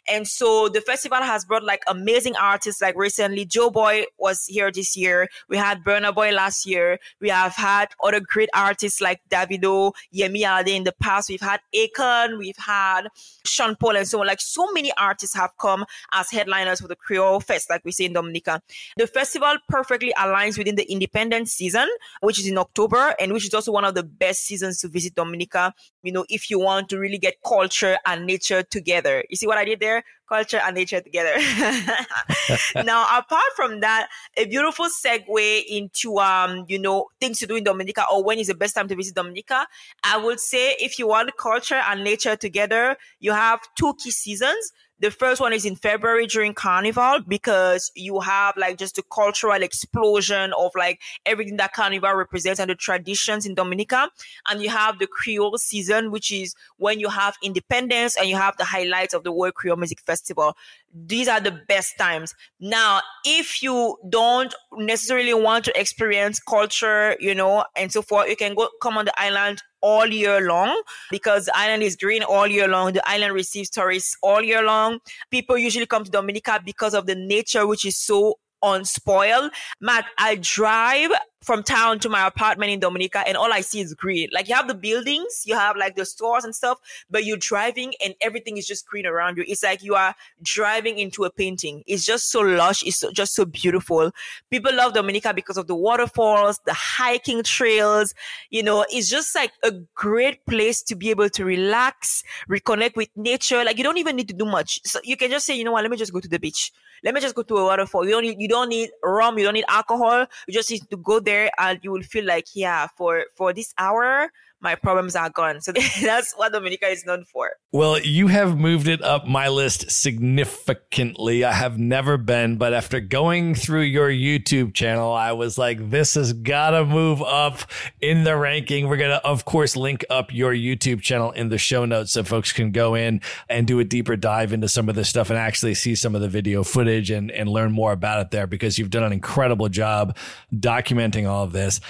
And 0.09 0.27
so 0.27 0.69
the 0.69 0.81
festival 0.81 1.19
has 1.19 1.45
brought 1.45 1.65
like 1.65 1.83
amazing 1.87 2.37
artists 2.37 2.81
like 2.81 2.94
like 2.95 3.01
recently, 3.01 3.45
Joeboy 3.47 4.05
was 4.19 4.47
here 4.47 4.71
this 4.71 4.97
year. 4.97 5.29
We 5.49 5.57
had 5.57 5.83
Burna 5.85 6.15
Boy 6.15 6.31
last 6.31 6.67
year. 6.67 6.99
We 7.21 7.29
have 7.29 7.55
had 7.55 7.89
other 8.03 8.21
great 8.21 8.49
artists 8.55 9.01
like 9.01 9.21
Davido, 9.29 9.93
Yemi 10.15 10.43
Alade 10.43 10.77
in 10.77 10.85
the 10.85 10.93
past. 10.93 11.29
We've 11.29 11.41
had 11.41 11.61
Akon, 11.75 12.39
we've 12.39 12.57
had 12.57 13.09
Sean 13.45 13.77
Paul, 13.77 13.97
and 13.97 14.07
so 14.07 14.21
on. 14.21 14.27
Like 14.27 14.41
so 14.41 14.71
many 14.73 14.93
artists 14.97 15.35
have 15.35 15.51
come 15.59 15.85
as 16.13 16.31
headliners 16.31 16.81
for 16.81 16.89
the 16.89 16.97
Creole 16.97 17.41
Fest, 17.41 17.69
like 17.71 17.85
we 17.85 17.93
say 17.93 18.05
in 18.05 18.13
Dominica. 18.13 18.63
The 18.97 19.07
festival 19.07 19.57
perfectly 19.69 20.13
aligns 20.17 20.57
within 20.57 20.77
the 20.77 20.91
independent 20.91 21.49
season, 21.49 21.89
which 22.21 22.39
is 22.39 22.47
in 22.47 22.59
October, 22.59 23.15
and 23.19 23.33
which 23.33 23.47
is 23.47 23.55
also 23.55 23.73
one 23.73 23.85
of 23.85 23.95
the 23.95 24.05
best 24.05 24.45
seasons 24.45 24.79
to 24.81 24.89
visit 24.89 25.15
Dominica. 25.15 25.75
You 26.03 26.13
know, 26.13 26.25
if 26.29 26.51
you 26.51 26.59
want 26.59 26.89
to 26.91 26.99
really 26.99 27.19
get 27.19 27.37
culture 27.47 27.97
and 28.07 28.27
nature 28.27 28.63
together. 28.63 29.25
You 29.29 29.37
see 29.37 29.47
what 29.47 29.59
I 29.59 29.65
did 29.65 29.81
there? 29.81 30.05
Culture 30.29 30.61
and 30.65 30.75
nature 30.75 31.01
together. 31.01 31.35
now, 32.85 33.07
apart 33.19 33.45
from 33.57 33.81
that, 33.81 34.09
a 34.37 34.47
beautiful 34.47 34.87
segue 34.87 35.63
into 35.69 36.19
um, 36.19 36.65
you 36.69 36.79
know, 36.79 37.07
things 37.21 37.39
to 37.41 37.47
do 37.47 37.57
in 37.57 37.65
Dominica 37.65 38.05
or 38.13 38.25
when 38.25 38.39
is 38.39 38.49
the 38.49 38.55
best 38.55 38.75
time 38.75 38.89
to 38.89 38.97
visit 38.97 39.15
Dominica. 39.15 39.67
I 40.03 40.17
would 40.17 40.41
say 40.41 40.75
if 40.79 40.99
you 40.99 41.09
want 41.09 41.37
culture 41.37 41.81
and 41.89 42.05
nature 42.05 42.37
together, 42.37 42.97
you 43.21 43.33
have 43.33 43.61
two 43.77 43.95
key 44.03 44.11
seasons. 44.11 44.73
The 45.01 45.11
first 45.11 45.41
one 45.41 45.53
is 45.53 45.65
in 45.65 45.75
February 45.75 46.27
during 46.27 46.55
Carnival 46.55 47.19
because 47.27 47.91
you 47.97 48.21
have 48.21 48.57
like 48.57 48.79
just 48.79 48.95
the 48.95 49.03
cultural 49.13 49.61
explosion 49.61 50.53
of 50.57 50.71
like 50.77 51.01
everything 51.27 51.57
that 51.57 51.73
Carnival 51.73 52.15
represents 52.15 52.61
and 52.61 52.71
the 52.71 52.77
traditions 52.77 53.45
in 53.45 53.55
Dominica. 53.55 54.09
And 54.49 54.63
you 54.63 54.71
have 54.71 55.01
the 55.01 55.09
Creole 55.09 55.59
season, 55.59 56.13
which 56.13 56.31
is 56.31 56.55
when 56.77 57.01
you 57.01 57.09
have 57.09 57.37
independence 57.43 58.17
and 58.17 58.29
you 58.29 58.37
have 58.37 58.57
the 58.57 58.65
highlights 58.65 59.15
of 59.15 59.25
the 59.25 59.33
World 59.33 59.55
Creole 59.55 59.77
Music 59.77 60.01
Festival. 60.01 60.57
These 60.95 61.27
are 61.27 61.41
the 61.41 61.61
best 61.69 61.99
times. 61.99 62.35
Now, 62.61 63.01
if 63.25 63.63
you 63.63 63.97
don't 64.09 64.55
necessarily 64.77 65.35
want 65.35 65.65
to 65.65 65.81
experience 65.81 66.39
culture, 66.39 67.17
you 67.19 67.35
know, 67.35 67.65
and 67.77 67.91
so 67.91 68.01
forth, 68.01 68.29
you 68.29 68.37
can 68.37 68.55
go 68.55 68.69
come 68.81 68.97
on 68.97 69.05
the 69.07 69.21
island 69.21 69.61
all 69.81 70.07
year 70.07 70.41
long 70.41 70.81
because 71.11 71.47
the 71.47 71.57
island 71.57 71.83
is 71.83 71.97
green 71.97 72.23
all 72.23 72.47
year 72.47 72.69
long. 72.69 72.93
The 72.93 73.07
island 73.09 73.35
receives 73.35 73.71
tourists 73.71 74.17
all 74.23 74.43
year 74.43 74.63
long. 74.63 75.01
People 75.31 75.59
usually 75.59 75.87
come 75.87 76.05
to 76.05 76.11
Dominica 76.11 76.61
because 76.65 76.95
of 76.95 77.07
the 77.07 77.17
nature, 77.17 77.67
which 77.67 77.85
is 77.85 77.97
so 77.97 78.39
unspoiled. 78.63 79.53
Matt, 79.81 80.07
I 80.17 80.37
drive 80.37 81.11
from 81.45 81.63
town 81.63 81.99
to 82.01 82.09
my 82.09 82.27
apartment 82.27 82.73
in 82.73 82.81
Dominica 82.81 83.27
and 83.27 83.37
all 83.37 83.53
I 83.53 83.61
see 83.61 83.81
is 83.81 83.95
green. 83.95 84.29
Like 84.33 84.49
you 84.49 84.55
have 84.55 84.69
the 84.69 84.75
buildings, 84.75 85.43
you 85.45 85.55
have 85.55 85.77
like 85.77 85.97
the 85.97 86.05
stores 86.07 86.45
and 86.45 86.55
stuff, 86.55 86.79
but 87.11 87.25
you're 87.25 87.37
driving 87.37 87.93
and 88.05 88.15
everything 88.21 88.57
is 88.57 88.67
just 88.67 88.87
green 88.87 89.07
around 89.07 89.37
you. 89.37 89.45
It's 89.47 89.63
like 89.63 89.83
you 89.83 89.95
are 89.95 90.15
driving 90.43 90.99
into 90.99 91.25
a 91.25 91.31
painting. 91.31 91.83
It's 91.87 92.05
just 92.05 92.31
so 92.31 92.41
lush. 92.41 92.83
It's 92.83 92.99
so, 92.99 93.13
just 93.13 93.35
so 93.35 93.45
beautiful. 93.45 94.11
People 94.51 94.75
love 94.75 94.95
Dominica 94.95 95.35
because 95.35 95.57
of 95.57 95.67
the 95.67 95.75
waterfalls, 95.75 96.61
the 96.65 96.75
hiking 96.75 97.43
trails. 97.43 98.15
You 98.51 98.63
know, 98.63 98.87
it's 98.91 99.11
just 99.11 99.35
like 99.35 99.53
a 99.63 99.73
great 99.95 100.45
place 100.47 100.83
to 100.85 100.97
be 100.97 101.11
able 101.11 101.29
to 101.31 101.45
relax, 101.45 102.23
reconnect 102.49 102.97
with 102.97 103.09
nature. 103.17 103.65
Like 103.65 103.77
you 103.77 103.85
don't 103.85 103.99
even 103.99 104.17
need 104.17 104.29
to 104.29 104.35
do 104.35 104.47
much. 104.47 104.81
So 104.85 105.01
you 105.05 105.17
can 105.17 105.31
just 105.31 105.45
say, 105.47 105.57
you 105.57 105.65
know 105.65 105.73
what, 105.73 105.83
let 105.83 105.91
me 105.91 105.97
just 105.97 106.13
go 106.13 106.21
to 106.21 106.29
the 106.29 106.39
beach. 106.39 106.73
Let 107.05 107.15
me 107.15 107.21
just 107.21 107.35
go 107.35 107.43
to 107.43 107.57
a 107.59 107.65
waterfall. 107.65 108.05
You 108.05 108.13
don't 108.13 108.23
need, 108.23 108.41
you 108.41 108.49
don't 108.49 108.69
need 108.71 108.91
rum. 109.03 109.39
You 109.39 109.45
don't 109.45 109.55
need 109.55 109.67
alcohol. 109.69 110.27
You 110.49 110.55
just 110.55 110.71
need 110.71 110.89
to 110.91 110.97
go 110.97 111.21
there 111.21 111.51
and 111.59 111.79
you 111.83 111.93
will 111.93 112.03
feel 112.03 112.25
like, 112.25 112.47
yeah, 112.55 112.89
for 112.97 113.27
for 113.37 113.53
this 113.53 113.75
hour, 113.79 114.33
my 114.65 114.75
problems 114.75 115.15
are 115.15 115.31
gone. 115.31 115.61
So 115.61 115.73
that's 116.03 116.33
what 116.35 116.53
Dominica 116.53 116.89
is 116.89 117.05
known 117.05 117.25
for. 117.25 117.53
Well, 117.71 118.01
you 118.01 118.29
have 118.29 118.59
moved 118.59 118.89
it 118.89 119.03
up 119.03 119.27
my 119.27 119.49
list 119.49 119.91
significantly. 119.91 121.45
I 121.45 121.53
have 121.53 121.79
never 121.79 122.17
been, 122.17 122.57
but 122.57 122.73
after 122.73 122.99
going 122.99 123.55
through 123.55 123.83
your 123.83 124.09
YouTube 124.09 124.75
channel, 124.75 125.13
I 125.13 125.33
was 125.33 125.59
like, 125.59 125.91
this 125.91 126.15
has 126.15 126.33
got 126.33 126.71
to 126.71 126.85
move 126.85 127.21
up 127.23 127.59
in 128.01 128.25
the 128.25 128.37
ranking. 128.37 128.89
We're 128.89 128.97
going 128.97 129.11
to, 129.11 129.25
of 129.25 129.45
course, 129.45 129.77
link 129.77 130.05
up 130.09 130.33
your 130.33 130.55
YouTube 130.55 131.03
channel 131.03 131.31
in 131.33 131.51
the 131.51 131.59
show 131.59 131.85
notes 131.85 132.13
so 132.13 132.25
folks 132.25 132.53
can 132.53 132.73
go 132.73 132.95
in 132.95 133.21
and 133.49 133.67
do 133.67 133.79
a 133.81 133.85
deeper 133.85 134.17
dive 134.17 134.53
into 134.53 134.69
some 134.69 134.89
of 134.89 134.95
this 134.95 135.09
stuff 135.09 135.29
and 135.29 135.39
actually 135.39 135.75
see 135.75 135.95
some 135.95 136.15
of 136.15 136.23
the 136.23 136.29
video 136.29 136.65
footage 136.65 137.11
and, 137.11 137.31
and 137.31 137.49
learn 137.49 137.71
more 137.71 137.93
about 137.93 138.21
it 138.21 138.31
there 138.31 138.47
because 138.47 138.79
you've 138.79 138.91
done 138.91 139.05
an 139.05 139.13
incredible 139.13 139.69
job 139.69 140.17
documenting 140.55 141.29
all 141.29 141.45
of 141.45 141.53
this. 141.53 141.81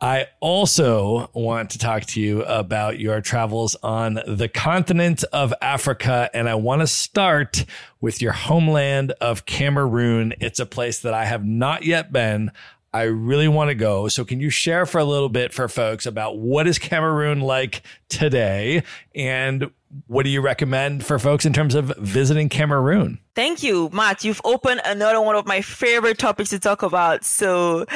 I 0.00 0.28
also 0.40 1.30
want 1.34 1.70
to 1.70 1.78
talk 1.78 2.04
to 2.06 2.19
you 2.19 2.19
about 2.28 2.98
your 2.98 3.20
travels 3.20 3.76
on 3.82 4.20
the 4.26 4.48
continent 4.48 5.24
of 5.32 5.54
Africa. 5.60 6.30
And 6.34 6.48
I 6.48 6.54
want 6.54 6.80
to 6.80 6.86
start 6.86 7.64
with 8.00 8.22
your 8.22 8.32
homeland 8.32 9.12
of 9.20 9.46
Cameroon. 9.46 10.34
It's 10.40 10.60
a 10.60 10.66
place 10.66 11.00
that 11.00 11.14
I 11.14 11.24
have 11.24 11.44
not 11.44 11.84
yet 11.84 12.12
been. 12.12 12.52
I 12.92 13.02
really 13.02 13.48
want 13.48 13.68
to 13.68 13.74
go. 13.74 14.08
So 14.08 14.24
can 14.24 14.40
you 14.40 14.50
share 14.50 14.84
for 14.84 14.98
a 14.98 15.04
little 15.04 15.28
bit 15.28 15.52
for 15.52 15.68
folks 15.68 16.06
about 16.06 16.38
what 16.38 16.66
is 16.66 16.78
Cameroon 16.78 17.40
like 17.40 17.82
today 18.08 18.82
and 19.14 19.70
what 20.06 20.24
do 20.24 20.30
you 20.30 20.40
recommend 20.40 21.04
for 21.04 21.18
folks 21.18 21.44
in 21.44 21.52
terms 21.52 21.74
of 21.74 21.92
visiting 21.98 22.48
Cameroon? 22.48 23.18
Thank 23.34 23.62
you, 23.62 23.90
Matt. 23.92 24.24
You've 24.24 24.40
opened 24.44 24.80
another 24.84 25.20
one 25.20 25.34
of 25.34 25.46
my 25.46 25.62
favorite 25.62 26.18
topics 26.18 26.50
to 26.50 26.58
talk 26.58 26.82
about. 26.82 27.24
So, 27.24 27.86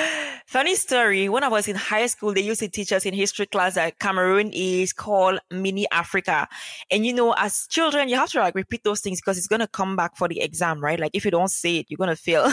funny 0.46 0.74
story. 0.74 1.28
When 1.28 1.44
I 1.44 1.48
was 1.48 1.68
in 1.68 1.76
high 1.76 2.06
school, 2.06 2.32
they 2.32 2.40
used 2.40 2.60
to 2.60 2.68
teach 2.68 2.92
us 2.92 3.04
in 3.04 3.14
history 3.14 3.46
class 3.46 3.74
that 3.74 3.98
Cameroon 3.98 4.50
is 4.52 4.92
called 4.92 5.38
mini 5.50 5.86
Africa. 5.90 6.48
And 6.90 7.04
you 7.04 7.12
know, 7.12 7.32
as 7.36 7.66
children, 7.68 8.08
you 8.08 8.16
have 8.16 8.30
to 8.30 8.40
like 8.40 8.54
repeat 8.54 8.84
those 8.84 9.00
things 9.00 9.20
because 9.20 9.38
it's 9.38 9.48
going 9.48 9.60
to 9.60 9.68
come 9.68 9.96
back 9.96 10.16
for 10.16 10.28
the 10.28 10.40
exam, 10.40 10.82
right? 10.82 10.98
Like 10.98 11.12
if 11.14 11.24
you 11.24 11.30
don't 11.30 11.50
say 11.50 11.78
it, 11.78 11.86
you're 11.88 11.98
going 11.98 12.10
to 12.10 12.16
fail. 12.16 12.44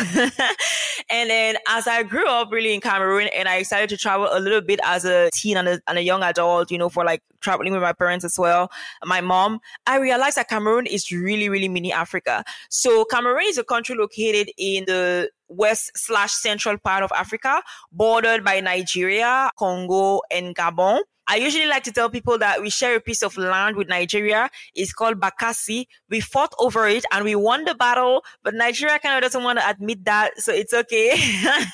and 1.09 1.29
then 1.29 1.57
as 1.67 1.87
I 1.87 2.03
grew 2.03 2.27
up 2.27 2.51
really 2.51 2.73
in 2.73 2.81
Cameroon 2.81 3.29
and 3.35 3.47
I 3.47 3.63
started 3.63 3.89
to 3.89 3.97
travel 3.97 4.29
a 4.31 4.39
little 4.39 4.61
bit 4.61 4.79
as 4.83 5.05
a 5.05 5.29
teen 5.33 5.57
and 5.57 5.67
a, 5.67 5.81
and 5.87 5.97
a 5.97 6.01
young 6.01 6.23
adult, 6.23 6.71
you 6.71 6.77
know, 6.77 6.89
for 6.89 7.03
like 7.03 7.21
traveling 7.41 7.73
with 7.73 7.81
my 7.81 7.93
parents 7.93 8.25
as 8.25 8.37
well, 8.37 8.71
my 9.05 9.21
mom, 9.21 9.59
I 9.87 9.97
realized 9.97 10.37
that 10.37 10.49
Cameroon 10.49 10.85
is 10.85 11.11
really, 11.11 11.49
really 11.49 11.69
mini 11.69 11.91
Africa. 11.91 12.43
So 12.69 13.05
Cameroon 13.05 13.45
is 13.45 13.57
a 13.57 13.63
country 13.63 13.95
located 13.95 14.51
in 14.57 14.85
the 14.85 15.29
west 15.47 15.91
slash 15.95 16.33
central 16.33 16.77
part 16.77 17.03
of 17.03 17.11
Africa, 17.15 17.61
bordered 17.91 18.43
by 18.43 18.59
Nigeria, 18.59 19.51
Congo, 19.57 20.21
and 20.31 20.55
Gabon. 20.55 21.01
I 21.31 21.37
usually 21.37 21.65
like 21.65 21.83
to 21.83 21.93
tell 21.93 22.09
people 22.09 22.37
that 22.39 22.61
we 22.61 22.69
share 22.69 22.93
a 22.93 22.99
piece 22.99 23.23
of 23.23 23.37
land 23.37 23.77
with 23.77 23.87
Nigeria. 23.87 24.49
It's 24.75 24.91
called 24.91 25.17
Bakassi. 25.21 25.87
We 26.09 26.19
fought 26.19 26.53
over 26.59 26.89
it 26.89 27.05
and 27.09 27.23
we 27.23 27.35
won 27.35 27.63
the 27.63 27.73
battle, 27.73 28.25
but 28.43 28.53
Nigeria 28.53 28.99
kind 28.99 29.15
of 29.15 29.21
doesn't 29.21 29.41
want 29.41 29.57
to 29.57 29.69
admit 29.69 30.03
that. 30.03 30.37
So 30.41 30.51
it's 30.51 30.73
okay. 30.73 31.17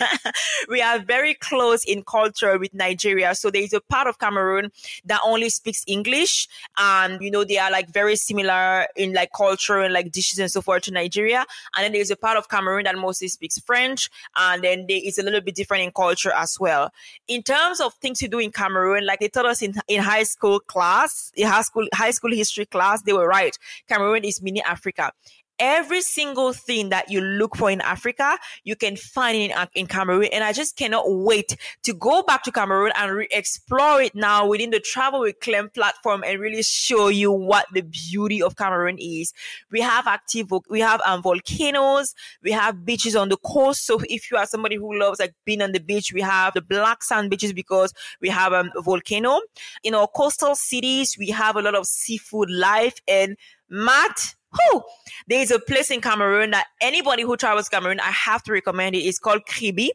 we 0.69 0.79
are 0.83 0.99
very 0.99 1.33
close 1.33 1.83
in 1.85 2.03
culture 2.03 2.59
with 2.59 2.71
Nigeria. 2.75 3.33
So 3.33 3.49
there 3.49 3.63
is 3.63 3.73
a 3.73 3.81
part 3.81 4.05
of 4.05 4.19
Cameroon 4.19 4.71
that 5.05 5.21
only 5.25 5.49
speaks 5.49 5.83
English. 5.87 6.47
And, 6.77 7.19
you 7.19 7.31
know, 7.31 7.43
they 7.43 7.57
are 7.57 7.71
like 7.71 7.89
very 7.89 8.15
similar 8.15 8.85
in 8.95 9.13
like 9.13 9.31
culture 9.35 9.79
and 9.79 9.91
like 9.91 10.11
dishes 10.11 10.37
and 10.37 10.51
so 10.51 10.61
forth 10.61 10.83
to 10.83 10.91
Nigeria. 10.91 11.43
And 11.75 11.83
then 11.83 11.93
there's 11.93 12.11
a 12.11 12.15
part 12.15 12.37
of 12.37 12.47
Cameroon 12.47 12.83
that 12.83 12.95
mostly 12.95 13.27
speaks 13.27 13.57
French. 13.57 14.07
And 14.35 14.63
then 14.63 14.85
there 14.87 14.99
is 15.03 15.17
a 15.17 15.23
little 15.23 15.41
bit 15.41 15.55
different 15.55 15.83
in 15.83 15.89
culture 15.93 16.31
as 16.31 16.59
well. 16.59 16.91
In 17.27 17.41
terms 17.41 17.79
of 17.79 17.95
things 17.95 18.19
to 18.19 18.27
do 18.27 18.37
in 18.37 18.51
Cameroon, 18.51 19.03
like 19.03 19.19
they 19.19 19.29
taught 19.29 19.46
us 19.47 19.61
in, 19.61 19.73
in 19.87 20.01
high 20.01 20.23
school 20.23 20.59
class, 20.59 21.31
in 21.35 21.47
high 21.47 21.61
school, 21.61 21.87
high 21.93 22.11
school 22.11 22.31
history 22.31 22.65
class, 22.65 23.01
they 23.01 23.13
were 23.13 23.27
right. 23.27 23.57
Cameroon 23.87 24.23
is 24.23 24.41
mini 24.41 24.61
Africa 24.63 25.11
every 25.59 26.01
single 26.01 26.53
thing 26.53 26.89
that 26.89 27.09
you 27.09 27.21
look 27.21 27.55
for 27.55 27.69
in 27.69 27.81
Africa, 27.81 28.37
you 28.63 28.75
can 28.75 28.95
find 28.95 29.37
in, 29.37 29.51
in 29.75 29.87
Cameroon. 29.87 30.29
And 30.31 30.43
I 30.43 30.53
just 30.53 30.77
cannot 30.77 31.05
wait 31.07 31.57
to 31.83 31.93
go 31.93 32.23
back 32.23 32.43
to 32.43 32.51
Cameroon 32.51 32.91
and 32.95 33.11
re- 33.11 33.27
explore 33.31 34.01
it 34.01 34.15
now 34.15 34.47
within 34.47 34.69
the 34.69 34.79
Travel 34.79 35.21
with 35.21 35.39
Clem 35.39 35.69
platform 35.69 36.23
and 36.25 36.39
really 36.39 36.63
show 36.63 37.07
you 37.07 37.31
what 37.31 37.65
the 37.73 37.81
beauty 37.81 38.41
of 38.41 38.55
Cameroon 38.55 38.97
is. 38.99 39.33
We 39.71 39.81
have 39.81 40.07
active, 40.07 40.51
we 40.69 40.79
have 40.79 41.01
um, 41.05 41.21
volcanoes, 41.21 42.13
we 42.43 42.51
have 42.51 42.85
beaches 42.85 43.15
on 43.15 43.29
the 43.29 43.37
coast. 43.37 43.85
So 43.85 43.99
if 44.09 44.31
you 44.31 44.37
are 44.37 44.45
somebody 44.45 44.75
who 44.75 44.97
loves 44.97 45.19
like 45.19 45.33
being 45.45 45.61
on 45.61 45.71
the 45.71 45.79
beach, 45.79 46.13
we 46.13 46.21
have 46.21 46.53
the 46.53 46.61
black 46.61 47.03
sand 47.03 47.29
beaches 47.29 47.53
because 47.53 47.93
we 48.21 48.29
have 48.29 48.53
um, 48.53 48.71
a 48.75 48.81
volcano. 48.81 49.41
In 49.83 49.95
our 49.95 50.07
coastal 50.07 50.55
cities, 50.55 51.17
we 51.17 51.29
have 51.29 51.55
a 51.55 51.61
lot 51.61 51.75
of 51.75 51.85
seafood 51.85 52.49
life 52.49 52.95
and 53.07 53.37
Matt, 53.69 54.35
Whew. 54.55 54.83
There 55.27 55.41
is 55.41 55.51
a 55.51 55.59
place 55.59 55.91
in 55.91 56.01
Cameroon 56.01 56.51
that 56.51 56.67
anybody 56.81 57.23
who 57.23 57.35
travels 57.35 57.69
Cameroon, 57.69 57.99
I 57.99 58.11
have 58.11 58.43
to 58.43 58.53
recommend 58.53 58.95
it. 58.95 58.99
It's 58.99 59.19
called 59.19 59.45
Kribi. 59.45 59.89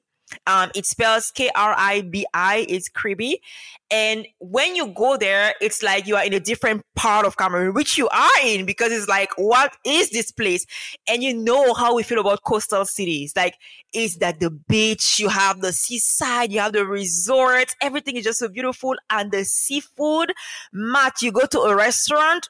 Um, 0.46 0.70
it 0.74 0.86
spells 0.86 1.30
K 1.30 1.50
R 1.54 1.74
I 1.76 2.00
B 2.02 2.26
I. 2.32 2.64
It's 2.66 2.88
Kribi. 2.88 3.34
And 3.90 4.26
when 4.38 4.74
you 4.74 4.86
go 4.86 5.18
there, 5.18 5.52
it's 5.60 5.82
like 5.82 6.06
you 6.06 6.16
are 6.16 6.24
in 6.24 6.32
a 6.32 6.40
different 6.40 6.82
part 6.96 7.26
of 7.26 7.36
Cameroon, 7.36 7.74
which 7.74 7.98
you 7.98 8.08
are 8.08 8.30
in 8.42 8.64
because 8.64 8.92
it's 8.92 9.08
like, 9.08 9.30
what 9.36 9.76
is 9.84 10.08
this 10.08 10.32
place? 10.32 10.64
And 11.06 11.22
you 11.22 11.36
know 11.36 11.74
how 11.74 11.94
we 11.94 12.02
feel 12.02 12.18
about 12.18 12.44
coastal 12.44 12.86
cities. 12.86 13.34
Like, 13.36 13.56
is 13.92 14.16
that 14.18 14.40
the 14.40 14.50
beach? 14.50 15.18
You 15.18 15.28
have 15.28 15.60
the 15.60 15.72
seaside, 15.72 16.50
you 16.50 16.60
have 16.60 16.72
the 16.72 16.86
resorts, 16.86 17.76
everything 17.82 18.16
is 18.16 18.24
just 18.24 18.38
so 18.38 18.48
beautiful. 18.48 18.94
And 19.10 19.32
the 19.32 19.44
seafood, 19.44 20.32
Matt, 20.72 21.20
you 21.20 21.30
go 21.30 21.44
to 21.44 21.60
a 21.60 21.76
restaurant, 21.76 22.48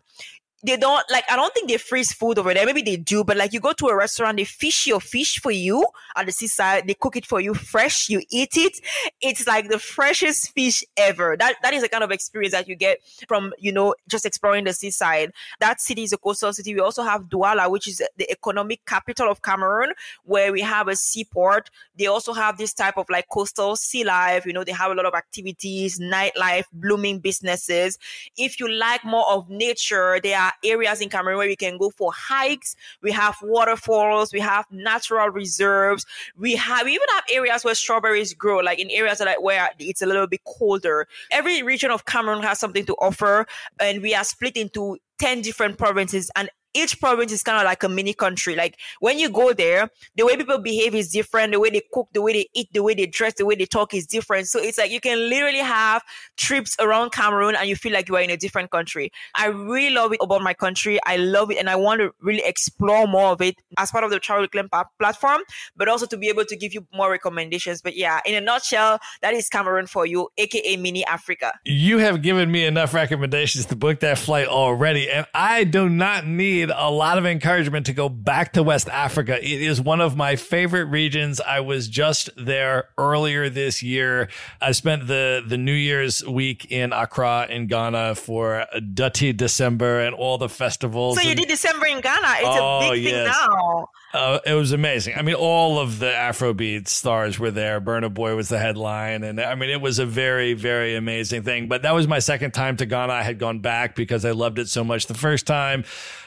they 0.65 0.77
don't 0.77 1.05
like 1.11 1.25
I 1.31 1.37
don't 1.37 1.53
think 1.53 1.69
they 1.69 1.77
freeze 1.77 2.13
food 2.13 2.39
over 2.39 2.55
there. 2.55 2.65
Maybe 2.65 2.83
they 2.83 2.97
do, 2.97 3.25
but 3.25 3.37
like 3.37 3.53
you 3.53 3.61
go 3.61 3.73
to 3.73 3.87
a 3.87 3.97
restaurant, 3.97 4.37
they 4.37 4.45
fish 4.45 4.87
your 4.87 5.01
fish 5.01 5.41
for 5.41 5.51
you 5.51 5.85
at 6.15 6.27
the 6.27 6.33
seaside, 6.33 6.87
they 6.87 6.95
cook 6.95 7.17
it 7.17 7.27
for 7.27 7.41
you 7.41 7.55
fresh, 7.55 8.09
you 8.09 8.23
eat 8.31 8.57
it. 8.57 8.79
It's 9.21 9.47
like 9.47 9.69
the 9.69 9.79
freshest 9.79 10.53
fish 10.53 10.85
ever. 10.97 11.37
That 11.37 11.57
that 11.63 11.75
is 11.75 11.83
the 11.83 11.89
kind 11.89 12.05
of 12.05 12.11
experience 12.13 12.53
that 12.53 12.69
you 12.69 12.77
get 12.77 12.99
from, 13.27 13.53
you 13.59 13.73
know, 13.73 13.95
just 14.09 14.25
exploring 14.25 14.65
the 14.65 14.73
seaside. 14.73 15.33
That 15.61 15.81
city 15.81 16.05
is 16.05 16.13
a 16.13 16.19
coastal 16.19 16.53
city. 16.53 16.75
We 16.75 16.81
also 16.81 17.03
have 17.03 17.23
Douala, 17.23 17.69
which 17.71 17.89
is 17.89 18.01
the 18.17 18.31
economic 18.31 18.85
capital 18.87 19.31
of 19.31 19.43
Cameroon, 19.43 19.93
where 20.25 20.53
we 20.53 20.61
have 20.61 20.87
a 20.87 20.95
seaport. 20.95 21.71
They 21.99 22.07
also 22.07 22.33
have 22.33 22.57
this 22.57 22.73
type 22.73 22.97
of 22.99 23.11
like 23.11 23.29
coastal 23.29 23.75
sea 23.75 24.05
life. 24.05 24.47
You 24.47 24.53
know, 24.53 24.65
they 24.65 24.73
have 24.73 24.93
a 24.93 24.95
lot 24.95 25.07
of 25.07 25.15
activities, 25.15 25.99
nightlife, 25.99 26.65
blooming 26.73 27.19
businesses. 27.19 27.99
If 28.37 28.61
you 28.61 28.71
like 28.71 29.05
more 29.05 29.29
of 29.29 29.51
nature, 29.51 30.21
they 30.23 30.35
are 30.35 30.52
areas 30.65 31.01
in 31.01 31.09
Cameroon 31.09 31.39
where 31.39 31.49
we 31.49 31.57
can 31.57 31.79
go 31.79 31.91
for 31.91 32.13
hikes. 32.13 32.77
We 33.03 33.13
have 33.13 33.37
waterfalls. 33.43 34.33
We 34.33 34.41
have 34.41 34.67
natural 34.71 35.29
reserves. 35.29 36.07
We 36.37 36.57
have 36.57 36.85
we 36.85 36.93
even 36.95 37.07
have 37.15 37.25
areas 37.31 37.65
where 37.65 37.75
strawberries 37.75 38.35
grow, 38.35 38.59
like 38.59 38.79
in 38.79 38.91
areas 38.91 39.19
that 39.19 39.43
where 39.43 39.71
it's 39.79 40.03
a 40.03 40.07
little 40.07 40.27
bit 40.27 40.43
colder. 40.45 41.07
Every 41.31 41.63
region 41.63 41.91
of 41.91 42.05
Cameroon 42.05 42.43
has 42.43 42.59
something 42.59 42.85
to 42.87 42.95
offer, 42.95 43.47
and 43.81 44.03
we 44.03 44.15
are 44.15 44.25
split 44.25 44.57
into 44.57 44.99
10 45.19 45.43
different 45.43 45.79
provinces 45.79 46.31
and 46.35 46.51
each 46.75 47.01
province 47.01 47.33
is 47.33 47.43
kind 47.43 47.59
of 47.59 47.65
like 47.65 47.83
a 47.83 47.89
mini 47.89 48.15
country. 48.15 48.57
Like 48.57 48.79
when 49.01 49.19
you 49.19 49.29
go 49.29 49.53
there, 49.53 49.91
the 50.17 50.25
way 50.25 50.37
people 50.37 50.59
behave 50.59 50.95
is 50.95 51.11
different. 51.11 51.53
The 51.53 51.61
way 51.61 51.71
they 51.71 51.83
cook, 51.93 52.09
the 52.13 52.23
way 52.23 52.33
they 52.33 52.49
eat, 52.55 52.69
the 52.73 52.83
way 52.83 52.95
they 52.95 53.07
dress, 53.07 53.35
the 53.35 53.47
way 53.47 53.55
they 53.55 53.67
talk 53.67 53.95
is 53.95 54.07
different. 54.07 54.49
So 54.49 54.59
it's 54.61 54.79
like 54.79 54.91
you 54.91 55.01
can 55.01 55.29
literally 55.29 55.59
have 55.59 56.03
trips 56.37 56.77
around 56.81 57.13
Cameroon 57.13 57.55
and 57.55 57.69
you 57.69 57.77
feel 57.77 57.93
like 57.93 58.09
you 58.09 58.17
are 58.17 58.23
in 58.23 58.31
a 58.31 58.37
different 58.37 58.71
country. 58.71 59.11
I 59.35 59.47
really 59.47 59.95
love 59.95 60.13
it 60.13 60.19
about 60.23 60.43
my 60.43 60.55
country. 60.55 60.99
I 61.07 61.17
love 61.17 61.51
it 61.51 61.59
and 61.59 61.69
I 61.69 61.77
want 61.77 62.01
to 62.01 62.13
really 62.21 62.43
explore 62.45 63.07
more 63.07 63.33
of 63.33 63.41
it 63.41 63.57
as 63.79 63.91
part 63.91 64.05
of 64.05 64.11
the 64.11 64.19
Travel 64.19 64.49
Clem 64.49 64.69
platform, 64.99 65.43
but 65.77 65.89
also 65.89 66.07
to 66.07 66.17
be 66.17 66.29
able 66.29 66.45
to 66.45 66.57
give 66.57 66.75
you 66.75 66.87
more 66.95 67.11
recommendations. 67.11 67.83
But 67.83 67.97
yeah, 67.97 68.21
in 68.25 68.35
a 68.35 68.41
nutshell, 68.41 68.99
that 69.21 69.35
is 69.35 69.49
Cameroon 69.49 69.87
for 69.87 70.07
you, 70.07 70.29
aka 70.39 70.77
mini 70.77 71.05
Africa. 71.07 71.53
You 71.65 71.99
have 71.99 72.23
given 72.23 72.51
me 72.51 72.65
enough 72.65 72.95
recommendations 72.95 73.67
to 73.67 73.77
book 73.77 74.01
that 74.01 74.19
flight 74.19 74.49
already, 74.49 75.11
and 75.11 75.27
I 75.35 75.65
do 75.65 75.89
not 75.89 76.27
need 76.27 76.62
need 76.63 76.75
a 76.77 76.91
lot 76.91 77.19
of 77.19 77.27
encouragement 77.27 77.87
to 77.87 77.93
go 77.93 78.09
back 78.09 78.53
to 78.53 78.63
West 78.63 78.89
Africa. 78.89 79.39
It 79.43 79.63
is 79.63 79.81
one 79.81 80.01
of 80.01 80.17
my 80.17 80.37
favorite 80.37 80.85
regions. 80.85 81.41
I 81.41 81.61
was 81.61 81.89
just 81.89 82.31
there 82.37 82.89
earlier 82.97 83.49
this 83.49 83.83
year. 83.83 84.29
I 84.61 84.73
spent 84.73 85.07
the, 85.07 85.43
the 85.47 85.59
New 85.59 85.73
Year's 85.73 86.25
week 86.25 86.71
in 86.71 86.93
Accra 86.93 87.47
in 87.51 87.67
Ghana 87.67 88.15
for 88.15 88.67
Dutty 88.95 89.33
December 89.33 90.01
and 90.01 90.15
all 90.15 90.39
the 90.39 90.49
festivals. 90.49 91.17
So 91.17 91.23
you 91.23 91.31
and, 91.31 91.41
did 91.41 91.49
December 91.49 91.87
in 91.87 92.01
Ghana. 92.01 92.29
It's 92.39 92.49
oh, 92.49 92.79
a 92.79 92.91
big 92.91 93.05
yes. 93.05 93.13
thing 93.13 93.25
now. 93.25 93.89
Uh, 94.13 94.41
it 94.45 94.53
was 94.53 94.73
amazing. 94.73 95.15
I 95.17 95.23
mean, 95.23 95.37
all 95.37 95.79
of 95.79 95.99
the 95.99 96.11
Afrobeat 96.11 96.87
stars 96.87 97.39
were 97.39 97.51
there. 97.51 97.81
Burna 97.81 98.13
Boy 98.13 98.37
was 98.37 98.51
the 98.51 98.59
headline. 98.59 99.25
And 99.25 99.41
I 99.41 99.55
mean, 99.55 99.71
it 99.71 99.81
was 99.81 99.99
a 99.99 100.05
very, 100.05 100.53
very 100.53 100.97
amazing 100.97 101.45
thing. 101.45 101.67
But 101.67 101.83
that 101.83 101.95
was 101.95 102.07
my 102.07 102.19
second 102.19 102.53
time 102.53 102.77
to 102.77 102.87
Ghana. 102.87 103.13
I 103.13 103.23
had 103.23 103.39
gone 103.39 103.61
back 103.61 103.97
because 103.97 104.25
I 104.25 104.33
loved 104.33 104.59
it 104.59 104.69
so 104.69 104.85
much 104.85 105.07
the 105.07 105.15
first 105.15 105.47
time. 105.47 105.85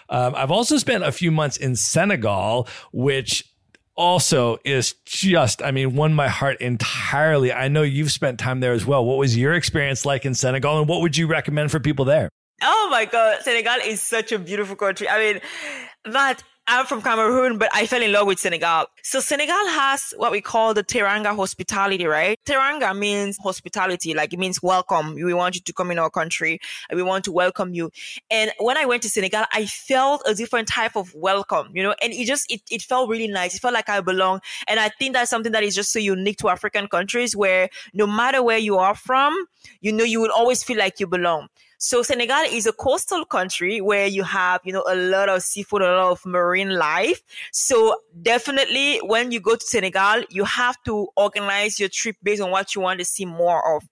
Um, 0.09 0.33
I've 0.35 0.51
also 0.51 0.77
spent 0.77 1.03
a 1.03 1.11
few 1.11 1.31
months 1.31 1.57
in 1.57 1.75
Senegal, 1.75 2.67
which 2.91 3.51
also 3.95 4.57
is 4.65 4.93
just, 5.05 5.61
I 5.61 5.71
mean, 5.71 5.95
won 5.95 6.13
my 6.13 6.27
heart 6.27 6.59
entirely. 6.61 7.53
I 7.53 7.67
know 7.67 7.83
you've 7.83 8.11
spent 8.11 8.39
time 8.39 8.61
there 8.61 8.73
as 8.73 8.85
well. 8.85 9.05
What 9.05 9.17
was 9.17 9.37
your 9.37 9.53
experience 9.53 10.05
like 10.05 10.25
in 10.25 10.33
Senegal 10.33 10.79
and 10.79 10.87
what 10.87 11.01
would 11.01 11.15
you 11.15 11.27
recommend 11.27 11.71
for 11.71 11.79
people 11.79 12.05
there? 12.05 12.29
Oh 12.61 12.87
my 12.89 13.05
God. 13.05 13.41
Senegal 13.41 13.77
is 13.85 14.01
such 14.01 14.31
a 14.31 14.39
beautiful 14.39 14.75
country. 14.75 15.07
I 15.07 15.19
mean, 15.19 15.41
that 16.05 16.43
I'm 16.67 16.87
from 16.87 17.03
Cameroon, 17.03 17.59
but 17.59 17.69
I 17.75 17.85
fell 17.85 18.01
in 18.01 18.11
love 18.11 18.25
with 18.25 18.39
Senegal. 18.39 18.87
So 19.03 19.19
Senegal 19.19 19.53
has 19.53 20.15
what 20.17 20.31
we 20.31 20.41
call 20.41 20.73
the 20.73 20.83
Teranga 20.83 21.35
hospitality, 21.35 22.07
right? 22.07 22.39
Teranga 22.43 22.97
means 22.97 23.37
hospitality, 23.37 24.15
like 24.15 24.33
it 24.33 24.39
means 24.39 24.63
welcome. 24.63 25.13
We 25.13 25.31
want 25.35 25.53
you 25.53 25.61
to 25.61 25.73
come 25.73 25.91
in 25.91 25.99
our 25.99 26.09
country 26.09 26.59
and 26.89 26.97
we 26.97 27.03
want 27.03 27.23
to 27.25 27.31
welcome 27.31 27.75
you. 27.75 27.91
And 28.31 28.51
when 28.57 28.77
I 28.77 28.85
went 28.85 29.03
to 29.03 29.09
Senegal, 29.09 29.45
I 29.53 29.67
felt 29.67 30.23
a 30.25 30.33
different 30.33 30.67
type 30.67 30.95
of 30.95 31.13
welcome, 31.13 31.69
you 31.71 31.83
know, 31.83 31.93
and 32.01 32.11
it 32.11 32.25
just, 32.25 32.51
it, 32.51 32.61
it 32.71 32.81
felt 32.81 33.11
really 33.11 33.27
nice. 33.27 33.53
It 33.53 33.61
felt 33.61 33.75
like 33.75 33.87
I 33.87 34.01
belong. 34.01 34.41
And 34.67 34.79
I 34.79 34.89
think 34.89 35.13
that's 35.13 35.29
something 35.29 35.51
that 35.51 35.61
is 35.61 35.75
just 35.75 35.91
so 35.91 35.99
unique 35.99 36.37
to 36.37 36.49
African 36.49 36.87
countries 36.87 37.35
where 37.35 37.69
no 37.93 38.07
matter 38.07 38.41
where 38.41 38.57
you 38.57 38.79
are 38.79 38.95
from, 38.95 39.35
you 39.81 39.93
know, 39.93 40.03
you 40.03 40.19
will 40.19 40.31
always 40.31 40.63
feel 40.63 40.79
like 40.79 40.99
you 40.99 41.05
belong. 41.05 41.49
So 41.77 42.01
Senegal 42.01 42.43
is 42.51 42.65
a 42.65 42.73
coastal 42.73 43.25
country 43.25 43.81
where 43.81 44.07
you 44.07 44.23
have, 44.23 44.61
you 44.63 44.73
know, 44.73 44.83
a 44.87 44.95
lot 44.95 45.29
of 45.29 45.43
seafood, 45.43 45.81
a 45.81 45.85
lot 45.85 46.11
of 46.11 46.25
marine 46.25 46.71
life. 46.71 47.21
So 47.51 47.95
definitely 48.21 48.97
when 48.99 49.31
you 49.31 49.39
go 49.39 49.55
to 49.55 49.65
Senegal, 49.65 50.23
you 50.29 50.43
have 50.45 50.81
to 50.83 51.07
organize 51.15 51.79
your 51.79 51.89
trip 51.89 52.15
based 52.23 52.41
on 52.41 52.51
what 52.51 52.75
you 52.75 52.81
want 52.81 52.99
to 52.99 53.05
see 53.05 53.25
more 53.25 53.75
of. 53.75 53.83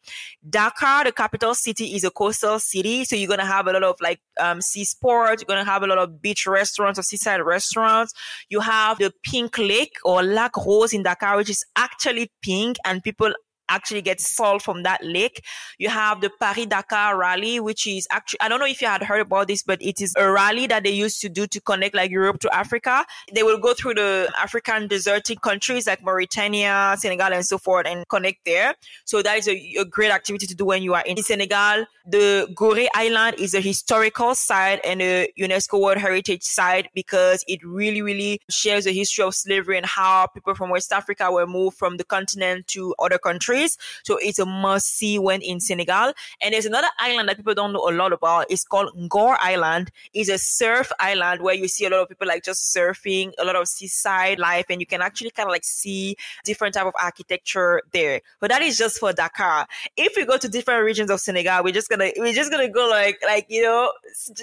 Dakar, 0.50 1.06
the 1.06 1.12
capital 1.12 1.56
city, 1.56 1.96
is 1.96 2.04
a 2.04 2.12
coastal 2.12 2.60
city. 2.60 3.06
So 3.06 3.16
you're 3.16 3.28
going 3.28 3.40
to 3.40 3.46
have 3.46 3.68
a 3.68 3.74
lot 3.74 3.84
of 3.84 4.00
like 4.02 4.20
um, 4.40 4.62
sea 4.62 4.86
sports. 4.86 5.42
You're 5.42 5.54
going 5.54 5.64
to 5.64 5.70
have 5.70 5.84
a 5.84 5.88
lot 5.88 5.98
of 5.98 6.22
beach 6.22 6.48
restaurants 6.48 7.00
or 7.00 7.04
seaside 7.04 7.42
restaurants. 7.42 8.14
You 8.50 8.60
have 8.62 8.98
the 9.00 9.12
pink 9.24 9.58
lake 9.58 9.98
or 10.04 10.24
Lac 10.24 10.56
Rose 10.58 10.94
in 10.94 11.04
Dakar, 11.04 11.38
which 11.38 11.50
is 11.50 11.66
actually 11.76 12.32
pink 12.42 12.78
and 12.86 13.04
people 13.04 13.34
actually 13.74 14.02
gets 14.02 14.30
salt 14.30 14.62
from 14.62 14.84
that 14.84 15.04
lake. 15.04 15.44
You 15.78 15.90
have 15.90 16.22
the 16.22 16.30
Paris 16.40 16.68
Dakar 16.68 17.18
rally, 17.18 17.60
which 17.60 17.88
is 17.88 18.08
actually, 18.12 18.42
I 18.42 18.48
don't 18.48 18.60
know 18.60 18.68
if 18.68 18.82
you 18.82 18.88
had 18.88 19.04
heard 19.04 19.22
about 19.22 19.48
this, 19.48 19.64
but 19.64 19.82
it 19.82 20.00
is 20.00 20.14
a 20.18 20.30
rally 20.32 20.68
that 20.68 20.84
they 20.84 20.92
used 20.92 21.20
to 21.22 21.30
do 21.30 21.48
to 21.48 21.60
connect 21.62 21.96
like 21.96 22.12
Europe 22.12 22.40
to 22.42 22.56
Africa. 22.56 23.06
They 23.34 23.44
will 23.44 23.58
go 23.58 23.74
through 23.74 23.96
the 23.96 24.32
African 24.40 24.88
desertic 24.88 25.42
countries 25.42 25.88
like 25.88 26.04
Mauritania, 26.04 26.96
Senegal, 26.98 27.34
and 27.34 27.46
so 27.46 27.58
forth 27.58 27.88
and 27.88 28.08
connect 28.08 28.46
there. 28.46 28.76
So 29.06 29.22
that 29.22 29.38
is 29.38 29.48
a, 29.48 29.56
a 29.80 29.86
great 29.86 30.12
activity 30.12 30.46
to 30.48 30.56
do 30.56 30.66
when 30.66 30.84
you 30.84 30.94
are 30.94 31.04
in 31.06 31.18
Senegal. 31.18 31.86
The 32.06 32.48
Gorée 32.54 32.88
Island 32.94 33.38
is 33.40 33.54
a 33.54 33.62
historical 33.62 34.36
site 34.36 34.82
and 34.84 35.02
a 35.02 35.32
UNESCO 35.40 35.82
World 35.82 35.98
Heritage 35.98 36.44
Site 36.44 36.90
because 36.94 37.44
it 37.48 37.60
really, 37.64 38.02
really 38.02 38.40
shares 38.50 38.84
the 38.86 38.92
history 38.92 39.24
of 39.24 39.34
slavery 39.34 39.78
and 39.78 39.86
how 39.86 40.28
people 40.28 40.54
from 40.54 40.70
West 40.70 40.92
Africa 40.92 41.32
were 41.32 41.48
moved 41.48 41.78
from 41.78 41.98
the 41.98 42.04
continent 42.04 42.68
to 42.68 42.94
other 43.00 43.18
countries 43.18 43.63
countries. 43.64 43.78
So 44.04 44.18
it's 44.22 44.40
a 44.40 44.46
must 44.46 44.98
see 44.98 45.20
when 45.20 45.42
in 45.42 45.60
Senegal. 45.60 46.14
And 46.42 46.54
there's 46.54 46.66
another 46.66 46.88
island 47.00 47.30
that 47.30 47.38
people 47.38 47.54
don't 47.54 47.74
know 47.74 47.90
a 47.90 47.92
lot 47.92 48.14
about. 48.14 48.48
It's 48.50 48.64
called 48.64 48.92
Ngor 48.98 49.38
Island. 49.40 49.92
It's 50.14 50.30
a 50.30 50.38
surf 50.38 50.92
island 51.00 51.42
where 51.42 51.56
you 51.56 51.68
see 51.68 51.86
a 51.86 51.90
lot 51.90 52.02
of 52.02 52.10
people 52.10 52.28
like 52.28 52.44
just 52.44 52.76
surfing, 52.76 53.34
a 53.40 53.46
lot 53.46 53.56
of 53.56 53.68
seaside 53.68 54.40
life, 54.40 54.66
and 54.70 54.80
you 54.80 54.88
can 54.88 55.02
actually 55.02 55.32
kind 55.32 55.48
of 55.48 55.52
like 55.52 55.64
see 55.64 56.16
different 56.46 56.76
type 56.76 56.86
of 56.86 56.94
architecture 57.02 57.82
there. 57.92 58.22
But 58.40 58.52
that 58.52 58.62
is 58.62 58.78
just 58.78 59.00
for 59.00 59.14
Dakar. 59.14 59.68
If 59.98 60.14
we 60.16 60.26
go 60.26 60.38
to 60.38 60.50
different 60.50 60.84
regions 60.84 61.10
of 61.10 61.20
Senegal, 61.20 61.64
we're 61.64 61.74
just 61.74 61.90
gonna 61.90 62.12
we're 62.18 62.34
just 62.34 62.52
gonna 62.52 62.70
go 62.70 62.88
like 62.90 63.20
like 63.26 63.46
you 63.50 63.64
know 63.64 63.92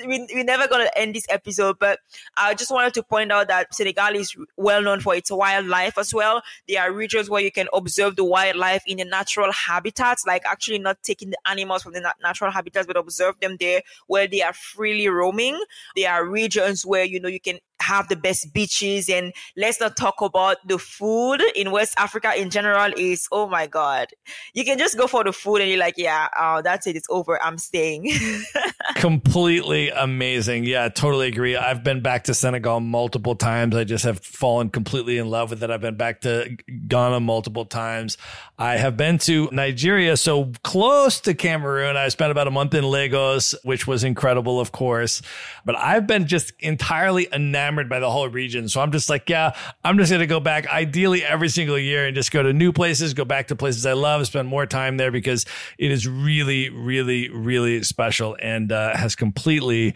we, 0.07 0.27
we're 0.35 0.45
never 0.45 0.69
gonna 0.69 0.91
end 0.97 1.15
this 1.15 1.27
episode. 1.29 1.79
But 1.79 2.01
I 2.37 2.55
just 2.55 2.71
wanted 2.71 2.95
to 2.95 3.03
point 3.03 3.33
out 3.33 3.49
that 3.49 3.75
Senegal 3.75 4.15
is 4.15 4.35
well 4.57 4.83
known 4.83 5.01
for 5.01 5.15
its 5.15 5.31
wildlife 5.31 5.99
as 5.99 6.15
well. 6.15 6.43
There 6.69 6.81
are 6.81 6.93
regions 6.93 7.29
where 7.29 7.43
you 7.43 7.53
can 7.53 7.69
observe 7.73 8.17
the 8.17 8.25
wildlife 8.25 8.83
in 8.87 9.00
the 9.01 9.05
natural 9.11 9.51
habitats, 9.53 10.27
like 10.27 10.43
actually 10.47 10.79
not 10.79 11.03
taking 11.03 11.31
the 11.31 11.39
animals 11.47 11.83
from 11.83 11.93
the 11.93 12.15
natural 12.23 12.51
habitats, 12.51 12.87
but 12.87 12.97
observe 12.97 13.39
them 13.41 13.57
there 13.59 13.83
where 14.07 14.27
they 14.27 14.43
are 14.43 14.53
freely 14.53 15.09
roaming. 15.09 15.61
There 15.97 16.13
are 16.13 16.25
regions 16.25 16.87
where 16.87 17.05
you 17.05 17.19
know 17.21 17.29
you 17.29 17.41
can 17.41 17.59
have 17.91 18.07
the 18.07 18.15
best 18.15 18.55
beaches 18.55 19.09
and 19.09 19.33
let's 19.57 19.81
not 19.81 19.97
talk 19.97 20.21
about 20.21 20.57
the 20.65 20.79
food 20.79 21.43
in 21.57 21.73
West 21.73 21.95
Africa 21.99 22.33
in 22.41 22.49
general 22.49 22.93
is 22.97 23.27
oh 23.33 23.49
my 23.49 23.67
god. 23.67 24.07
You 24.55 24.65
can 24.65 24.79
just 24.79 24.97
go 24.97 25.09
for 25.09 25.25
the 25.25 25.33
food 25.33 25.61
and 25.61 25.69
you're 25.69 25.79
like, 25.79 25.95
yeah, 25.97 26.29
oh, 26.39 26.63
that's 26.63 26.87
it, 26.87 26.95
it's 26.95 27.09
over. 27.11 27.43
I'm 27.43 27.59
staying. 27.59 28.13
completely 28.95 29.91
amazing. 29.91 30.65
Yeah, 30.65 30.89
totally 30.89 31.27
agree. 31.27 31.57
I've 31.57 31.83
been 31.83 32.01
back 32.01 32.25
to 32.25 32.35
Senegal 32.35 32.79
multiple 32.81 33.35
times. 33.35 33.75
I 33.75 33.83
just 33.85 34.05
have 34.05 34.21
fallen 34.21 34.69
completely 34.69 35.19
in 35.19 35.29
love 35.29 35.51
with 35.51 35.63
it. 35.65 35.71
I've 35.71 35.81
been 35.81 35.97
back 35.97 36.21
to 36.21 36.57
Ghana 36.87 37.21
multiple 37.21 37.65
times. 37.65 38.19
I 38.61 38.77
have 38.77 38.97
been 38.97 39.17
to 39.21 39.49
Nigeria, 39.53 40.19
so 40.19 40.53
close 40.63 41.21
to 41.23 41.33
Cameroon. 41.33 41.97
I 41.97 42.09
spent 42.09 42.31
about 42.31 42.47
a 42.47 42.51
month 42.51 42.75
in 42.75 42.85
Lagos, 42.85 43.55
which 43.65 43.87
was 43.87 44.05
incredible, 44.05 44.61
of 44.61 44.71
course. 44.71 45.23
But 45.65 45.77
I've 45.77 46.07
been 46.07 46.27
just 46.27 46.53
entirely 46.61 47.27
enamored 47.33 47.80
by 47.89 48.01
the 48.01 48.11
whole 48.11 48.29
region. 48.29 48.69
So 48.69 48.81
I'm 48.81 48.93
just 48.93 49.09
like, 49.09 49.29
yeah, 49.29 49.57
I'm 49.85 49.99
just 49.99 50.11
going 50.11 50.21
to 50.21 50.27
go 50.27 50.41
back 50.41 50.67
ideally 50.69 51.25
every 51.25 51.49
single 51.49 51.79
year 51.79 52.07
and 52.07 52.15
just 52.15 52.31
go 52.31 52.43
to 52.43 52.53
new 52.53 52.73
places, 52.73 53.15
go 53.15 53.25
back 53.25 53.49
to 53.49 53.57
places 53.57 53.87
I 53.87 53.93
love, 53.93 54.27
spend 54.27 54.49
more 54.49 54.67
time 54.67 54.97
there 54.97 55.11
because 55.11 55.47
it 55.79 55.91
is 55.91 56.07
really, 56.07 56.69
really, 56.71 57.29
really 57.29 57.83
special 57.83 58.37
and 58.41 58.71
uh, 58.73 58.97
has 58.97 59.15
completely 59.15 59.95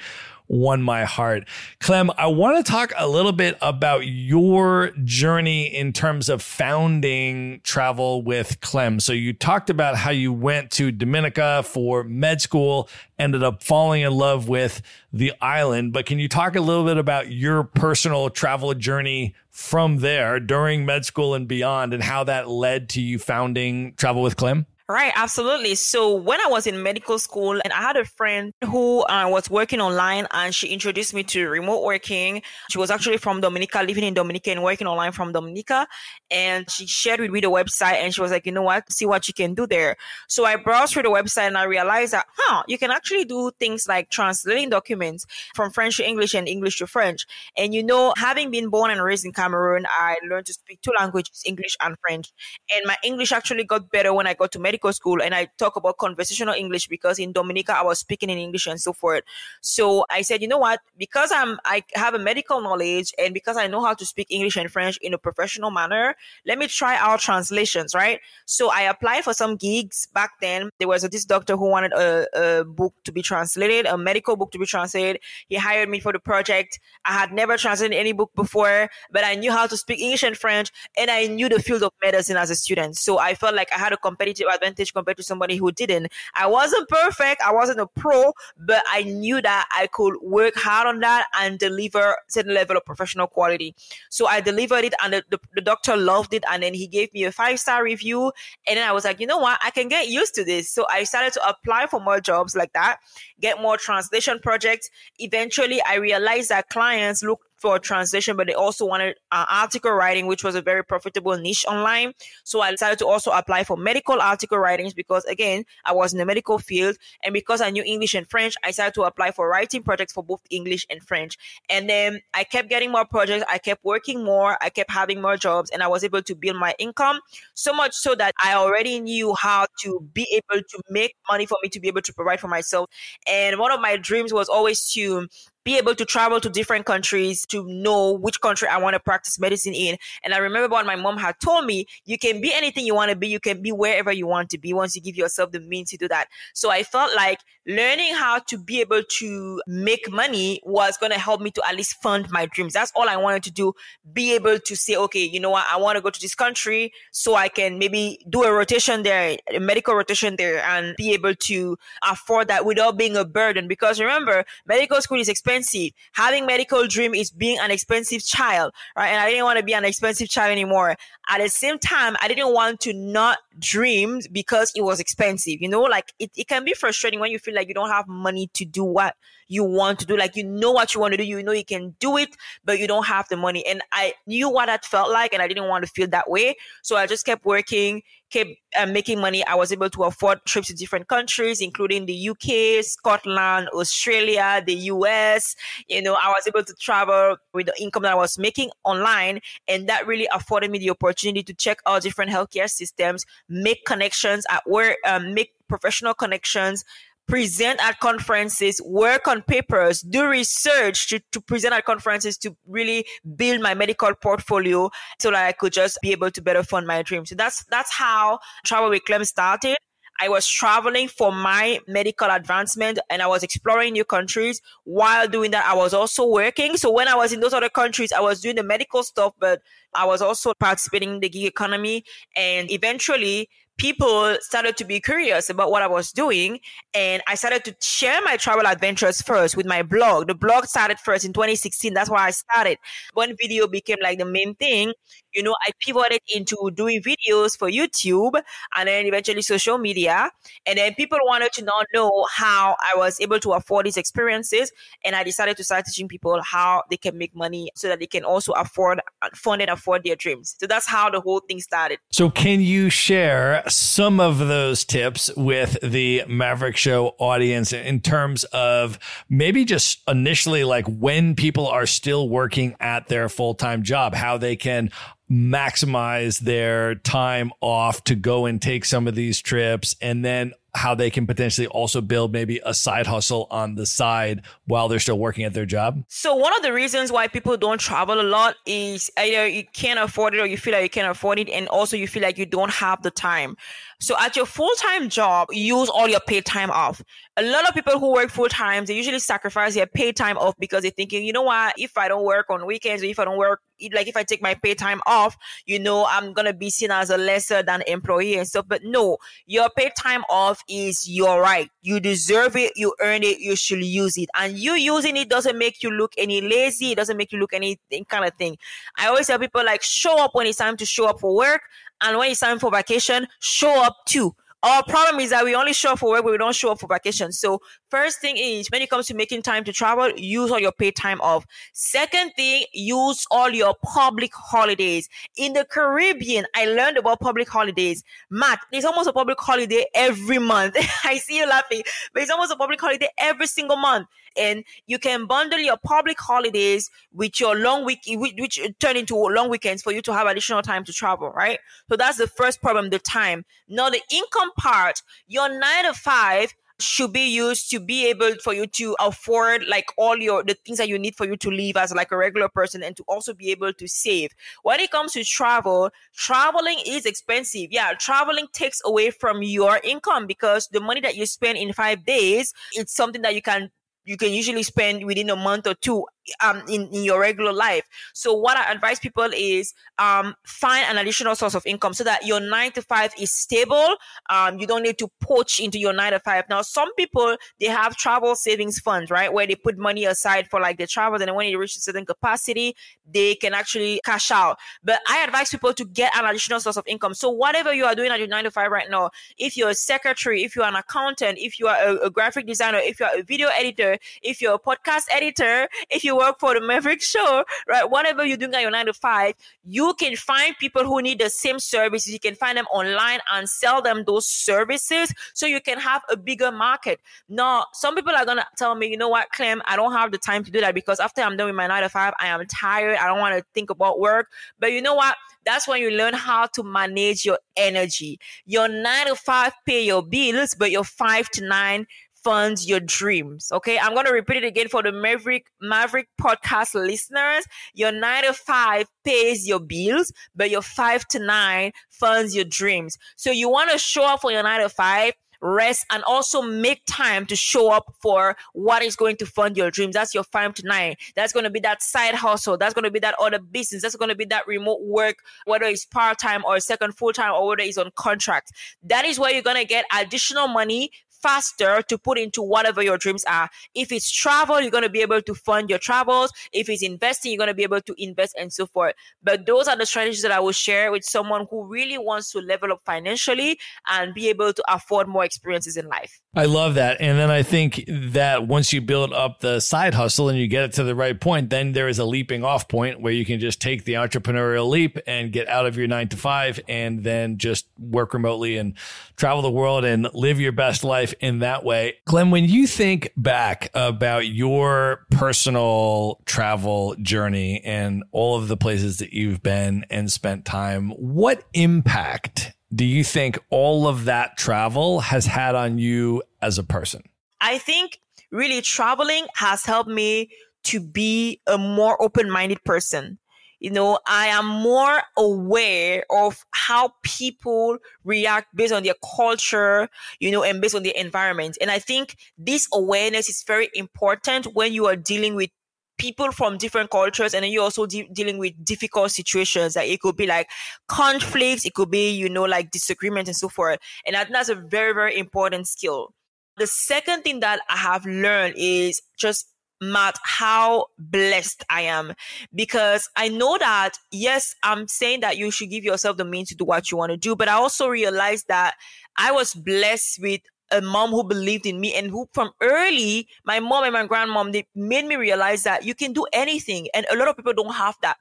won 0.55 0.81
my 0.81 1.05
heart. 1.05 1.49
Clem, 1.81 2.11
I 2.17 2.29
want 2.29 2.65
to 2.65 2.71
talk 2.71 2.93
a 2.97 3.09
little 3.09 3.33
bit 3.33 3.59
about 3.61 4.07
your 4.07 4.93
journey 5.03 5.67
in 5.67 5.93
terms 5.93 6.29
of 6.29 6.43
founding 6.43 7.61
Travel 7.65 8.23
with 8.23 8.61
Clem. 8.61 9.01
So 9.01 9.13
you 9.13 9.33
talked 9.33 9.69
about 9.69 9.97
how 9.97 10.11
you 10.11 10.33
went 10.33 10.71
to 10.73 10.93
Dominica 10.93 11.65
for 11.65 12.05
med 12.05 12.41
school, 12.41 12.89
ended 13.19 13.43
up 13.43 13.65
falling 13.65 14.03
in 14.03 14.13
love 14.13 14.49
with 14.49 14.81
the 15.13 15.33
island, 15.41 15.93
but 15.93 16.07
can 16.07 16.21
you 16.21 16.29
talk 16.29 16.55
a 16.55 16.61
little 16.61 16.85
bit 16.85 16.99
about 16.99 17.31
your 17.31 17.65
personal 17.65 18.31
travel 18.31 18.75
journey 18.75 19.35
from 19.51 19.99
there 19.99 20.39
during 20.39 20.87
med 20.87 21.05
school 21.05 21.35
and 21.35 21.49
beyond 21.49 21.93
and 21.93 22.03
how 22.03 22.23
that 22.25 22.49
led 22.49 22.89
to 22.91 23.01
you 23.01 23.19
founding 23.19 23.95
Travel 23.95 24.23
with 24.23 24.37
Clem? 24.37 24.67
Right, 24.87 25.13
absolutely. 25.17 25.77
So 25.77 26.15
when 26.15 26.39
I 26.43 26.47
was 26.49 26.67
in 26.67 26.83
medical 26.83 27.19
school 27.19 27.53
and 27.53 27.73
I 27.73 27.81
had 27.81 27.97
a 27.97 28.05
friend 28.05 28.53
who 28.67 29.01
uh, 29.07 29.27
was 29.31 29.49
working 29.49 29.81
online 29.81 30.27
and 30.31 30.55
she 30.55 30.69
introduced 30.69 31.15
me 31.15 31.23
to 31.25 31.49
remote 31.49 31.83
working. 31.83 32.43
She 32.69 32.77
was 32.77 32.91
actually 32.91 33.17
from 33.17 33.41
Dominica, 33.41 33.83
living 33.83 34.05
in 34.05 34.13
Dominica 34.13 34.51
and 34.51 34.63
working 34.63 34.87
online 34.87 35.13
from 35.13 35.33
Dominica. 35.33 35.87
And 36.31 36.71
she 36.71 36.87
shared 36.87 37.21
with 37.21 37.31
me 37.31 37.41
the 37.41 37.51
website 37.51 37.95
and 37.95 38.15
she 38.15 38.21
was 38.21 38.31
like, 38.31 38.45
you 38.45 38.53
know 38.53 38.61
what, 38.61 38.93
see 38.93 39.07
what 39.07 39.27
you 39.27 39.33
can 39.33 39.55
do 39.55 39.67
there. 39.67 39.97
So 40.29 40.45
I 40.45 40.57
browsed 40.57 40.93
through 40.93 41.05
the 41.05 41.09
website 41.09 41.47
and 41.47 41.57
I 41.57 41.65
realized 41.65 42.13
that, 42.13 42.27
huh, 42.37 42.65
you 42.69 42.77
can 42.77 42.91
actually 42.91 43.25
do 43.25 43.53
things 43.59 43.89
like 43.89 44.11
translating 44.11 44.69
documents 44.69 45.25
from 45.55 45.71
French 45.71 45.97
to 45.97 46.07
English 46.07 46.35
and 46.35 46.47
English 46.47 46.77
to 46.81 46.87
French. 46.87 47.25
And 47.57 47.73
you 47.73 47.83
know, 47.83 48.13
having 48.19 48.51
been 48.51 48.69
born 48.69 48.91
and 48.91 49.03
raised 49.03 49.25
in 49.25 49.33
Cameroon, 49.33 49.87
I 49.89 50.17
learned 50.29 50.45
to 50.45 50.53
speak 50.53 50.83
two 50.83 50.93
languages, 50.99 51.43
English 51.47 51.75
and 51.81 51.97
French. 52.07 52.35
And 52.71 52.83
my 52.85 52.99
English 53.03 53.33
actually 53.33 53.65
got 53.65 53.91
better 53.91 54.13
when 54.13 54.27
I 54.27 54.35
got 54.35 54.53
to 54.53 54.59
medical 54.59 54.74
medical 54.75 54.93
school 54.93 55.23
and 55.23 55.35
I 55.35 55.47
talk 55.57 55.77
about 55.77 55.99
conversational 55.99 56.55
English 56.55 56.89
because 56.89 57.19
in 57.21 57.33
Dominica 57.33 57.73
I 57.77 57.83
was 57.83 58.01
speaking 58.01 58.29
in 58.29 58.39
English 58.39 58.67
and 58.67 58.81
so 58.81 58.93
forth. 58.93 59.23
So 59.61 60.05
I 60.11 60.23
said, 60.23 60.43
you 60.43 60.49
know 60.49 60.59
what? 60.59 60.81
Because 60.99 61.31
I'm 61.33 61.59
I 61.65 61.85
have 61.95 62.15
a 62.15 62.19
medical 62.19 62.61
knowledge 62.61 63.13
and 63.19 63.33
because 63.33 63.57
I 63.57 63.69
know 63.69 63.83
how 63.85 63.95
to 63.95 64.05
speak 64.05 64.27
English 64.31 64.57
and 64.57 64.71
French 64.71 64.97
in 65.01 65.15
a 65.15 65.19
professional 65.19 65.71
manner, 65.71 66.17
let 66.45 66.59
me 66.59 66.67
try 66.67 66.97
out 66.97 67.21
translations, 67.21 67.95
right? 67.95 68.19
So 68.47 68.71
I 68.71 68.83
applied 68.83 69.23
for 69.23 69.35
some 69.35 69.57
gigs 69.57 70.09
back 70.13 70.31
then. 70.41 70.71
There 70.79 70.89
was 70.89 71.03
this 71.03 71.25
doctor 71.25 71.57
who 71.57 71.69
wanted 71.71 71.93
a, 71.93 72.27
a 72.35 72.65
book 72.65 72.95
to 73.05 73.13
be 73.13 73.23
translated, 73.23 73.87
a 73.87 73.97
medical 73.97 74.35
book 74.37 74.51
to 74.53 74.59
be 74.59 74.67
translated. 74.67 75.21
He 75.49 75.57
hired 75.57 75.89
me 75.89 76.01
for 76.01 76.13
the 76.13 76.19
project. 76.19 76.81
I 77.05 77.13
had 77.13 77.33
never 77.33 77.57
translated 77.57 77.97
any 77.97 78.13
book 78.13 78.33
before, 78.35 78.89
but 79.13 79.23
I 79.25 79.35
knew 79.37 79.53
how 79.53 79.67
to 79.67 79.77
speak 79.77 80.01
English 80.01 80.25
and 80.25 80.37
French 80.37 80.73
and 80.97 81.11
I 81.11 81.27
knew 81.27 81.49
the 81.49 81.63
field 81.63 81.83
of 81.83 81.93
medicine 82.03 82.37
as 82.37 82.51
a 82.51 82.57
student. 82.57 82.97
So 82.97 83.19
I 83.19 83.35
felt 83.35 83.55
like 83.55 83.71
I 83.73 83.79
had 83.79 83.93
a 83.93 83.97
competitive 83.97 84.49
advantage 84.49 84.64
advantage 84.65 84.93
compared 84.93 85.17
to 85.17 85.23
somebody 85.23 85.57
who 85.57 85.71
didn't. 85.73 86.11
I 86.35 86.47
wasn't 86.47 86.89
perfect. 86.89 87.43
I 87.43 87.53
wasn't 87.53 87.81
a 87.81 87.87
pro, 87.87 88.33
but 88.59 88.83
I 88.89 89.03
knew 89.03 89.41
that 89.43 89.69
I 89.75 89.87
could 89.87 90.15
work 90.23 90.55
hard 90.57 90.87
on 90.87 91.01
that 91.01 91.29
and 91.41 91.59
deliver 91.59 92.17
certain 92.29 92.55
level 92.55 92.77
of 92.77 92.85
professional 92.85 93.27
quality. 93.27 93.75
So 94.11 94.27
I 94.27 94.41
delivered 94.41 94.85
it 94.85 94.95
and 95.03 95.15
the, 95.15 95.25
the, 95.31 95.39
the 95.55 95.61
doctor 95.61 95.97
loved 95.97 96.35
it. 96.35 96.45
And 96.51 96.63
then 96.63 96.75
he 96.75 96.87
gave 96.87 97.13
me 97.13 97.25
a 97.25 97.33
five 97.33 97.61
star 97.61 97.83
review. 97.85 98.33
And 98.67 98.77
then 98.79 98.89
I 98.89 98.93
was 98.93 99.05
like, 99.05 99.21
you 99.21 99.27
know 99.27 99.39
what? 99.39 99.59
I 99.63 99.71
can 99.71 99.89
get 99.89 100.09
used 100.09 100.35
to 100.37 100.45
this. 100.45 100.71
So 100.71 100.87
I 100.91 101.05
started 101.05 101.33
to 101.35 101.49
apply 101.49 101.87
for 101.87 102.01
more 102.01 102.21
jobs 102.21 102.57
like 102.57 102.73
that, 102.73 102.99
get 103.41 103.61
more 103.61 103.77
translation 103.77 104.39
projects. 104.43 104.91
Eventually 105.19 105.81
I 105.83 105.97
realized 105.97 106.49
that 106.49 106.69
clients 106.69 107.23
look 107.23 107.41
for 107.65 107.79
translation, 107.79 108.37
but 108.37 108.47
they 108.47 108.53
also 108.53 108.85
wanted 108.85 109.17
uh, 109.33 109.47
article 109.49 109.91
writing, 109.91 110.27
which 110.27 110.45
was 110.45 110.55
a 110.55 110.61
very 110.61 110.85
profitable 110.85 111.35
niche 111.39 111.65
online. 111.67 112.13
So 112.45 112.61
I 112.61 112.71
decided 112.71 112.99
to 112.99 113.07
also 113.07 113.31
apply 113.31 113.65
for 113.65 113.75
medical 113.75 114.21
article 114.21 114.59
writings 114.59 114.93
because, 114.93 115.25
again, 115.25 115.65
I 115.87 115.93
was 115.93 116.13
in 116.13 116.19
the 116.19 116.27
medical 116.27 116.59
field. 116.59 116.99
And 117.23 117.33
because 117.33 117.63
I 117.63 117.71
knew 117.71 117.83
English 117.83 118.13
and 118.13 118.29
French, 118.29 118.55
I 118.63 118.67
decided 118.67 118.93
to 118.95 119.05
apply 119.05 119.31
for 119.31 119.49
writing 119.49 119.83
projects 119.83 120.13
for 120.13 120.23
both 120.23 120.43
English 120.51 120.87
and 120.91 121.03
French. 121.03 121.39
And 121.71 121.89
then 121.89 122.21
I 122.35 122.45
kept 122.45 122.69
getting 122.69 122.93
more 122.93 123.07
projects. 123.07 123.47
I 123.51 123.57
kept 123.57 123.83
working 123.83 124.23
more. 124.23 124.59
I 124.61 124.69
kept 124.69 124.91
having 124.91 125.23
more 125.23 125.39
jobs 125.39 125.71
and 125.71 125.83
I 125.83 125.89
was 125.89 126.05
able 126.05 126.21
to 126.21 126.35
build 126.35 126.57
my 126.57 126.75
income 126.79 127.21
so 127.55 127.73
much 127.73 127.95
so 127.95 128.15
that 128.15 128.35
I 128.45 128.57
already 128.57 129.01
knew 129.01 129.35
how 129.35 129.65
to 129.81 130.07
be 130.13 130.27
able 130.33 130.63
to 130.63 130.83
make 130.91 131.17
money 131.31 131.47
for 131.47 131.57
me 131.63 131.71
to 131.71 131.81
be 131.81 131.89
able 131.89 132.03
to 132.03 132.13
provide 132.13 132.41
for 132.41 132.49
myself. 132.49 132.91
And 133.27 133.59
one 133.59 133.73
of 133.73 133.81
my 133.81 133.97
dreams 133.97 134.35
was 134.35 134.51
always 134.51 134.93
to 134.93 135.29
be 135.65 135.79
able 135.79 135.95
to 135.95 136.05
travel 136.05 136.41
to 136.41 136.49
different 136.49 136.87
countries 136.87 137.47
to 137.47 137.65
know 137.67 138.13
which 138.13 138.41
country 138.41 138.69
I 138.69 138.79
want 138.79 138.95
to 138.95 139.01
practice 139.01 139.39
medicine 139.39 139.75
in. 139.75 139.97
And 140.23 140.35
I 140.35 140.39
remember 140.39 140.69
what 140.69 140.87
my 140.87 140.97
mom 140.97 141.17
had 141.17 141.37
told 141.43 141.67
me, 141.67 141.87
you 142.05 142.19
can 142.19 142.41
be 142.41 142.53
anything 142.53 142.87
you 142.87 142.95
want 142.95 143.11
to 143.11 143.17
be. 143.17 143.29
You 143.29 143.41
can 143.41 143.63
be 143.63 143.73
wherever 143.73 144.13
you 144.13 144.27
want 144.27 144.51
to 144.51 144.59
be 144.59 144.73
once 144.73 144.95
you 144.95 145.03
give 145.03 145.17
yourself 145.17 145.53
the 145.53 145.61
means 145.61 145.91
to 145.91 145.97
do 145.97 146.09
that. 146.09 146.29
So 146.53 146.71
I 146.71 146.83
felt 146.83 147.15
like 147.17 147.41
learning 147.67 148.15
how 148.15 148.39
to 148.41 148.59
be 148.59 148.83
able 148.83 149.03
to 149.03 149.63
make 149.67 150.11
money 150.11 150.61
was 150.65 150.99
going 150.99 151.13
to 151.13 151.19
help 151.19 151.41
me 151.41 151.51
to 151.51 151.63
at 151.67 151.75
least 151.75 152.01
fund 152.03 152.31
my 152.31 152.45
dreams. 152.47 152.75
That's 152.75 152.93
all 152.95 153.09
I 153.09 153.17
wanted 153.17 153.43
to 153.45 153.51
do. 153.51 153.73
Be 154.13 154.35
able 154.35 154.59
to 154.59 154.77
say, 154.77 154.97
okay, 154.97 155.25
you 155.25 155.41
know 155.41 155.51
what? 155.51 155.65
I 155.71 155.79
want 155.79 155.97
to 155.97 156.03
go 156.03 156.11
to 156.11 156.21
this 156.21 156.35
country 156.35 156.93
so 157.11 157.37
I 157.37 157.49
can 157.49 157.79
maybe 157.79 158.19
do 158.29 158.43
a 158.43 158.53
rotation 158.53 159.03
there, 159.03 159.39
a 159.53 159.59
medical 159.59 159.95
rotation 159.95 160.37
there 160.37 160.63
and 160.63 160.95
be 160.97 161.15
able 161.15 161.35
to 161.35 161.79
afford 162.03 162.49
that 162.49 162.67
without 162.67 162.99
being 162.99 163.17
a 163.17 163.25
burden. 163.25 163.67
Because 163.67 163.99
remember, 163.99 164.45
medical 164.67 165.01
school 165.01 165.19
is 165.19 165.29
expensive 165.29 165.54
expensive. 165.55 165.93
Having 166.13 166.47
medical 166.47 166.87
dream 166.87 167.15
is 167.15 167.31
being 167.31 167.59
an 167.61 167.71
expensive 167.71 168.25
child, 168.25 168.73
right? 168.97 169.09
And 169.09 169.21
I 169.21 169.31
didn't 169.31 169.45
want 169.45 169.59
to 169.59 169.65
be 169.65 169.75
an 169.75 169.85
expensive 169.85 170.29
child 170.29 170.53
anymore. 170.53 170.97
At 171.29 171.39
the 171.39 171.49
same 171.49 171.79
time, 171.79 172.17
I 172.21 172.29
didn't 172.29 172.53
want 172.53 172.81
to 172.81 172.93
not 172.93 173.39
dream 173.59 174.21
because 174.33 174.73
it 174.75 174.83
was 174.83 175.01
expensive. 175.01 175.61
You 175.61 175.69
know, 175.69 175.83
like 175.83 176.13
it, 176.19 176.31
it 176.37 176.49
can 176.49 176.65
be 176.65 176.75
frustrating 176.75 177.21
when 177.21 177.31
you 177.31 177.39
feel 177.39 177.55
like 177.55 177.69
you 177.69 177.75
don't 177.75 177.91
have 177.91 178.09
money 178.09 178.51
to 178.55 178.65
do 178.65 178.85
what 178.85 179.15
you 179.49 179.65
want 179.65 179.99
to 180.01 180.07
do. 180.07 180.17
Like 180.17 180.37
you 180.37 180.45
know 180.45 180.73
what 180.73 180.95
you 180.95 181.01
want 181.01 181.13
to 181.13 181.19
do, 181.19 181.25
you 181.25 181.43
know 181.43 181.53
you 181.53 181.65
can 181.65 181.95
do 182.01 182.17
it, 182.17 182.37
but 182.65 182.79
you 182.79 182.87
don't 182.87 183.07
have 183.07 183.29
the 183.29 183.37
money. 183.37 183.65
And 183.67 183.83
I 183.93 184.15
knew 184.27 184.49
what 184.49 184.67
that 184.67 184.85
felt 184.85 185.11
like, 185.11 185.33
and 185.33 185.43
I 185.43 185.49
didn't 185.49 185.69
want 185.69 185.85
to 185.85 185.91
feel 185.91 186.09
that 186.09 186.31
way. 186.31 186.57
So 186.83 186.97
I 186.97 187.07
just 187.07 187.25
kept 187.25 187.45
working, 187.45 188.03
kept 188.31 188.51
uh, 188.77 188.87
making 188.87 189.21
money. 189.21 189.45
I 189.47 189.55
was 189.55 189.73
able 189.73 189.91
to 189.91 190.05
afford 190.05 190.45
trips 190.45 190.69
to 190.69 190.75
different 190.75 191.09
countries, 191.09 191.61
including 191.61 192.07
the 192.07 192.31
UK, 192.31 192.85
Scotland, 192.85 193.69
Australia, 193.69 194.63
the 194.65 194.75
US. 194.75 195.55
You 195.89 196.03
know, 196.03 196.15
I 196.15 196.29
was 196.29 196.47
able 196.47 196.65
to 196.65 196.75
travel 196.75 197.37
with 197.53 197.67
the 197.67 197.75
income 197.81 198.03
that 198.03 198.13
I 198.13 198.17
was 198.17 198.39
making 198.39 198.71
online, 198.85 199.41
and 199.69 199.89
that 199.89 200.07
really 200.07 200.29
afforded 200.33 200.71
me 200.71 200.79
the 200.79 200.91
opportunity 200.91 201.43
to 201.43 201.55
check 201.55 201.79
out 201.87 202.03
different 202.03 202.31
healthcare 202.31 202.69
systems, 202.69 203.25
make 203.49 203.85
connections 203.85 204.45
at 204.51 204.69
work, 204.69 204.97
um, 205.07 205.35
make 205.35 205.53
professional 205.69 206.15
connections 206.15 206.85
present 207.27 207.81
at 207.83 207.99
conferences, 208.01 208.81
work 208.85 209.27
on 209.27 209.43
papers, 209.43 210.03
do 210.03 210.27
research 210.27 211.09
to, 211.09 211.21
to 211.33 211.41
present 211.41 211.75
at 211.75 211.85
conferences 211.85 212.37
to 212.39 212.57
really 212.67 213.07
build 213.37 213.61
my 213.61 213.75
medical 213.75 214.15
portfolio 214.15 214.91
so 215.19 215.31
that 215.31 215.47
I 215.47 215.53
could 215.53 215.73
just 215.73 215.99
be 216.03 216.13
able 216.13 216.31
to 216.31 216.43
better 216.43 216.63
fund 216.63 216.87
my 216.87 217.03
dreams. 217.03 217.31
So 217.31 217.35
that's 217.35 217.65
that's 217.65 217.93
how 217.93 218.39
Travel 218.65 218.91
with 218.91 219.05
Clem 219.05 219.25
started. 219.25 219.77
I 220.21 220.29
was 220.29 220.47
traveling 220.47 221.09
for 221.09 221.33
my 221.33 221.81
medical 221.89 222.31
advancement 222.31 222.99
and 223.11 223.21
I 223.21 223.27
was 223.27 223.43
exploring 223.43 223.95
new 223.95 224.05
countries. 224.05 224.61
While 224.85 225.27
doing 225.27 225.51
that, 225.51 225.67
I 225.67 225.75
was 225.75 225.93
also 225.93 226.27
working. 226.27 226.77
So 226.77 226.93
when 226.93 227.09
I 227.09 227.17
was 227.17 227.33
in 227.33 227.41
those 227.41 227.53
other 227.53 227.69
countries, 227.69 228.13
I 228.13 228.21
was 228.21 228.41
doing 228.41 228.57
the 228.57 228.63
medical 228.63 229.03
stuff, 229.03 229.33
but 229.41 229.61
I 229.93 230.05
was 230.05 230.23
also 230.23 230.53
participating 230.55 231.15
in 231.15 231.21
the 231.21 231.29
gig 231.29 231.45
economy. 231.45 232.05
And 232.37 232.71
eventually, 232.71 233.49
people 233.79 234.37
started 234.41 234.77
to 234.77 234.85
be 234.85 235.01
curious 235.01 235.51
about 235.51 235.71
what 235.71 235.83
I 235.83 235.87
was 235.87 236.13
doing. 236.13 236.61
And 236.95 237.23
I 237.27 237.35
started 237.35 237.65
to 237.65 237.75
share 237.81 238.21
my 238.23 238.37
travel 238.37 238.67
adventures 238.67 239.21
first 239.23 239.57
with 239.57 239.67
my 239.67 239.83
blog. 239.83 240.29
The 240.29 240.35
blog 240.35 240.67
started 240.67 240.99
first 240.99 241.25
in 241.25 241.33
2016. 241.33 241.95
That's 241.95 242.11
why 242.11 242.27
I 242.27 242.31
started. 242.31 242.79
One 243.15 243.35
video 243.41 243.67
became 243.67 243.99
like 244.03 244.19
the 244.19 244.25
main 244.25 244.55
thing, 244.55 244.93
you 245.35 245.43
know, 245.43 245.55
I 245.67 245.71
pivoted 245.81 246.21
into 246.35 246.71
doing 246.75 247.03
videos 247.03 247.59
for 247.59 247.69
YouTube 247.69 248.41
and 248.75 248.89
then 248.89 249.07
eventually 249.07 249.43
social 249.43 249.79
media. 249.79 250.31
And 250.67 250.79
then 250.79 250.95
people 250.95 251.19
wanted 251.25 251.53
to 251.55 251.65
now 251.65 251.83
know 251.93 252.27
how 252.33 252.77
I 252.81 252.97
was 252.97 253.21
able 253.21 253.41
to 253.41 253.53
afford 253.53 253.87
these 253.87 253.97
experiences. 253.97 254.73
And 255.05 255.17
I 255.17 255.25
decided 255.25 255.57
to 255.59 255.65
start 255.65 255.87
teaching 255.87 256.09
people 256.09 256.41
how 256.43 256.83
they 256.91 256.97
can 256.97 257.19
make 257.19 257.35
money 257.35 257.71
so 257.75 257.89
that 257.89 257.99
they 257.99 258.07
can 258.07 258.25
also 258.25 258.53
afford, 258.53 259.01
fund 259.35 259.61
and 259.63 259.71
afford 259.71 260.05
their 260.05 260.17
dreams. 260.17 260.57
So 260.59 260.67
that's 260.67 260.87
how 260.87 261.11
the 261.11 261.21
whole 261.21 261.41
thing 261.41 261.61
started. 261.61 261.99
So 262.11 262.31
can 262.31 262.61
you 262.61 262.91
share 262.91 263.63
some 263.69 264.21
of 264.21 264.39
those 264.39 264.85
tips 264.85 265.31
with 265.37 265.77
the 265.83 266.25
Maverick 266.29 266.77
Show 266.77 267.15
audience 267.19 267.73
in 267.73 268.01
terms 268.01 268.45
of 268.45 268.99
maybe 269.29 269.65
just 269.65 270.01
initially 270.09 270.65
like 270.65 270.87
when 270.87 271.35
people 271.35 271.67
are 271.67 271.87
still 271.87 272.29
working 272.29 272.77
at 272.81 273.09
their 273.09 273.29
full-time 273.29 273.83
job, 273.83 274.15
how 274.15 274.39
they 274.39 274.57
can 274.57 274.91
maximize 275.31 276.41
their 276.41 276.95
time 276.95 277.51
off 277.61 278.05
to 278.05 278.15
go 278.15 278.47
and 278.47 278.61
take 278.61 278.85
some 278.85 279.09
of 279.09 279.15
these 279.15 279.41
trips. 279.41 279.97
And 280.01 280.25
then 280.25 280.53
how 280.75 280.95
they 280.95 281.11
can 281.11 281.27
potentially 281.27 281.67
also 281.69 282.01
build 282.01 282.33
maybe 282.33 282.61
a 282.65 282.75
side 282.75 283.07
hustle 283.07 283.47
on 283.51 283.75
the 283.77 283.87
side 283.87 284.43
while 284.67 284.89
they're 284.89 284.99
still 284.99 285.19
working 285.19 285.45
at 285.45 285.55
their 285.55 285.67
job? 285.67 286.03
So 286.09 286.35
one 286.35 286.55
of 286.57 286.63
the 286.63 286.73
reasons 286.73 287.13
why 287.13 287.29
people 287.29 287.57
don't 287.57 287.81
travel 287.81 288.21
a 288.21 288.23
lot 288.23 288.57
is 288.67 289.11
either 289.19 289.47
you 289.47 289.65
can't 289.73 290.01
afford 290.01 290.35
it 290.35 290.41
or 290.41 290.47
you 290.47 290.57
feel 290.57 290.73
like 290.73 290.83
you 290.83 290.91
can't 290.91 291.11
afford 291.11 291.39
it 291.39 291.49
and 291.49 291.69
also 291.69 291.97
you 291.97 292.09
feel 292.09 292.23
like 292.23 292.39
you 292.39 292.47
don't 292.47 292.71
have 292.71 293.03
the 293.03 293.11
time. 293.11 293.57
So 294.01 294.17
at 294.19 294.37
your 294.37 294.47
full-time 294.47 295.09
job, 295.09 295.49
use 295.53 295.89
all 295.89 296.09
your 296.09 296.21
paid 296.21 296.45
time 296.45 296.71
off. 296.71 297.03
A 297.37 297.43
lot 297.43 297.67
of 297.69 297.75
people 297.75 297.99
who 297.99 298.13
work 298.13 298.31
full 298.31 298.49
time, 298.49 298.85
they 298.85 298.95
usually 298.95 299.19
sacrifice 299.19 299.75
their 299.75 299.87
paid 299.87 300.17
time 300.17 300.37
off 300.37 300.55
because 300.59 300.83
they're 300.83 300.91
thinking, 300.91 301.25
you 301.25 301.33
know 301.33 301.43
what, 301.43 301.75
if 301.79 301.97
I 301.97 302.09
don't 302.09 302.25
work 302.25 302.47
on 302.51 302.67
weekends 302.67 303.03
or 303.03 303.07
if 303.07 303.19
I 303.19 303.25
don't 303.25 303.39
work, 303.39 303.61
like 303.93 304.07
if 304.07 304.17
I 304.17 304.23
take 304.23 304.43
my 304.43 304.55
paid 304.55 304.79
time 304.79 305.01
off, 305.07 305.37
you 305.67 305.79
know, 305.79 306.07
I'm 306.07 306.33
gonna 306.33 306.53
be 306.53 306.71
seen 306.71 306.91
as 306.91 307.11
a 307.11 307.17
lesser 307.17 307.63
than 307.63 307.83
employee 307.87 308.37
and 308.37 308.47
stuff. 308.47 308.67
But 308.69 308.83
no, 308.85 309.17
your 309.47 309.69
paid 309.77 309.93
time 309.97 310.23
off 310.29 310.63
is 310.69 311.09
your 311.09 311.41
right. 311.41 311.71
You 311.83 312.01
deserve 312.01 312.57
it, 312.57 312.73
you 312.77 312.95
earn 313.01 313.23
it, 313.23 313.41
you 313.41 313.57
should 313.57 313.83
use 313.85 314.17
it. 314.17 314.29
And 314.39 314.59
you 314.59 314.73
using 314.75 315.17
it 315.17 315.29
doesn't 315.29 315.59
make 315.59 315.83
you 315.83 315.91
look 315.91 316.13
any 316.19 316.41
lazy, 316.41 316.93
it 316.93 316.97
doesn't 316.97 317.17
make 317.17 317.33
you 317.33 317.39
look 317.39 317.53
any 317.53 317.79
kind 318.09 318.25
of 318.25 318.35
thing. 318.35 318.57
I 318.99 319.09
always 319.09 319.27
tell 319.27 319.39
people 319.39 319.65
like 319.65 319.83
show 319.83 320.23
up 320.23 320.31
when 320.35 320.47
it's 320.47 320.59
time 320.59 320.77
to 320.79 320.87
show 320.87 321.07
up 321.07 321.21
for 321.21 321.35
work 321.35 321.63
and 322.03 322.19
when 322.19 322.31
it's 322.31 322.41
time 322.41 322.59
for 322.59 322.71
vacation, 322.71 323.27
show 323.41 323.83
up 323.83 323.97
too. 324.07 324.35
Our 324.65 324.83
problem 324.83 325.21
is 325.21 325.29
that 325.29 325.45
we 325.45 325.55
only 325.55 325.75
show 325.75 325.93
up 325.93 325.99
for 325.99 326.09
work, 326.09 326.25
but 326.25 326.31
we 326.31 326.39
don't 326.39 326.57
show 326.57 326.73
up 326.73 326.81
for 326.81 326.87
vacation. 326.87 327.33
So 327.33 327.61
first 327.91 328.21
thing 328.21 328.39
is 328.39 328.67
when 328.71 328.81
it 328.81 328.89
comes 328.89 329.07
to 329.09 329.15
making 329.15 329.43
time 329.43 329.63
to 329.65 329.75
travel, 329.75 330.11
use 330.17 330.51
all 330.51 330.59
your 330.59 330.73
paid 330.73 330.97
time 330.97 331.21
off. 331.21 331.45
Second 331.75 332.33
thing, 332.35 332.65
use 332.73 333.27
all 333.31 333.51
your 333.51 333.75
public 333.85 334.31
holidays. 334.35 335.07
In 335.37 335.53
the 335.53 335.67
Caribbean, 335.67 336.47
I 336.57 336.65
learned 336.65 336.97
about 336.97 337.21
public 337.21 337.47
holidays. 337.47 338.03
Matt, 338.31 338.61
it's 338.73 338.87
almost 338.87 339.07
a 339.07 339.13
public 339.13 339.39
holiday 339.39 339.85
every 339.95 340.39
month. 340.39 340.79
I 341.05 341.19
see 341.19 341.37
you 341.37 341.47
laughing, 341.47 341.83
but 342.15 342.23
it's 342.23 342.33
almost 342.33 342.51
a 342.51 342.57
public 342.57 342.81
holiday 342.81 343.09
every 343.19 343.49
single 343.49 343.77
month 343.77 344.07
and 344.37 344.65
you 344.87 344.99
can 344.99 345.27
bundle 345.27 345.59
your 345.59 345.77
public 345.77 346.19
holidays 346.21 346.91
with 347.13 347.41
your 347.41 347.57
long 347.57 347.85
week, 347.85 348.01
which 348.07 348.61
turn 348.81 348.97
into 348.97 349.15
long 349.15 349.49
weekends 349.49 349.83
for 349.83 349.93
you 349.93 350.03
to 350.03 350.13
have 350.13 350.27
additional 350.27 350.63
time 350.63 350.85
to 350.85 350.93
travel, 350.93 351.31
right? 351.31 351.59
So 351.89 351.97
that's 351.97 352.19
the 352.19 352.27
first 352.27 352.61
problem, 352.61 352.91
the 352.91 352.99
time. 352.99 353.45
Now 353.69 353.91
the 353.91 354.03
income 354.11 354.51
part, 354.59 355.03
your 355.27 355.49
nine 355.49 355.85
to 355.85 355.95
five 355.95 356.55
should 356.81 357.13
be 357.13 357.33
used 357.33 357.71
to 357.71 357.79
be 357.79 358.09
able 358.09 358.35
for 358.43 358.53
you 358.53 358.67
to 358.67 358.97
afford 358.99 359.65
like 359.69 359.87
all 359.97 360.17
your 360.17 360.43
the 360.43 360.55
things 360.67 360.79
that 360.79 360.89
you 360.89 360.99
need 360.99 361.15
for 361.15 361.25
you 361.25 361.37
to 361.37 361.51
live 361.51 361.77
as 361.77 361.95
like 361.95 362.11
a 362.11 362.17
regular 362.17 362.49
person 362.49 362.83
and 362.83 362.97
to 362.97 363.05
also 363.07 363.33
be 363.33 363.51
able 363.51 363.73
to 363.73 363.87
save 363.87 364.31
when 364.65 364.81
it 364.81 364.91
comes 364.91 365.13
to 365.13 365.23
travel 365.23 365.91
traveling 366.17 366.79
is 366.85 367.07
expensive 367.07 367.69
yeah 367.71 367.93
traveling 367.99 368.47
takes 368.53 368.83
away 368.85 369.11
from 369.11 369.43
your 369.43 369.81
income 369.85 370.27
because 370.27 370.69
the 370.73 370.81
money 370.81 371.01
that 371.01 371.15
you 371.17 371.27
spend 371.27 371.57
in 371.57 371.73
five 371.73 372.05
days 372.05 372.53
it's 372.73 372.95
something 372.95 373.23
that 373.23 373.35
you 373.35 373.43
can 373.43 373.71
you 374.05 374.17
can 374.17 374.33
usually 374.33 374.63
spend 374.63 375.05
within 375.05 375.31
a 375.31 375.37
month 375.37 375.67
or 375.67 375.75
two 375.75 376.05
um, 376.43 376.63
in, 376.69 376.89
in 376.89 377.05
your 377.05 377.21
regular 377.21 377.53
life. 377.53 377.85
So 378.15 378.33
what 378.35 378.57
I 378.57 378.73
advise 378.73 378.99
people 378.99 379.29
is 379.35 379.75
um, 379.99 380.35
find 380.47 380.87
an 380.89 380.99
additional 380.99 381.35
source 381.35 381.55
of 381.55 381.67
income 381.67 381.95
so 381.95 382.05
that 382.05 382.25
your 382.25 382.41
nine 382.41 382.73
to 382.73 382.83
five 382.83 383.13
is 383.19 383.33
stable. 383.33 383.97
Um, 384.31 384.59
you 384.59 384.67
don't 384.67 384.83
need 384.83 384.99
to 384.99 385.09
poach 385.21 385.61
into 385.61 385.79
your 385.79 385.93
nine 385.93 386.13
to 386.13 386.21
five. 386.21 386.45
Now, 386.49 386.63
some 386.63 386.95
people, 386.95 387.37
they 387.61 387.67
have 387.67 387.97
travel 387.97 388.35
savings 388.37 388.79
funds, 388.79 389.11
right? 389.11 389.33
Where 389.33 389.47
they 389.47 389.55
put 389.55 389.79
money 389.79 390.05
aside 390.05 390.49
for 390.49 390.61
like 390.61 390.79
the 390.79 390.87
travel 390.87 391.21
and 391.21 391.35
when 391.35 391.51
they 391.51 391.57
reach 391.57 391.77
a 391.77 391.81
certain 391.81 392.07
capacity, 392.07 392.75
they 393.07 393.35
can 393.35 393.55
actually 393.55 394.01
cash 394.05 394.31
out. 394.31 394.59
But 394.83 395.01
I 395.09 395.23
advise 395.25 395.51
people 395.51 395.75
to 395.75 395.85
get 395.85 396.17
an 396.17 396.25
additional 396.25 396.61
source 396.61 396.77
of 396.77 396.87
income. 396.87 397.15
So 397.15 397.31
whatever 397.31 397.73
you 397.73 397.85
are 397.85 397.95
doing 397.95 398.11
at 398.11 398.19
your 398.19 398.29
nine 398.29 398.45
to 398.45 398.51
five 398.51 398.71
right 398.71 398.91
now, 398.91 399.11
if 399.39 399.57
you're 399.57 399.71
a 399.71 399.75
secretary, 399.75 400.43
if 400.43 400.57
you're 400.57 400.65
an 400.65 400.75
accountant, 400.75 401.39
if 401.39 401.59
you 401.59 401.69
are 401.69 401.77
a, 401.77 402.07
a 402.07 402.11
graphic 402.11 402.47
designer, 402.47 402.79
if 402.79 403.01
you're 403.01 403.11
a 403.15 403.23
video 403.23 403.49
editor, 403.49 403.94
if 404.23 404.41
you're 404.41 404.55
a 404.55 404.59
podcast 404.59 405.05
editor, 405.11 405.69
if 405.91 406.05
you 406.05 406.17
work 406.17 406.41
for 406.41 406.55
the 406.55 406.61
Maverick 406.61 407.03
Show, 407.03 407.45
right? 407.69 407.89
Whatever 407.89 408.25
you're 408.25 408.37
doing 408.37 408.55
at 408.55 408.63
your 408.63 408.71
nine 408.71 408.87
to 408.87 408.93
five, 408.93 409.35
you 409.65 409.95
can 409.99 410.17
find 410.17 410.57
people 410.59 410.85
who 410.85 411.01
need 411.03 411.19
the 411.21 411.31
same 411.31 411.59
services. 411.59 412.13
You 412.13 412.21
can 412.21 412.35
find 412.35 412.59
them 412.59 412.67
online 412.73 413.21
and 413.33 413.49
sell 413.49 413.83
them 413.83 414.05
those 414.07 414.27
services 414.27 415.13
so 415.33 415.47
you 415.47 415.61
can 415.61 415.79
have 415.79 416.03
a 416.11 416.17
bigger 416.17 416.51
market. 416.53 417.01
Now, 417.29 417.67
some 417.73 417.95
people 417.95 418.15
are 418.15 418.25
gonna 418.25 418.47
tell 418.57 418.75
me, 418.75 418.87
you 418.89 418.97
know 418.97 419.09
what, 419.09 419.31
Clem, 419.31 419.63
I 419.67 419.77
don't 419.77 419.93
have 419.93 420.13
the 420.13 420.19
time 420.19 420.45
to 420.45 420.51
do 420.51 420.61
that 420.61 420.75
because 420.75 421.01
after 421.01 421.23
I'm 421.23 421.37
done 421.37 421.47
with 421.47 421.57
my 421.57 421.67
nine 421.67 421.83
to 421.83 421.89
five, 421.89 422.15
I 422.19 422.29
am 422.29 422.45
tired. 422.47 422.97
I 422.97 423.07
don't 423.07 423.19
want 423.19 423.37
to 423.37 423.45
think 423.55 423.71
about 423.71 424.01
work. 424.01 424.31
But 424.59 424.73
you 424.73 424.83
know 424.83 424.95
what? 424.95 425.17
That's 425.45 425.69
when 425.69 425.81
you 425.81 425.91
learn 425.91 426.15
how 426.15 426.47
to 426.47 426.63
manage 426.63 427.25
your 427.25 427.39
energy. 427.57 428.19
Your 428.47 428.69
nine 428.69 429.07
to 429.09 429.15
five 429.15 429.53
pay 429.67 429.85
your 429.85 430.03
bills, 430.03 430.55
but 430.55 430.71
your 430.71 430.85
five 430.85 431.29
to 431.31 431.47
nine 431.47 431.87
funds 432.25 432.67
your 432.67 432.81
dreams. 432.81 433.51
Okay. 433.53 433.79
I'm 433.79 433.93
going 433.93 434.07
to 434.07 434.13
repeat 434.13 434.39
it 434.39 434.45
again 434.45 434.69
for 434.69 434.83
the 434.83 434.91
Maverick, 434.91 435.47
Maverick 435.61 436.09
podcast 436.21 436.75
listeners. 436.75 437.45
Your 437.75 437.93
nine 437.93 438.25
to 438.25 438.33
five 438.33 438.87
pays 439.05 439.47
your 439.47 439.61
bills, 439.61 440.11
but 440.35 440.51
your 440.51 440.63
five 440.63 441.07
to 441.09 441.19
nine 441.19 441.73
funds 441.91 442.35
your 442.35 442.47
dreams. 442.47 442.97
So 443.17 443.31
you 443.31 443.49
want 443.49 443.71
to 443.71 443.79
show 443.79 444.05
up 444.05 444.23
for 444.23 444.33
your 444.33 444.43
nine 444.43 444.61
to 444.61 444.69
five 444.69 445.13
rest 445.45 445.85
and 445.93 446.03
also 446.05 446.41
make 446.41 446.83
time 446.87 447.27
to 447.27 447.37
show 447.37 447.71
up 447.71 447.95
for 448.01 448.35
what 448.55 448.83
is 448.83 448.97
going 448.97 449.17
to 449.17 449.27
fund 449.27 449.57
your 449.57 449.71
dreams. 449.71 449.95
That's 449.95 450.15
your 450.15 450.25
five 450.25 450.55
to 450.55 450.67
nine. 450.67 450.95
That's 451.15 451.33
going 451.33 451.45
to 451.45 451.51
be 451.51 451.61
that 451.61 451.83
side 451.83 452.15
hustle. 452.15 452.57
That's 452.57 452.73
going 452.73 452.85
to 452.85 452.91
be 452.91 453.01
that 453.01 453.15
other 453.21 453.39
business. 453.39 453.83
That's 453.83 453.97
going 453.97 454.09
to 454.09 454.15
be 454.15 454.25
that 454.27 454.47
remote 454.47 454.83
work, 454.83 455.17
whether 455.45 455.67
it's 455.67 455.85
part 455.85 456.19
time 456.19 456.45
or 456.47 456.59
second 456.61 456.97
full 456.97 457.13
time 457.13 457.35
or 457.35 457.49
whether 457.49 457.63
it's 457.63 457.77
on 457.77 457.91
contract. 457.95 458.53
That 458.83 459.05
is 459.05 459.19
where 459.19 459.33
you're 459.33 459.43
going 459.43 459.59
to 459.59 459.67
get 459.67 459.85
additional 459.95 460.49
money 460.49 460.91
faster 461.25 461.81
to 461.81 461.97
put 461.97 462.19
into 462.19 462.43
whatever 462.43 462.83
your 462.83 462.99
dreams 462.99 463.25
are. 463.25 463.49
If 463.75 463.91
it's 463.91 464.11
travel, 464.11 464.61
you're 464.61 464.71
going 464.71 464.85
to 464.85 464.91
be 464.91 465.01
able 465.01 465.23
to 465.23 465.35
fund 465.35 465.71
your 465.71 465.79
travels. 465.79 466.31
If 466.53 466.69
it's 466.69 466.83
investing, 466.83 467.33
you're 467.33 467.39
going 467.39 467.49
to 467.49 467.55
be 467.55 467.63
able 467.63 467.81
to 467.81 467.95
invest 467.97 468.37
and 468.39 468.53
so 468.53 468.67
forth. 468.67 468.95
But 469.23 469.47
those 469.47 469.67
are 469.67 469.77
the 469.77 469.87
strategies 469.87 470.21
that 470.21 470.33
I 470.33 470.41
will 470.41 470.53
share 470.53 470.93
with 470.93 471.05
someone 471.05 471.47
who 471.51 471.65
really 471.65 471.97
wants 471.97 472.31
to 472.33 472.41
level 472.41 472.73
up 472.73 472.83
financially 472.85 473.59
and 473.91 474.13
be 474.13 474.29
able 474.29 474.53
to 474.53 474.63
afford 474.69 475.09
more 475.09 475.25
experiences 475.25 475.79
in 475.79 475.89
life. 475.89 476.21
I 476.37 476.47
love 476.47 476.75
that. 476.75 477.01
And 477.01 477.19
then 477.19 477.31
I 477.31 477.43
think 477.43 477.85
that 477.89 478.47
once 478.47 478.73
you 478.73 478.81
build 478.81 479.13
up 479.13 479.41
the 479.41 479.61
side 479.61 479.95
hustle 479.95 480.29
and 480.29 480.39
you 480.39 480.49
get 480.49 480.65
it 480.65 480.73
to 480.75 480.85
the 480.85 480.95
right 480.95 481.19
point, 481.19 481.51
then 481.51 481.73
there 481.73 481.89
is 481.89 481.99
a 481.99 482.05
leaping 482.05 482.45
off 482.45 482.67
point 482.67 483.01
where 483.01 483.13
you 483.13 483.25
can 483.25 483.39
just 483.39 483.61
take 483.61 483.85
the 483.85 483.95
entrepreneurial 483.95 484.69
leap 484.69 484.99
and 485.07 485.33
get 485.33 485.49
out 485.49 485.67
of 485.67 485.77
your 485.77 485.87
nine 485.87 486.09
to 486.09 486.17
five 486.17 486.59
and 486.69 487.05
then 487.05 487.39
just 487.39 487.67
work 487.79 488.15
remotely 488.15 488.57
and 488.57 488.75
travel 489.17 489.43
the 489.43 489.51
world 489.51 489.85
and 489.85 490.09
live 490.13 490.41
your 490.41 490.53
best 490.53 490.83
life 490.83 491.15
in 491.21 491.39
that 491.39 491.65
way. 491.65 491.95
Clem, 492.05 492.31
when 492.31 492.45
you 492.45 492.67
think 492.67 493.13
back 493.17 493.71
about 493.75 494.27
your 494.27 495.07
personal 495.11 496.21
travel 496.27 496.97
journey 497.01 497.61
and 497.65 498.03
all 498.11 498.37
of 498.37 498.49
the 498.49 498.57
places 498.57 498.99
that 498.99 499.13
you've 499.13 499.43
been 499.43 499.85
and 499.89 500.11
spent 500.11 500.45
time, 500.45 500.91
what 500.91 501.45
impact 501.53 502.53
do 502.75 502.85
you 502.85 503.05
think 503.05 503.39
all 503.51 503.87
of 503.87 504.07
that 504.07 504.37
travel 504.37 505.01
has 505.01 505.27
had 505.27 505.55
on 505.55 505.79
you 505.79 506.23
as 506.43 506.59
a 506.59 506.65
person? 506.65 507.03
I 507.41 507.59
think 507.59 508.01
really 508.31 508.63
traveling 508.63 509.27
has 509.37 509.65
helped 509.65 509.91
me 509.91 510.31
to 510.65 510.81
be 510.81 511.41
a 511.47 511.59
more 511.59 512.01
open 512.03 512.31
minded 512.31 512.65
person. 512.65 513.19
You 513.61 513.71
know, 513.71 513.99
I 514.07 514.27
am 514.27 514.47
more 514.47 515.01
aware 515.17 516.05
of 516.11 516.45
how 516.51 516.93
people 517.03 517.79
react 518.05 518.55
based 518.55 518.73
on 518.73 518.83
their 518.83 518.95
culture, 519.17 519.89
you 520.19 520.31
know, 520.31 520.43
and 520.43 520.61
based 520.61 520.75
on 520.75 520.83
their 520.83 520.93
environment. 520.97 521.57
And 521.61 521.71
I 521.71 521.79
think 521.79 522.17
this 522.37 522.69
awareness 522.75 523.29
is 523.29 523.43
very 523.47 523.71
important 523.75 524.49
when 524.55 524.73
you 524.73 524.87
are 524.87 524.97
dealing 524.97 525.35
with 525.35 525.51
people 525.99 526.33
from 526.33 526.59
different 526.59 526.91
cultures 526.91 527.35
and 527.35 527.45
then 527.45 527.53
you're 527.53 527.63
also 527.63 527.87
de- 527.87 528.09
dealing 528.13 528.39
with 528.39 528.53
difficult 528.65 529.11
situations. 529.11 529.77
Like 529.77 529.91
it 529.91 530.01
could 530.01 530.17
be 530.17 530.27
like 530.27 530.49
conflicts 530.89 531.65
it 531.65 531.75
could 531.75 531.91
be 531.91 532.11
you 532.11 532.29
know 532.29 532.45
like 532.45 532.71
disagreement 532.71 533.29
and 533.29 533.37
so 533.37 533.49
forth. 533.49 533.79
And 534.07 534.17
I 534.17 534.25
think 534.25 534.35
that's 534.35 534.49
a 534.49 534.55
very 534.55 534.93
very 534.93 535.19
important 535.19 535.69
skill. 535.69 536.15
The 536.57 536.67
second 536.69 537.23
thing 537.23 537.41
that 537.41 537.61
i 537.69 537.77
have 537.77 538.07
learned 538.07 538.55
is 538.57 539.03
just 539.19 539.49
Matt, 539.81 540.19
how 540.23 540.87
blessed 540.99 541.65
I 541.69 541.83
am. 541.83 542.15
Because 542.55 543.09
I 543.17 543.29
know 543.29 543.59
that, 543.59 543.93
yes, 544.11 544.55
I'm 544.63 544.89
saying 544.89 545.21
that 545.21 545.37
you 545.37 545.51
should 545.51 545.71
give 545.71 545.85
yourself 545.85 546.17
the 546.17 546.25
means 546.25 546.49
to 546.51 546.55
do 546.55 546.65
what 546.65 546.91
you 546.91 546.97
want 546.97 547.11
to 547.11 547.17
do, 547.17 547.37
but 547.37 547.49
I 547.49 547.55
also 547.55 547.89
realized 547.89 548.49
that 548.49 548.75
I 549.17 549.33
was 549.33 549.53
blessed 549.55 550.21
with 550.23 550.41
a 550.75 550.81
mom 550.81 551.11
who 551.11 551.23
believed 551.25 551.67
in 551.67 551.81
me 551.81 551.95
and 551.95 552.11
who 552.11 552.29
from 552.33 552.51
early, 552.61 553.29
my 553.45 553.61
mom 553.61 553.85
and 553.85 553.93
my 553.93 554.07
grandmom, 554.07 554.53
they 554.53 554.67
made 554.75 555.07
me 555.07 555.17
realize 555.17 555.63
that 555.63 555.85
you 555.85 555.95
can 555.95 556.13
do 556.13 556.27
anything. 556.33 556.89
And 556.95 557.07
a 557.11 557.17
lot 557.17 557.29
of 557.29 557.37
people 557.37 557.55
don't 557.55 557.75
have 557.75 557.97
that. 558.03 558.17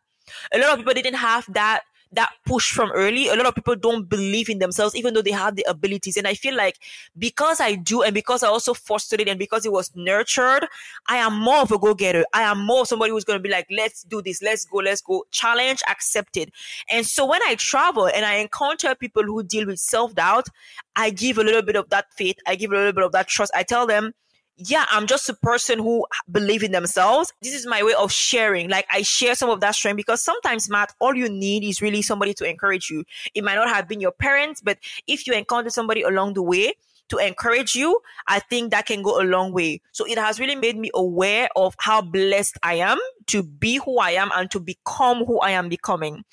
A 0.54 0.60
lot 0.60 0.72
of 0.72 0.78
people 0.78 0.93
didn't 0.93 1.16
have 1.16 1.45
that 1.54 1.82
that 2.16 2.32
push 2.45 2.72
from 2.72 2.91
early. 2.91 3.28
A 3.28 3.36
lot 3.36 3.45
of 3.45 3.55
people 3.55 3.76
don't 3.76 4.07
believe 4.07 4.49
in 4.49 4.59
themselves, 4.59 4.95
even 4.95 5.14
though 5.14 5.22
they 5.22 5.32
have 5.32 5.55
the 5.55 5.66
abilities. 5.68 6.18
And 6.18 6.28
I 6.28 6.34
feel 6.34 6.55
like 6.55 6.80
because 7.18 7.59
I 7.59 7.76
do, 7.76 8.01
and 8.01 8.14
because 8.14 8.43
I 8.43 8.47
also 8.47 8.74
fostered 8.74 9.22
it, 9.22 9.28
and 9.28 9.39
because 9.39 9.66
it 9.66 9.72
was 9.72 9.91
nurtured, 9.95 10.68
I 11.07 11.18
am 11.18 11.38
more 11.39 11.57
of 11.61 11.72
a 11.72 11.78
go 11.78 11.93
getter. 11.93 12.26
I 12.34 12.43
am 12.43 12.64
more 12.66 12.86
somebody 12.86 13.11
who's 13.11 13.24
going 13.24 13.39
to 13.39 13.43
be 13.43 13.49
like, 13.49 13.68
let's 13.70 14.03
do 14.03 14.22
this, 14.22 14.41
let's 14.41 14.66
go, 14.66 14.78
let's 14.78 15.01
go. 15.01 15.26
Challenge 15.32 15.82
accepted. 15.89 16.51
And 16.89 17.05
so 17.05 17.26
when 17.26 17.41
I 17.43 17.55
travel 17.55 18.07
and 18.07 18.26
I 18.26 18.36
encounter 18.36 18.95
people 18.95 19.24
who 19.24 19.43
deal 19.43 19.66
with 19.66 19.80
self 19.80 20.16
doubt, 20.16 20.47
I 20.95 21.09
give 21.09 21.38
a 21.38 21.43
little 21.43 21.61
bit 21.61 21.76
of 21.76 21.89
that 21.89 22.14
faith. 22.14 22.38
I 22.45 22.55
give 22.55 22.72
a 22.72 22.76
little 22.76 22.93
bit 22.93 23.03
of 23.03 23.11
that 23.14 23.28
trust. 23.28 23.51
I 23.55 23.64
tell 23.64 23.88
them, 23.88 24.14
yeah, 24.58 24.86
I'm 24.91 25.08
just 25.08 25.28
a 25.30 25.34
person 25.34 25.80
who 25.80 26.06
believe 26.32 26.64
in 26.64 26.72
themselves. 26.72 27.34
This 27.41 27.54
is 27.54 27.66
my 27.66 27.84
way 27.84 27.93
of 27.93 28.12
sharing. 28.12 28.70
Like 28.70 28.86
I 28.91 29.01
share 29.01 29.36
some 29.36 29.49
of 29.49 29.62
that 29.62 29.76
strength 29.76 29.97
because 29.97 30.24
sometimes, 30.24 30.70
Matt, 30.70 30.93
all 30.99 31.16
you 31.16 31.30
need 31.30 31.64
is 31.64 31.82
really 31.82 32.01
somebody 32.01 32.34
to 32.36 32.49
encourage 32.49 32.89
you. 32.89 33.04
It 33.34 33.43
might 33.43 33.56
not 33.56 33.70
have 33.70 33.88
been 33.88 33.99
your 33.99 34.12
parents, 34.12 34.62
but 34.62 34.78
if 35.08 35.26
you 35.26 35.34
encounter 35.34 35.70
somebody 35.70 36.04
along 36.04 36.34
the 36.36 36.43
way 36.43 36.74
to 37.10 37.18
encourage 37.18 37.76
you, 37.76 37.99
I 38.28 38.39
think 38.39 38.72
that 38.72 38.86
can 38.86 39.01
go 39.01 39.22
a 39.22 39.24
long 39.24 39.54
way. 39.54 39.82
So 39.91 40.06
it 40.06 40.18
has 40.18 40.39
really 40.39 40.56
made 40.56 40.78
me 40.78 40.89
aware 40.93 41.49
of 41.56 41.76
how 41.80 42.01
blessed 42.01 42.58
I 42.64 42.76
am 42.76 42.99
to 43.28 43.43
be 43.43 43.78
who 43.78 43.99
I 43.99 44.12
am 44.12 44.32
and 44.36 44.49
to 44.51 44.60
become 44.60 45.26
who 45.26 45.39
I 45.39 45.51
am 45.51 45.70
becoming. 45.70 46.24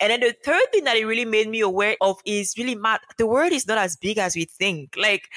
And 0.00 0.10
then 0.10 0.20
the 0.20 0.34
third 0.44 0.62
thing 0.72 0.84
that 0.84 0.96
it 0.96 1.04
really 1.04 1.24
made 1.24 1.48
me 1.48 1.60
aware 1.60 1.96
of 2.00 2.20
is 2.24 2.54
really 2.56 2.74
Matt. 2.74 3.00
The 3.16 3.26
world 3.26 3.52
is 3.52 3.66
not 3.66 3.78
as 3.78 3.96
big 3.96 4.18
as 4.18 4.34
we 4.34 4.44
think. 4.44 4.94
Like 4.96 5.28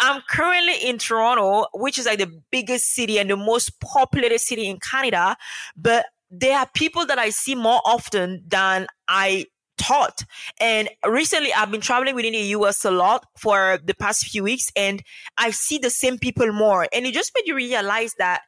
I'm 0.00 0.22
currently 0.28 0.76
in 0.82 0.98
Toronto, 0.98 1.66
which 1.74 1.98
is 1.98 2.06
like 2.06 2.18
the 2.18 2.32
biggest 2.50 2.94
city 2.94 3.18
and 3.18 3.30
the 3.30 3.36
most 3.36 3.80
populated 3.80 4.40
city 4.40 4.66
in 4.66 4.78
Canada, 4.78 5.36
but 5.76 6.06
there 6.30 6.58
are 6.58 6.68
people 6.74 7.06
that 7.06 7.18
I 7.18 7.30
see 7.30 7.54
more 7.54 7.80
often 7.84 8.42
than 8.48 8.86
I 9.06 9.46
taught. 9.78 10.24
And 10.60 10.88
recently 11.06 11.52
I've 11.52 11.70
been 11.70 11.80
traveling 11.80 12.14
within 12.14 12.32
the 12.32 12.38
US 12.38 12.84
a 12.84 12.90
lot 12.90 13.26
for 13.36 13.78
the 13.84 13.94
past 13.94 14.26
few 14.26 14.42
weeks 14.42 14.70
and 14.76 15.02
I 15.38 15.50
see 15.50 15.78
the 15.78 15.90
same 15.90 16.18
people 16.18 16.52
more. 16.52 16.88
And 16.92 17.06
it 17.06 17.14
just 17.14 17.32
made 17.34 17.46
you 17.46 17.54
realize 17.54 18.14
that, 18.18 18.42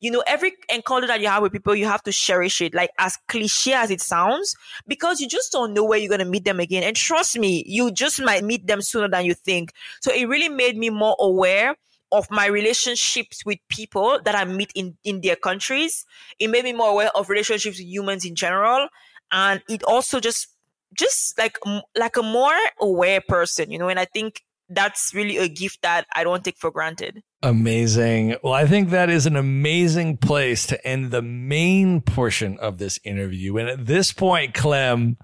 you 0.00 0.10
know, 0.10 0.22
every 0.26 0.52
encounter 0.72 1.06
that 1.06 1.20
you 1.20 1.28
have 1.28 1.42
with 1.42 1.52
people, 1.52 1.74
you 1.74 1.86
have 1.86 2.02
to 2.02 2.12
cherish 2.12 2.60
it, 2.60 2.74
like 2.74 2.90
as 2.98 3.16
cliche 3.28 3.72
as 3.72 3.90
it 3.90 4.00
sounds, 4.00 4.54
because 4.86 5.20
you 5.20 5.28
just 5.28 5.52
don't 5.52 5.72
know 5.72 5.84
where 5.84 5.98
you're 5.98 6.08
going 6.08 6.18
to 6.18 6.24
meet 6.24 6.44
them 6.44 6.60
again. 6.60 6.82
And 6.82 6.94
trust 6.94 7.38
me, 7.38 7.64
you 7.66 7.90
just 7.90 8.20
might 8.20 8.44
meet 8.44 8.66
them 8.66 8.82
sooner 8.82 9.08
than 9.08 9.24
you 9.24 9.34
think. 9.34 9.72
So 10.02 10.12
it 10.12 10.26
really 10.26 10.50
made 10.50 10.76
me 10.76 10.90
more 10.90 11.16
aware 11.18 11.76
of 12.12 12.30
my 12.30 12.46
relationships 12.46 13.44
with 13.44 13.58
people 13.68 14.20
that 14.24 14.34
I 14.34 14.44
meet 14.44 14.70
in, 14.74 14.96
in 15.04 15.22
their 15.22 15.36
countries. 15.36 16.04
It 16.38 16.48
made 16.48 16.64
me 16.64 16.72
more 16.72 16.90
aware 16.90 17.10
of 17.16 17.28
relationships 17.28 17.78
with 17.78 17.86
humans 17.86 18.24
in 18.24 18.34
general. 18.34 18.88
And 19.32 19.62
it 19.68 19.82
also 19.82 20.20
just 20.20 20.48
just 20.96 21.38
like 21.38 21.58
like 21.96 22.16
a 22.16 22.22
more 22.22 22.56
aware 22.80 23.20
person, 23.20 23.70
you 23.70 23.78
know, 23.78 23.88
and 23.88 23.98
I 23.98 24.04
think 24.06 24.42
that's 24.68 25.14
really 25.14 25.36
a 25.36 25.48
gift 25.48 25.82
that 25.82 26.06
I 26.14 26.24
don't 26.24 26.44
take 26.44 26.58
for 26.58 26.70
granted. 26.70 27.22
Amazing. 27.42 28.36
Well, 28.42 28.52
I 28.52 28.66
think 28.66 28.90
that 28.90 29.10
is 29.10 29.26
an 29.26 29.36
amazing 29.36 30.16
place 30.16 30.66
to 30.66 30.86
end 30.86 31.10
the 31.10 31.22
main 31.22 32.00
portion 32.00 32.58
of 32.58 32.78
this 32.78 32.98
interview. 33.04 33.56
And 33.58 33.68
at 33.68 33.86
this 33.86 34.12
point, 34.12 34.54
Clem, 34.54 35.18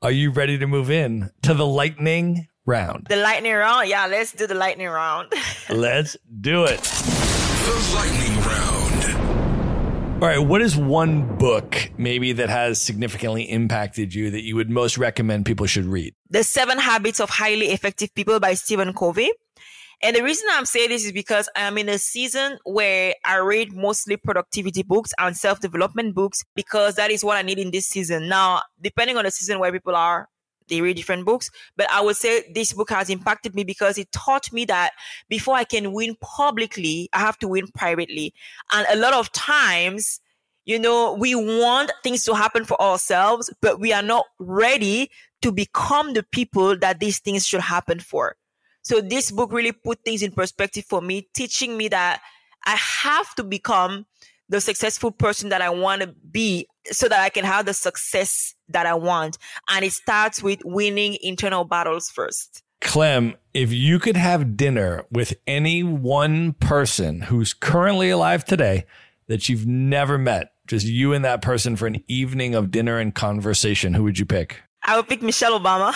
are 0.00 0.10
you 0.10 0.30
ready 0.30 0.58
to 0.58 0.66
move 0.66 0.90
in 0.90 1.30
to 1.42 1.54
the 1.54 1.66
lightning 1.66 2.46
round? 2.64 3.06
The 3.08 3.16
lightning 3.16 3.52
round? 3.52 3.88
Yeah, 3.88 4.06
let's 4.06 4.32
do 4.32 4.46
the 4.46 4.54
lightning 4.54 4.88
round. 4.88 5.32
let's 5.70 6.16
do 6.40 6.64
it. 6.64 6.80
The 6.80 7.92
lightning 7.94 8.40
round. 8.40 8.65
All 10.16 10.28
right, 10.28 10.38
what 10.38 10.62
is 10.62 10.78
one 10.78 11.36
book 11.36 11.90
maybe 11.98 12.32
that 12.32 12.48
has 12.48 12.80
significantly 12.80 13.42
impacted 13.42 14.14
you 14.14 14.30
that 14.30 14.44
you 14.44 14.56
would 14.56 14.70
most 14.70 14.96
recommend 14.96 15.44
people 15.44 15.66
should 15.66 15.84
read? 15.84 16.14
The 16.30 16.42
Seven 16.42 16.78
Habits 16.78 17.20
of 17.20 17.28
Highly 17.28 17.66
Effective 17.66 18.14
People 18.14 18.40
by 18.40 18.54
Stephen 18.54 18.94
Covey. 18.94 19.30
And 20.02 20.16
the 20.16 20.22
reason 20.22 20.46
I'm 20.52 20.64
saying 20.64 20.88
this 20.88 21.04
is 21.04 21.12
because 21.12 21.50
I'm 21.54 21.76
in 21.76 21.90
a 21.90 21.98
season 21.98 22.56
where 22.64 23.12
I 23.26 23.36
read 23.36 23.74
mostly 23.74 24.16
productivity 24.16 24.82
books 24.82 25.12
and 25.18 25.36
self 25.36 25.60
development 25.60 26.14
books 26.14 26.42
because 26.54 26.94
that 26.94 27.10
is 27.10 27.22
what 27.22 27.36
I 27.36 27.42
need 27.42 27.58
in 27.58 27.70
this 27.70 27.86
season. 27.86 28.26
Now, 28.26 28.62
depending 28.80 29.18
on 29.18 29.24
the 29.24 29.30
season 29.30 29.58
where 29.58 29.70
people 29.70 29.94
are, 29.94 30.30
they 30.68 30.80
read 30.80 30.96
different 30.96 31.24
books. 31.24 31.50
But 31.76 31.90
I 31.90 32.00
would 32.00 32.16
say 32.16 32.50
this 32.54 32.72
book 32.72 32.90
has 32.90 33.10
impacted 33.10 33.54
me 33.54 33.64
because 33.64 33.98
it 33.98 34.10
taught 34.12 34.52
me 34.52 34.64
that 34.66 34.92
before 35.28 35.54
I 35.54 35.64
can 35.64 35.92
win 35.92 36.16
publicly, 36.20 37.08
I 37.12 37.20
have 37.20 37.38
to 37.38 37.48
win 37.48 37.68
privately. 37.68 38.34
And 38.72 38.86
a 38.90 38.96
lot 38.96 39.14
of 39.14 39.32
times, 39.32 40.20
you 40.64 40.78
know, 40.78 41.14
we 41.14 41.34
want 41.34 41.92
things 42.02 42.24
to 42.24 42.34
happen 42.34 42.64
for 42.64 42.80
ourselves, 42.80 43.52
but 43.60 43.80
we 43.80 43.92
are 43.92 44.02
not 44.02 44.26
ready 44.38 45.10
to 45.42 45.52
become 45.52 46.14
the 46.14 46.22
people 46.24 46.76
that 46.78 46.98
these 46.98 47.18
things 47.18 47.46
should 47.46 47.60
happen 47.60 48.00
for. 48.00 48.36
So 48.82 49.00
this 49.00 49.30
book 49.30 49.52
really 49.52 49.72
put 49.72 50.04
things 50.04 50.22
in 50.22 50.32
perspective 50.32 50.84
for 50.84 51.00
me, 51.00 51.28
teaching 51.34 51.76
me 51.76 51.88
that 51.88 52.20
I 52.64 52.76
have 52.76 53.34
to 53.36 53.44
become 53.44 54.06
the 54.48 54.60
successful 54.60 55.10
person 55.10 55.48
that 55.48 55.62
I 55.62 55.70
want 55.70 56.02
to 56.02 56.14
be 56.30 56.66
so 56.90 57.08
that 57.08 57.20
I 57.20 57.28
can 57.28 57.44
have 57.44 57.66
the 57.66 57.74
success 57.74 58.54
that 58.68 58.86
I 58.86 58.94
want. 58.94 59.38
And 59.68 59.84
it 59.84 59.92
starts 59.92 60.42
with 60.42 60.60
winning 60.64 61.18
internal 61.22 61.64
battles 61.64 62.08
first. 62.08 62.62
Clem, 62.80 63.34
if 63.54 63.72
you 63.72 63.98
could 63.98 64.16
have 64.16 64.56
dinner 64.56 65.04
with 65.10 65.34
any 65.46 65.82
one 65.82 66.52
person 66.52 67.22
who's 67.22 67.54
currently 67.54 68.10
alive 68.10 68.44
today 68.44 68.84
that 69.26 69.48
you've 69.48 69.66
never 69.66 70.18
met, 70.18 70.52
just 70.66 70.86
you 70.86 71.12
and 71.12 71.24
that 71.24 71.42
person 71.42 71.76
for 71.76 71.86
an 71.86 72.02
evening 72.06 72.54
of 72.54 72.70
dinner 72.70 72.98
and 72.98 73.14
conversation, 73.14 73.94
who 73.94 74.04
would 74.04 74.18
you 74.18 74.26
pick? 74.26 74.62
I 74.86 74.96
would 74.96 75.08
pick 75.08 75.20
Michelle 75.20 75.58
Obama. 75.58 75.92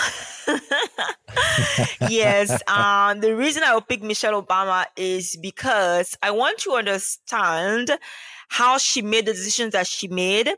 yes. 2.09 2.61
Um, 2.67 3.21
the 3.21 3.35
reason 3.35 3.63
I 3.63 3.73
would 3.73 3.87
pick 3.87 4.03
Michelle 4.03 4.41
Obama 4.41 4.85
is 4.97 5.37
because 5.41 6.17
I 6.21 6.31
want 6.31 6.59
to 6.59 6.73
understand 6.73 7.91
how 8.49 8.77
she 8.77 9.01
made 9.01 9.25
the 9.25 9.33
decisions 9.33 9.71
that 9.71 9.87
she 9.87 10.09
made 10.09 10.49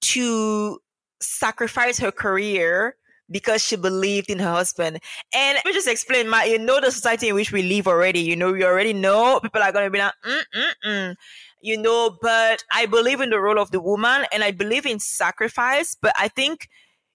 to 0.00 0.80
sacrifice 1.20 1.98
her 1.98 2.10
career 2.10 2.96
because 3.30 3.62
she 3.62 3.76
believed 3.76 4.30
in 4.30 4.38
her 4.38 4.50
husband. 4.52 4.98
And 5.34 5.56
let 5.56 5.64
me 5.66 5.72
just 5.72 5.88
explain, 5.88 6.28
my, 6.28 6.44
you 6.44 6.58
know, 6.58 6.80
the 6.80 6.90
society 6.90 7.28
in 7.28 7.34
which 7.34 7.52
we 7.52 7.62
live 7.62 7.86
already, 7.86 8.20
you 8.20 8.36
know, 8.36 8.54
you 8.54 8.64
already 8.64 8.92
know 8.92 9.40
people 9.40 9.62
are 9.62 9.72
going 9.72 9.86
to 9.86 9.90
be 9.90 9.98
like, 9.98 10.12
mm-mm-mm, 10.24 11.16
you 11.60 11.78
know, 11.78 12.16
but 12.20 12.64
I 12.72 12.86
believe 12.86 13.20
in 13.20 13.30
the 13.30 13.40
role 13.40 13.58
of 13.58 13.70
the 13.70 13.80
woman 13.80 14.26
and 14.32 14.42
I 14.42 14.50
believe 14.50 14.86
in 14.86 15.00
sacrifice. 15.00 15.96
But 16.00 16.14
I 16.18 16.28
think, 16.28 16.68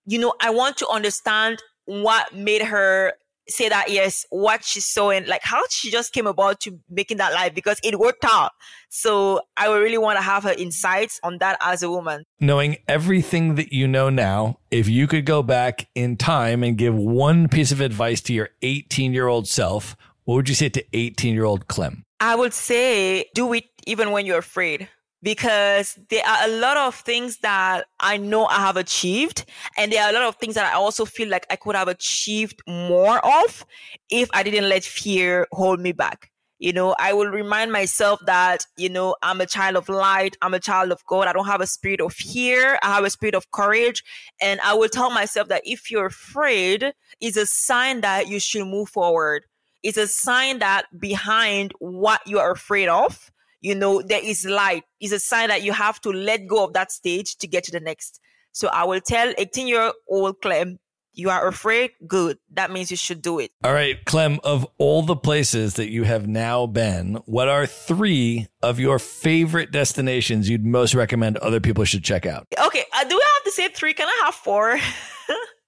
you 0.10 0.18
know, 0.18 0.34
I 0.42 0.50
want 0.50 0.76
to 0.78 0.88
understand 0.88 1.62
what 1.86 2.34
made 2.34 2.64
her 2.64 3.14
say 3.48 3.70
that 3.70 3.92
yes, 3.92 4.26
what 4.32 4.64
she 4.64 4.80
saw 4.80 5.12
and 5.12 5.28
like 5.28 5.42
how 5.44 5.62
she 5.70 5.92
just 5.92 6.14
came 6.14 6.26
about 6.26 6.60
to 6.62 6.80
making 6.90 7.18
that 7.18 7.32
life 7.34 7.54
because 7.54 7.80
it 7.84 8.00
worked 8.00 8.26
out. 8.26 8.52
So 8.90 9.42
I 9.56 9.70
would 9.70 9.78
really 9.78 10.00
want 10.00 10.18
to 10.18 10.24
have 10.24 10.44
her 10.44 10.54
insights 10.54 11.20
on 11.22 11.38
that 11.40 11.58
as 11.62 11.84
a 11.84 11.92
woman. 11.92 12.24
Knowing 12.40 12.78
everything 12.88 13.56
that 13.56 13.72
you 13.72 13.88
know 13.88 14.10
now, 14.10 14.58
if 14.72 14.88
you 14.88 15.06
could 15.06 15.26
go 15.26 15.44
back 15.44 15.88
in 15.94 16.18
time 16.18 16.64
and 16.64 16.76
give 16.76 16.96
one 16.96 17.48
piece 17.48 17.72
of 17.72 17.80
advice 17.80 18.22
to 18.22 18.34
your 18.34 18.50
18 18.64 19.14
year 19.14 19.28
old 19.28 19.48
self, 19.48 19.96
what 20.26 20.36
would 20.36 20.50
you 20.50 20.56
say 20.56 20.70
to 20.70 20.84
18 20.94 21.36
year 21.36 21.46
old 21.46 21.68
Clem? 21.68 22.04
I 22.20 22.36
would 22.36 22.54
say 22.54 23.26
do 23.36 23.54
it 23.54 23.66
even 23.86 24.12
when 24.12 24.26
you're 24.26 24.40
afraid 24.40 24.90
because 25.22 25.98
there 26.10 26.26
are 26.26 26.48
a 26.48 26.60
lot 26.60 26.78
of 26.78 26.96
things 26.96 27.38
that 27.40 27.86
I 28.00 28.18
know 28.18 28.46
I 28.46 28.60
have 28.60 28.78
achieved. 28.78 29.46
And 29.78 29.92
there 29.92 30.04
are 30.04 30.10
a 30.10 30.14
lot 30.14 30.24
of 30.24 30.36
things 30.38 30.56
that 30.56 30.72
I 30.72 30.78
also 30.78 31.06
feel 31.06 31.30
like 31.30 31.46
I 31.50 31.56
could 31.56 31.76
have 31.76 31.88
achieved 31.88 32.62
more 32.68 33.20
of 33.26 33.66
if 34.10 34.30
I 34.34 34.44
didn't 34.44 34.70
let 34.70 34.84
fear 34.84 35.48
hold 35.52 35.80
me 35.80 35.92
back. 35.92 36.32
You 36.62 36.74
know, 36.74 36.94
I 37.00 37.14
will 37.14 37.28
remind 37.28 37.72
myself 37.72 38.20
that, 38.26 38.66
you 38.76 38.90
know, 38.90 39.16
I'm 39.22 39.40
a 39.40 39.46
child 39.46 39.78
of 39.78 39.88
light. 39.88 40.36
I'm 40.42 40.54
a 40.54 40.60
child 40.60 40.92
of 40.92 41.06
God. 41.06 41.28
I 41.28 41.32
don't 41.32 41.46
have 41.46 41.62
a 41.62 41.68
spirit 41.68 42.02
of 42.02 42.12
fear. 42.14 42.78
I 42.84 42.96
have 42.96 43.06
a 43.06 43.10
spirit 43.10 43.34
of 43.34 43.50
courage. 43.52 44.04
And 44.42 44.60
I 44.60 44.74
will 44.74 44.90
tell 44.90 45.10
myself 45.10 45.48
that 45.48 45.62
if 45.64 45.90
you're 45.90 46.08
afraid, 46.08 46.94
it's 47.22 47.38
a 47.38 47.46
sign 47.46 48.02
that 48.02 48.28
you 48.28 48.42
should 48.42 48.68
move 48.68 48.90
forward. 48.90 49.44
It's 49.84 49.98
a 49.98 50.08
sign 50.08 50.60
that 50.60 50.86
behind 51.00 51.74
what 51.80 52.20
you 52.28 52.40
are 52.40 52.52
afraid 52.52 52.90
of, 52.90 53.32
you 53.62 53.76
know, 53.76 54.02
there 54.02 54.24
is 54.24 54.46
light. 54.46 54.84
It's 55.00 55.14
a 55.14 55.20
sign 55.20 55.50
that 55.50 55.64
you 55.64 55.74
have 55.74 56.00
to 56.02 56.12
let 56.12 56.48
go 56.48 56.66
of 56.66 56.74
that 56.74 56.92
stage 56.92 57.38
to 57.38 57.48
get 57.48 57.64
to 57.66 57.72
the 57.72 57.80
next. 57.80 58.20
So 58.52 58.68
I 58.70 58.86
will 58.86 59.02
tell 59.02 59.34
18 59.38 59.68
year 59.68 59.92
old 60.08 60.42
Clem, 60.42 60.80
you 61.14 61.30
are 61.30 61.48
afraid? 61.48 61.92
Good. 62.08 62.38
That 62.52 62.72
means 62.72 62.92
you 62.92 62.98
should 62.98 63.22
do 63.22 63.40
it. 63.40 63.52
All 63.64 63.74
right, 63.74 64.04
Clem, 64.06 64.40
of 64.44 64.66
all 64.78 65.02
the 65.02 65.16
places 65.16 65.74
that 65.74 65.90
you 65.90 66.04
have 66.04 66.28
now 66.28 66.66
been, 66.66 67.16
what 67.26 67.50
are 67.50 67.66
three 67.66 68.48
of 68.62 68.80
your 68.80 69.00
favorite 69.00 69.72
destinations 69.72 70.50
you'd 70.50 70.66
most 70.66 70.94
recommend 70.94 71.38
other 71.38 71.60
people 71.60 71.84
should 71.84 72.04
check 72.04 72.26
out? 72.26 72.48
Okay, 72.66 72.86
uh, 72.94 73.04
do 73.04 73.20
I 73.20 73.34
have 73.36 73.44
to 73.44 73.52
say 73.52 73.68
three? 73.70 73.94
Can 73.94 74.08
I 74.08 74.22
have 74.26 74.36
four? 74.36 74.80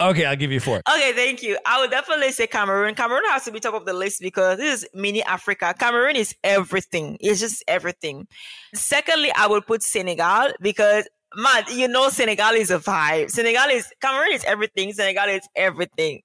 okay, 0.00 0.24
I'll 0.24 0.36
give 0.36 0.52
you 0.52 0.60
four. 0.60 0.82
Okay, 0.88 1.12
thank 1.12 1.42
you. 1.42 1.58
I 1.66 1.80
would 1.80 1.90
definitely 1.90 2.32
say 2.32 2.46
Cameroon. 2.46 2.94
Cameroon 2.94 3.24
has 3.28 3.44
to 3.44 3.52
be 3.52 3.60
top 3.60 3.74
of 3.74 3.84
the 3.84 3.92
list 3.92 4.20
because 4.20 4.58
this 4.58 4.82
is 4.82 4.88
mini 4.94 5.22
Africa. 5.22 5.74
Cameroon 5.78 6.16
is 6.16 6.34
everything. 6.44 7.16
It's 7.20 7.40
just 7.40 7.64
everything. 7.68 8.26
Secondly, 8.74 9.30
I 9.36 9.46
would 9.46 9.66
put 9.66 9.82
Senegal 9.82 10.52
because 10.60 11.08
man, 11.34 11.64
you 11.70 11.88
know 11.88 12.08
Senegal 12.08 12.52
is 12.52 12.70
a 12.70 12.78
vibe. 12.78 13.30
Senegal 13.30 13.68
is 13.70 13.92
Cameroon 14.00 14.32
is 14.32 14.44
everything. 14.44 14.92
Senegal 14.92 15.28
is 15.28 15.48
everything. 15.54 16.22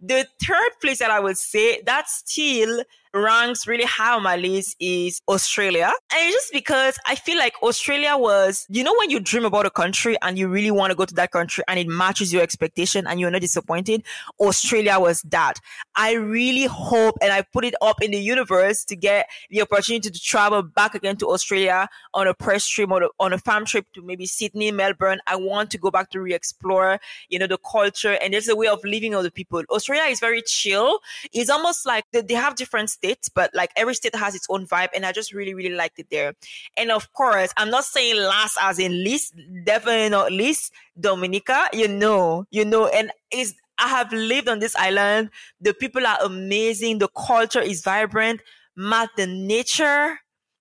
The 0.00 0.26
third 0.42 0.70
place 0.80 0.98
that 0.98 1.10
I 1.10 1.20
would 1.20 1.38
say 1.38 1.82
that 1.86 2.08
still 2.08 2.82
ranks 3.12 3.66
really 3.66 3.84
high 3.84 4.14
on 4.14 4.22
my 4.22 4.36
list 4.36 4.76
is 4.78 5.20
Australia. 5.28 5.92
And 6.12 6.28
it's 6.28 6.36
just 6.36 6.52
because 6.52 6.98
I 7.06 7.14
feel 7.14 7.38
like 7.38 7.54
Australia 7.62 8.16
was, 8.16 8.66
you 8.68 8.84
know, 8.84 8.94
when 8.98 9.10
you 9.10 9.20
dream 9.20 9.44
about 9.44 9.66
a 9.66 9.70
country 9.70 10.16
and 10.22 10.38
you 10.38 10.48
really 10.48 10.70
want 10.70 10.90
to 10.90 10.96
go 10.96 11.04
to 11.04 11.14
that 11.14 11.32
country 11.32 11.64
and 11.66 11.78
it 11.78 11.88
matches 11.88 12.32
your 12.32 12.42
expectation 12.42 13.06
and 13.06 13.18
you're 13.18 13.30
not 13.30 13.40
disappointed, 13.40 14.04
Australia 14.38 14.98
was 15.00 15.22
that. 15.22 15.54
I 15.96 16.12
really 16.12 16.64
hope 16.64 17.16
and 17.20 17.32
I 17.32 17.42
put 17.42 17.64
it 17.64 17.74
up 17.82 18.02
in 18.02 18.12
the 18.12 18.18
universe 18.18 18.84
to 18.84 18.96
get 18.96 19.28
the 19.50 19.62
opportunity 19.62 20.10
to 20.10 20.20
travel 20.20 20.62
back 20.62 20.94
again 20.94 21.16
to 21.16 21.28
Australia 21.28 21.88
on 22.14 22.28
a 22.28 22.34
press 22.34 22.66
trip 22.66 22.90
or 22.90 23.10
on 23.18 23.32
a 23.32 23.38
farm 23.38 23.64
trip 23.64 23.86
to 23.94 24.02
maybe 24.02 24.26
Sydney, 24.26 24.70
Melbourne. 24.70 25.20
I 25.26 25.36
want 25.36 25.70
to 25.72 25.78
go 25.78 25.90
back 25.90 26.10
to 26.10 26.20
re-explore, 26.20 27.00
you 27.28 27.38
know, 27.38 27.46
the 27.46 27.58
culture 27.58 28.18
and 28.22 28.32
there's 28.32 28.48
a 28.48 28.56
way 28.56 28.68
of 28.68 28.82
living 28.84 29.14
of 29.14 29.24
the 29.24 29.30
people. 29.30 29.62
Australia 29.70 30.04
is 30.04 30.20
very 30.20 30.42
chill. 30.42 31.00
It's 31.32 31.50
almost 31.50 31.86
like 31.86 32.04
they 32.12 32.34
have 32.34 32.54
different 32.54 32.90
states, 33.00 33.28
but 33.28 33.50
like 33.54 33.70
every 33.76 33.94
state 33.94 34.14
has 34.14 34.34
its 34.34 34.46
own 34.50 34.66
vibe. 34.66 34.88
And 34.94 35.06
I 35.06 35.12
just 35.12 35.32
really, 35.32 35.54
really 35.54 35.74
liked 35.74 35.98
it 35.98 36.08
there. 36.10 36.34
And 36.76 36.90
of 36.90 37.12
course, 37.12 37.52
I'm 37.56 37.70
not 37.70 37.84
saying 37.84 38.16
last 38.16 38.58
as 38.60 38.78
in 38.78 39.02
least, 39.02 39.34
definitely 39.64 40.10
not 40.10 40.32
least, 40.32 40.72
Dominica, 40.98 41.68
you 41.72 41.88
know, 41.88 42.44
you 42.50 42.64
know, 42.64 42.86
and 42.88 43.10
is 43.32 43.54
I 43.78 43.88
have 43.88 44.12
lived 44.12 44.48
on 44.48 44.58
this 44.58 44.76
island. 44.76 45.30
The 45.60 45.72
people 45.72 46.06
are 46.06 46.18
amazing. 46.22 46.98
The 46.98 47.08
culture 47.08 47.62
is 47.62 47.80
vibrant. 47.80 48.42
Matt, 48.76 49.08
the 49.16 49.26
nature, 49.26 50.18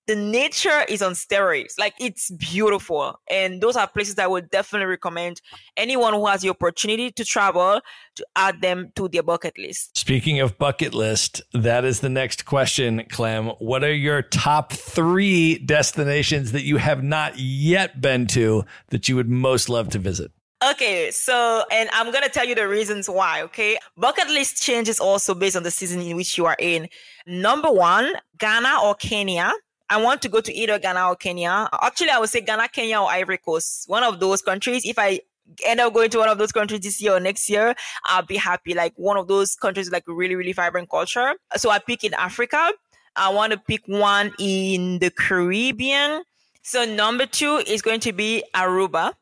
the 0.09 0.15
nature 0.15 0.85
is 0.89 1.03
on 1.03 1.11
steroids. 1.11 1.77
Like 1.77 1.93
it's 1.99 2.31
beautiful. 2.31 3.19
And 3.29 3.61
those 3.61 3.75
are 3.75 3.87
places 3.87 4.17
I 4.17 4.25
would 4.25 4.49
definitely 4.49 4.87
recommend 4.87 5.39
anyone 5.77 6.15
who 6.15 6.25
has 6.25 6.41
the 6.41 6.49
opportunity 6.49 7.11
to 7.11 7.23
travel 7.23 7.79
to 8.15 8.25
add 8.35 8.59
them 8.59 8.91
to 8.95 9.07
their 9.07 9.21
bucket 9.21 9.59
list. 9.59 9.95
Speaking 9.95 10.39
of 10.39 10.57
bucket 10.57 10.95
list, 10.95 11.43
that 11.53 11.85
is 11.85 11.99
the 11.99 12.09
next 12.09 12.45
question, 12.45 13.03
Clem. 13.11 13.49
What 13.59 13.83
are 13.83 13.93
your 13.93 14.23
top 14.23 14.73
three 14.73 15.59
destinations 15.59 16.53
that 16.53 16.63
you 16.63 16.77
have 16.77 17.03
not 17.03 17.37
yet 17.37 18.01
been 18.01 18.25
to 18.27 18.65
that 18.87 19.07
you 19.07 19.15
would 19.15 19.29
most 19.29 19.69
love 19.69 19.89
to 19.89 19.99
visit? 19.99 20.31
Okay, 20.71 21.11
so 21.11 21.63
and 21.71 21.87
I'm 21.93 22.11
gonna 22.11 22.29
tell 22.29 22.45
you 22.45 22.55
the 22.55 22.67
reasons 22.67 23.07
why. 23.07 23.43
Okay, 23.43 23.77
bucket 23.95 24.27
list 24.27 24.61
changes 24.61 24.99
also 24.99 25.35
based 25.35 25.55
on 25.55 25.61
the 25.61 25.71
season 25.71 26.01
in 26.01 26.17
which 26.17 26.35
you 26.35 26.47
are 26.47 26.57
in. 26.57 26.89
Number 27.27 27.71
one, 27.71 28.11
Ghana 28.39 28.79
or 28.83 28.95
Kenya. 28.95 29.53
I 29.89 30.01
want 30.01 30.21
to 30.21 30.29
go 30.29 30.39
to 30.39 30.53
either 30.53 30.77
Ghana 30.77 31.07
or 31.07 31.15
Kenya. 31.15 31.67
Actually, 31.81 32.11
I 32.11 32.19
would 32.19 32.29
say 32.29 32.41
Ghana, 32.41 32.69
Kenya, 32.69 32.99
or 33.01 33.09
Ivory 33.09 33.37
Coast. 33.37 33.85
One 33.87 34.03
of 34.03 34.19
those 34.19 34.41
countries. 34.41 34.83
If 34.85 34.99
I 34.99 35.21
end 35.65 35.79
up 35.79 35.93
going 35.93 36.09
to 36.11 36.19
one 36.19 36.29
of 36.29 36.37
those 36.37 36.51
countries 36.51 36.81
this 36.81 37.01
year 37.01 37.15
or 37.15 37.19
next 37.19 37.49
year, 37.49 37.75
I'll 38.05 38.25
be 38.25 38.37
happy. 38.37 38.73
Like 38.73 38.93
one 38.97 39.17
of 39.17 39.27
those 39.27 39.55
countries, 39.55 39.91
like 39.91 40.03
really, 40.07 40.35
really 40.35 40.53
vibrant 40.53 40.89
culture. 40.89 41.33
So 41.57 41.69
I 41.69 41.79
pick 41.79 42.03
in 42.03 42.13
Africa. 42.13 42.71
I 43.15 43.29
want 43.29 43.51
to 43.53 43.57
pick 43.57 43.81
one 43.87 44.31
in 44.39 44.99
the 44.99 45.09
Caribbean. 45.09 46.23
So 46.61 46.85
number 46.85 47.25
two 47.25 47.63
is 47.65 47.81
going 47.81 47.99
to 48.01 48.13
be 48.13 48.43
Aruba. 48.55 49.13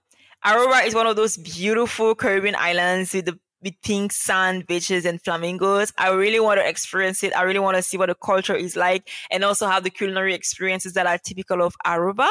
Aruba 0.45 0.85
is 0.85 0.93
one 0.93 1.07
of 1.07 1.15
those 1.15 1.37
beautiful 1.37 2.13
Caribbean 2.13 2.55
islands 2.55 3.13
with 3.13 3.25
the 3.25 3.39
with 3.61 3.73
pink 3.83 4.11
sand, 4.11 4.67
beaches, 4.67 5.05
and 5.05 5.21
flamingos. 5.21 5.91
I 5.97 6.09
really 6.11 6.39
want 6.39 6.59
to 6.59 6.67
experience 6.67 7.23
it. 7.23 7.35
I 7.35 7.43
really 7.43 7.59
want 7.59 7.77
to 7.77 7.83
see 7.83 7.97
what 7.97 8.09
the 8.09 8.15
culture 8.15 8.55
is 8.55 8.75
like 8.75 9.09
and 9.31 9.43
also 9.43 9.67
have 9.67 9.83
the 9.83 9.89
culinary 9.89 10.33
experiences 10.33 10.93
that 10.93 11.07
are 11.07 11.17
typical 11.17 11.61
of 11.61 11.75
Aruba. 11.85 12.29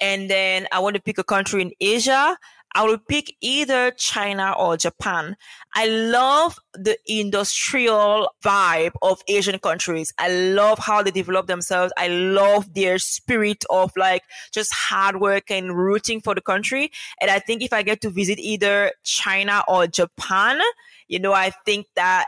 And 0.00 0.30
then 0.30 0.68
I 0.72 0.78
want 0.78 0.96
to 0.96 1.02
pick 1.02 1.18
a 1.18 1.24
country 1.24 1.62
in 1.62 1.72
Asia. 1.80 2.36
I 2.74 2.84
will 2.84 2.98
pick 2.98 3.34
either 3.40 3.90
China 3.92 4.54
or 4.58 4.76
Japan. 4.76 5.36
I 5.74 5.86
love 5.88 6.58
the 6.74 6.98
industrial 7.06 8.30
vibe 8.44 8.92
of 9.02 9.22
Asian 9.26 9.58
countries. 9.58 10.12
I 10.18 10.28
love 10.28 10.78
how 10.78 11.02
they 11.02 11.10
develop 11.10 11.46
themselves. 11.46 11.92
I 11.96 12.08
love 12.08 12.74
their 12.74 12.98
spirit 12.98 13.64
of 13.70 13.92
like 13.96 14.22
just 14.52 14.74
hard 14.74 15.20
work 15.20 15.50
and 15.50 15.76
rooting 15.76 16.20
for 16.20 16.34
the 16.34 16.42
country. 16.42 16.90
And 17.20 17.30
I 17.30 17.38
think 17.38 17.62
if 17.62 17.72
I 17.72 17.82
get 17.82 18.00
to 18.02 18.10
visit 18.10 18.38
either 18.38 18.92
China 19.02 19.64
or 19.66 19.86
Japan, 19.86 20.60
you 21.08 21.18
know, 21.18 21.32
I 21.32 21.52
think 21.64 21.86
that, 21.96 22.26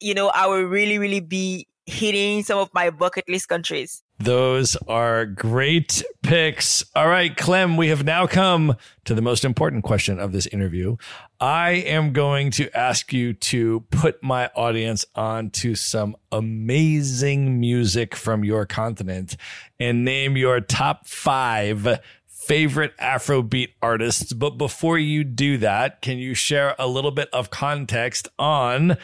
you 0.00 0.14
know, 0.14 0.28
I 0.28 0.46
will 0.46 0.62
really, 0.62 0.98
really 0.98 1.20
be 1.20 1.66
hitting 1.86 2.44
some 2.44 2.58
of 2.58 2.70
my 2.72 2.90
bucket 2.90 3.28
list 3.28 3.48
countries. 3.48 4.03
Those 4.24 4.74
are 4.88 5.26
great 5.26 6.02
picks. 6.22 6.82
All 6.96 7.08
right, 7.08 7.36
Clem, 7.36 7.76
we 7.76 7.88
have 7.88 8.04
now 8.04 8.26
come 8.26 8.74
to 9.04 9.14
the 9.14 9.20
most 9.20 9.44
important 9.44 9.84
question 9.84 10.18
of 10.18 10.32
this 10.32 10.46
interview. 10.46 10.96
I 11.40 11.72
am 11.72 12.14
going 12.14 12.50
to 12.52 12.74
ask 12.74 13.12
you 13.12 13.34
to 13.34 13.80
put 13.90 14.22
my 14.22 14.46
audience 14.56 15.04
onto 15.14 15.74
some 15.74 16.16
amazing 16.32 17.60
music 17.60 18.16
from 18.16 18.44
your 18.44 18.64
continent 18.64 19.36
and 19.78 20.06
name 20.06 20.38
your 20.38 20.58
top 20.62 21.06
five 21.06 22.00
favorite 22.26 22.96
Afrobeat 22.96 23.74
artists. 23.82 24.32
But 24.32 24.56
before 24.56 24.96
you 24.96 25.22
do 25.24 25.58
that, 25.58 26.00
can 26.00 26.16
you 26.16 26.32
share 26.32 26.74
a 26.78 26.86
little 26.86 27.10
bit 27.10 27.28
of 27.34 27.50
context 27.50 28.28
on 28.38 28.96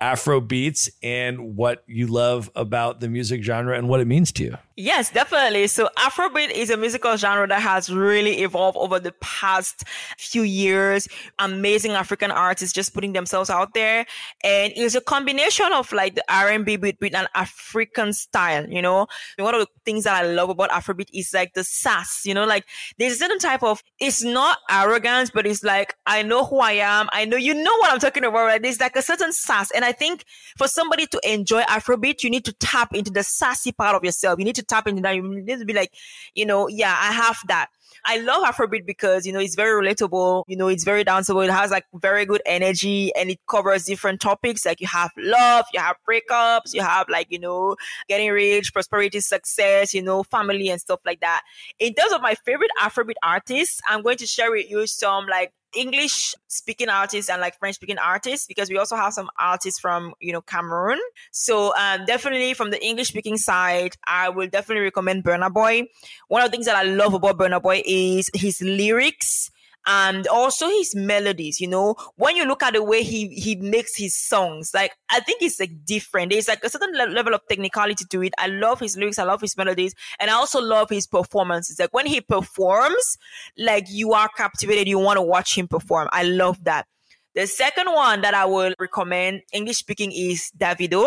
Afro 0.00 0.42
beats 0.42 0.90
and 1.02 1.56
what 1.56 1.82
you 1.86 2.06
love 2.06 2.50
about 2.54 3.00
the 3.00 3.08
music 3.08 3.42
genre 3.42 3.76
and 3.78 3.88
what 3.88 4.00
it 4.00 4.06
means 4.06 4.30
to 4.32 4.44
you. 4.44 4.58
Yes, 4.78 5.10
definitely. 5.10 5.68
So 5.68 5.88
Afrobeat 5.96 6.50
is 6.50 6.68
a 6.68 6.76
musical 6.76 7.16
genre 7.16 7.48
that 7.48 7.62
has 7.62 7.88
really 7.90 8.42
evolved 8.42 8.76
over 8.76 9.00
the 9.00 9.12
past 9.22 9.84
few 10.18 10.42
years. 10.42 11.08
Amazing 11.38 11.92
African 11.92 12.30
artists 12.30 12.74
just 12.74 12.92
putting 12.92 13.14
themselves 13.14 13.48
out 13.48 13.72
there. 13.72 14.04
And 14.44 14.74
it's 14.76 14.94
a 14.94 15.00
combination 15.00 15.72
of 15.72 15.90
like 15.92 16.14
the 16.14 16.24
R&B 16.28 16.76
beat 16.76 16.98
with 17.00 17.14
an 17.14 17.26
African 17.34 18.12
style, 18.12 18.68
you 18.68 18.82
know? 18.82 19.06
One 19.38 19.54
of 19.54 19.62
the 19.62 19.68
things 19.86 20.04
that 20.04 20.22
I 20.22 20.26
love 20.26 20.50
about 20.50 20.68
Afrobeat 20.68 21.08
is 21.10 21.32
like 21.32 21.54
the 21.54 21.64
sass, 21.64 22.26
you 22.26 22.34
know, 22.34 22.44
like 22.44 22.66
there's 22.98 23.14
a 23.14 23.16
certain 23.16 23.38
type 23.38 23.62
of, 23.62 23.82
it's 23.98 24.22
not 24.22 24.58
arrogance, 24.70 25.30
but 25.30 25.46
it's 25.46 25.64
like, 25.64 25.94
I 26.04 26.22
know 26.22 26.44
who 26.44 26.58
I 26.58 26.72
am. 26.72 27.08
I 27.12 27.24
know, 27.24 27.38
you 27.38 27.54
know 27.54 27.74
what 27.78 27.92
I'm 27.92 27.98
talking 27.98 28.24
about, 28.24 28.44
right? 28.44 28.60
There's 28.60 28.78
like 28.80 28.94
a 28.96 29.00
certain 29.00 29.32
sass. 29.32 29.70
And 29.70 29.86
I 29.86 29.92
think 29.92 30.26
for 30.58 30.68
somebody 30.68 31.06
to 31.06 31.20
enjoy 31.24 31.62
Afrobeat, 31.62 32.22
you 32.22 32.28
need 32.28 32.44
to 32.44 32.52
tap 32.52 32.94
into 32.94 33.10
the 33.10 33.22
sassy 33.22 33.72
part 33.72 33.96
of 33.96 34.04
yourself. 34.04 34.38
You 34.38 34.44
need 34.44 34.56
to 34.56 34.65
tap 34.68 34.86
into 34.86 35.02
that. 35.02 35.14
You 35.14 35.22
need 35.22 35.58
to 35.58 35.64
be 35.64 35.72
like, 35.72 35.92
you 36.34 36.46
know, 36.46 36.68
yeah, 36.68 36.96
I 36.98 37.12
have 37.12 37.38
that. 37.48 37.68
I 38.04 38.18
love 38.18 38.44
Afrobeat 38.44 38.86
because, 38.86 39.26
you 39.26 39.32
know, 39.32 39.40
it's 39.40 39.54
very 39.54 39.82
relatable. 39.82 40.44
You 40.46 40.56
know, 40.56 40.68
it's 40.68 40.84
very 40.84 41.04
danceable. 41.04 41.44
It 41.44 41.50
has 41.50 41.70
like 41.70 41.84
very 41.94 42.24
good 42.24 42.42
energy 42.46 43.12
and 43.16 43.30
it 43.30 43.40
covers 43.48 43.84
different 43.84 44.20
topics. 44.20 44.64
Like 44.64 44.80
you 44.80 44.86
have 44.86 45.10
love, 45.16 45.64
you 45.72 45.80
have 45.80 45.96
breakups, 46.08 46.72
you 46.72 46.82
have 46.82 47.08
like, 47.08 47.28
you 47.30 47.38
know, 47.38 47.76
getting 48.08 48.30
rich, 48.30 48.72
prosperity, 48.72 49.20
success, 49.20 49.92
you 49.92 50.02
know, 50.02 50.22
family 50.22 50.68
and 50.68 50.80
stuff 50.80 51.00
like 51.04 51.20
that. 51.20 51.42
In 51.78 51.94
terms 51.94 52.12
of 52.12 52.22
my 52.22 52.34
favorite 52.34 52.70
Afrobeat 52.80 53.14
artists, 53.22 53.80
I'm 53.88 54.02
going 54.02 54.18
to 54.18 54.26
share 54.26 54.50
with 54.50 54.70
you 54.70 54.86
some 54.86 55.26
like 55.26 55.52
English 55.76 56.34
speaking 56.48 56.88
artists 56.88 57.30
and 57.30 57.40
like 57.40 57.58
French 57.58 57.76
speaking 57.76 57.98
artists 57.98 58.46
because 58.46 58.70
we 58.70 58.78
also 58.78 58.96
have 58.96 59.12
some 59.12 59.28
artists 59.38 59.78
from 59.78 60.14
you 60.20 60.32
know 60.32 60.40
Cameroon. 60.40 60.98
So 61.30 61.74
um, 61.76 62.04
definitely 62.06 62.54
from 62.54 62.70
the 62.70 62.84
English 62.84 63.08
speaking 63.08 63.36
side, 63.36 63.96
I 64.06 64.28
will 64.28 64.48
definitely 64.48 64.84
recommend 64.84 65.24
Burna 65.24 65.52
Boy. 65.52 65.84
One 66.28 66.42
of 66.42 66.50
the 66.50 66.52
things 66.52 66.66
that 66.66 66.76
I 66.76 66.84
love 66.84 67.14
about 67.14 67.38
Burna 67.38 67.62
Boy 67.62 67.82
is 67.84 68.30
his 68.34 68.60
lyrics 68.60 69.50
and 69.86 70.26
also 70.26 70.68
his 70.68 70.94
melodies. 70.94 71.60
You 71.60 71.68
know, 71.68 71.94
when 72.16 72.36
you 72.36 72.44
look 72.44 72.62
at 72.62 72.74
the 72.74 72.82
way 72.82 73.02
he 73.02 73.28
he 73.28 73.56
makes 73.56 73.96
his 73.96 74.14
songs, 74.14 74.72
like 74.74 74.92
I 75.10 75.20
think 75.20 75.42
it's 75.42 75.60
like 75.60 75.84
different. 75.84 76.32
There's 76.32 76.48
like 76.48 76.62
a 76.64 76.68
certain 76.68 76.92
le- 76.94 77.12
level 77.12 77.34
of 77.34 77.40
technicality 77.48 78.04
to 78.10 78.22
it. 78.22 78.34
I 78.38 78.48
love 78.48 78.80
his 78.80 78.96
lyrics. 78.96 79.18
I 79.18 79.24
love 79.24 79.40
his 79.40 79.56
melodies, 79.56 79.94
and 80.18 80.30
I 80.30 80.34
also 80.34 80.60
love 80.60 80.90
his 80.90 81.06
performances. 81.06 81.78
Like 81.78 81.94
when 81.94 82.06
he 82.06 82.20
performs, 82.20 83.18
like 83.56 83.86
you 83.88 84.12
are 84.12 84.28
captivated. 84.36 84.88
You 84.88 84.98
want 84.98 85.16
to 85.16 85.22
watch 85.22 85.56
him 85.56 85.68
perform. 85.68 86.08
I 86.12 86.24
love 86.24 86.62
that. 86.64 86.86
The 87.34 87.46
second 87.46 87.92
one 87.92 88.22
that 88.22 88.32
I 88.32 88.46
will 88.46 88.72
recommend, 88.78 89.42
English 89.52 89.76
speaking, 89.76 90.10
is 90.10 90.50
Davido 90.56 91.06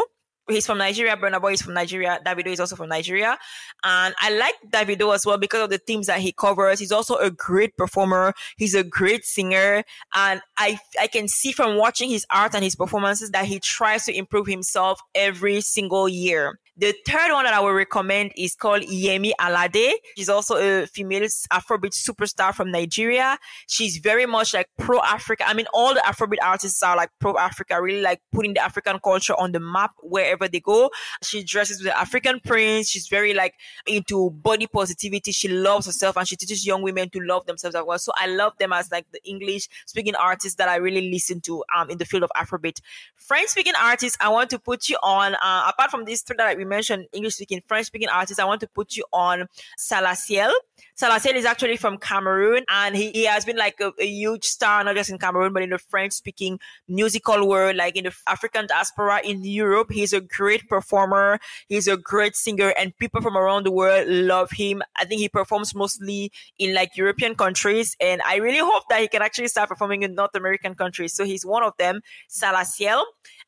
he's 0.49 0.65
from 0.65 0.77
Nigeria. 0.77 1.15
Burna 1.15 1.41
Boy 1.41 1.53
is 1.53 1.61
from 1.61 1.73
Nigeria. 1.73 2.19
Davido 2.25 2.47
is 2.47 2.59
also 2.59 2.75
from 2.75 2.89
Nigeria. 2.89 3.37
And 3.83 4.13
I 4.19 4.31
like 4.31 4.55
Davido 4.69 5.13
as 5.13 5.25
well 5.25 5.37
because 5.37 5.61
of 5.61 5.69
the 5.69 5.77
themes 5.77 6.07
that 6.07 6.19
he 6.19 6.31
covers. 6.31 6.79
He's 6.79 6.91
also 6.91 7.15
a 7.15 7.31
great 7.31 7.77
performer. 7.77 8.33
He's 8.57 8.75
a 8.75 8.83
great 8.83 9.25
singer. 9.25 9.83
And 10.13 10.41
I, 10.57 10.79
I 10.99 11.07
can 11.07 11.27
see 11.27 11.51
from 11.51 11.77
watching 11.77 12.09
his 12.09 12.25
art 12.29 12.55
and 12.55 12.63
his 12.63 12.75
performances 12.75 13.31
that 13.31 13.45
he 13.45 13.59
tries 13.59 14.05
to 14.05 14.15
improve 14.15 14.47
himself 14.47 15.01
every 15.15 15.61
single 15.61 16.09
year. 16.09 16.59
The 16.79 16.95
third 17.05 17.33
one 17.33 17.43
that 17.43 17.53
I 17.53 17.59
would 17.59 17.71
recommend 17.71 18.31
is 18.37 18.55
called 18.55 18.83
Yemi 18.83 19.33
Alade. 19.37 19.91
She's 20.15 20.29
also 20.29 20.55
a 20.55 20.87
female 20.87 21.27
Afrobeat 21.51 21.91
superstar 21.91 22.53
from 22.53 22.71
Nigeria. 22.71 23.37
She's 23.67 23.97
very 23.97 24.25
much 24.25 24.53
like 24.53 24.69
pro 24.77 25.01
Africa. 25.01 25.43
I 25.45 25.53
mean, 25.53 25.65
all 25.73 25.93
the 25.93 25.99
Afrobeat 25.99 26.37
artists 26.41 26.81
are 26.81 26.95
like 26.95 27.09
pro 27.19 27.37
Africa, 27.37 27.81
really 27.81 27.99
like 27.99 28.21
putting 28.31 28.53
the 28.53 28.63
African 28.63 28.97
culture 29.03 29.33
on 29.37 29.51
the 29.51 29.59
map 29.59 29.91
wherever 30.01 30.47
they 30.47 30.61
go. 30.61 30.89
She 31.21 31.43
dresses 31.43 31.83
with 31.83 31.91
African 31.91 32.39
prints. 32.39 32.89
She's 32.89 33.09
very 33.09 33.33
like 33.33 33.55
into 33.85 34.29
body 34.29 34.67
positivity. 34.67 35.33
She 35.33 35.49
loves 35.49 35.85
herself 35.85 36.15
and 36.15 36.25
she 36.25 36.37
teaches 36.37 36.65
young 36.65 36.81
women 36.81 37.09
to 37.09 37.19
love 37.19 37.45
themselves 37.45 37.75
as 37.75 37.83
well. 37.85 37.99
So 37.99 38.13
I 38.15 38.27
love 38.27 38.53
them 38.57 38.71
as 38.71 38.89
like 38.89 39.05
the 39.11 39.19
English 39.25 39.67
speaking 39.85 40.15
artists 40.15 40.55
that 40.55 40.69
I 40.69 40.77
really 40.77 41.11
listen 41.11 41.41
to 41.41 41.61
um 41.75 41.89
in 41.89 41.97
the 41.97 42.05
field 42.05 42.23
of 42.23 42.31
Afrobeat. 42.37 42.79
French 43.17 43.49
speaking 43.49 43.73
artists, 43.77 44.17
I 44.21 44.29
want 44.29 44.49
to 44.51 44.59
put 44.59 44.87
you 44.87 44.97
on. 45.03 45.35
Uh, 45.35 45.65
apart 45.67 45.91
from 45.91 46.05
these 46.05 46.21
three 46.21 46.37
that 46.37 46.57
we 46.57 46.68
mentioned 46.69 47.07
English 47.13 47.35
speaking, 47.35 47.61
French 47.67 47.87
speaking 47.87 48.09
artists, 48.09 48.39
I 48.39 48.45
want 48.45 48.61
to 48.61 48.67
put 48.67 48.95
you 48.95 49.03
on 49.11 49.47
Salatiel. 49.77 50.51
Salatiel 50.99 51.35
is 51.35 51.45
actually 51.45 51.77
from 51.77 51.97
Cameroon 51.97 52.63
and 52.69 52.95
he, 52.95 53.11
he 53.11 53.25
has 53.25 53.45
been 53.45 53.57
like 53.57 53.79
a, 53.79 53.91
a 53.99 54.05
huge 54.05 54.45
star, 54.45 54.83
not 54.83 54.95
just 54.95 55.09
in 55.09 55.17
Cameroon, 55.17 55.53
but 55.53 55.63
in 55.63 55.69
the 55.69 55.77
French 55.77 56.13
speaking 56.13 56.59
musical 56.87 57.47
world, 57.47 57.75
like 57.75 57.95
in 57.95 58.05
the 58.05 58.13
African 58.27 58.67
diaspora 58.67 59.21
in 59.23 59.43
Europe. 59.43 59.91
He's 59.91 60.13
a 60.13 60.21
great 60.21 60.67
performer. 60.67 61.39
He's 61.67 61.87
a 61.87 61.97
great 61.97 62.35
singer 62.35 62.73
and 62.77 62.97
people 62.97 63.21
from 63.21 63.37
around 63.37 63.65
the 63.65 63.71
world 63.71 64.07
love 64.07 64.51
him. 64.51 64.81
I 64.97 65.05
think 65.05 65.21
he 65.21 65.29
performs 65.29 65.73
mostly 65.73 66.31
in 66.57 66.73
like 66.73 66.95
European 66.95 67.35
countries 67.35 67.95
and 67.99 68.21
I 68.25 68.37
really 68.37 68.59
hope 68.59 68.83
that 68.89 69.01
he 69.01 69.07
can 69.07 69.21
actually 69.21 69.47
start 69.47 69.69
performing 69.69 70.03
in 70.03 70.15
North 70.15 70.35
American 70.35 70.75
countries. 70.75 71.13
So 71.13 71.23
he's 71.23 71.45
one 71.45 71.63
of 71.63 71.73
them, 71.77 72.01
Salatiel. 72.29 73.03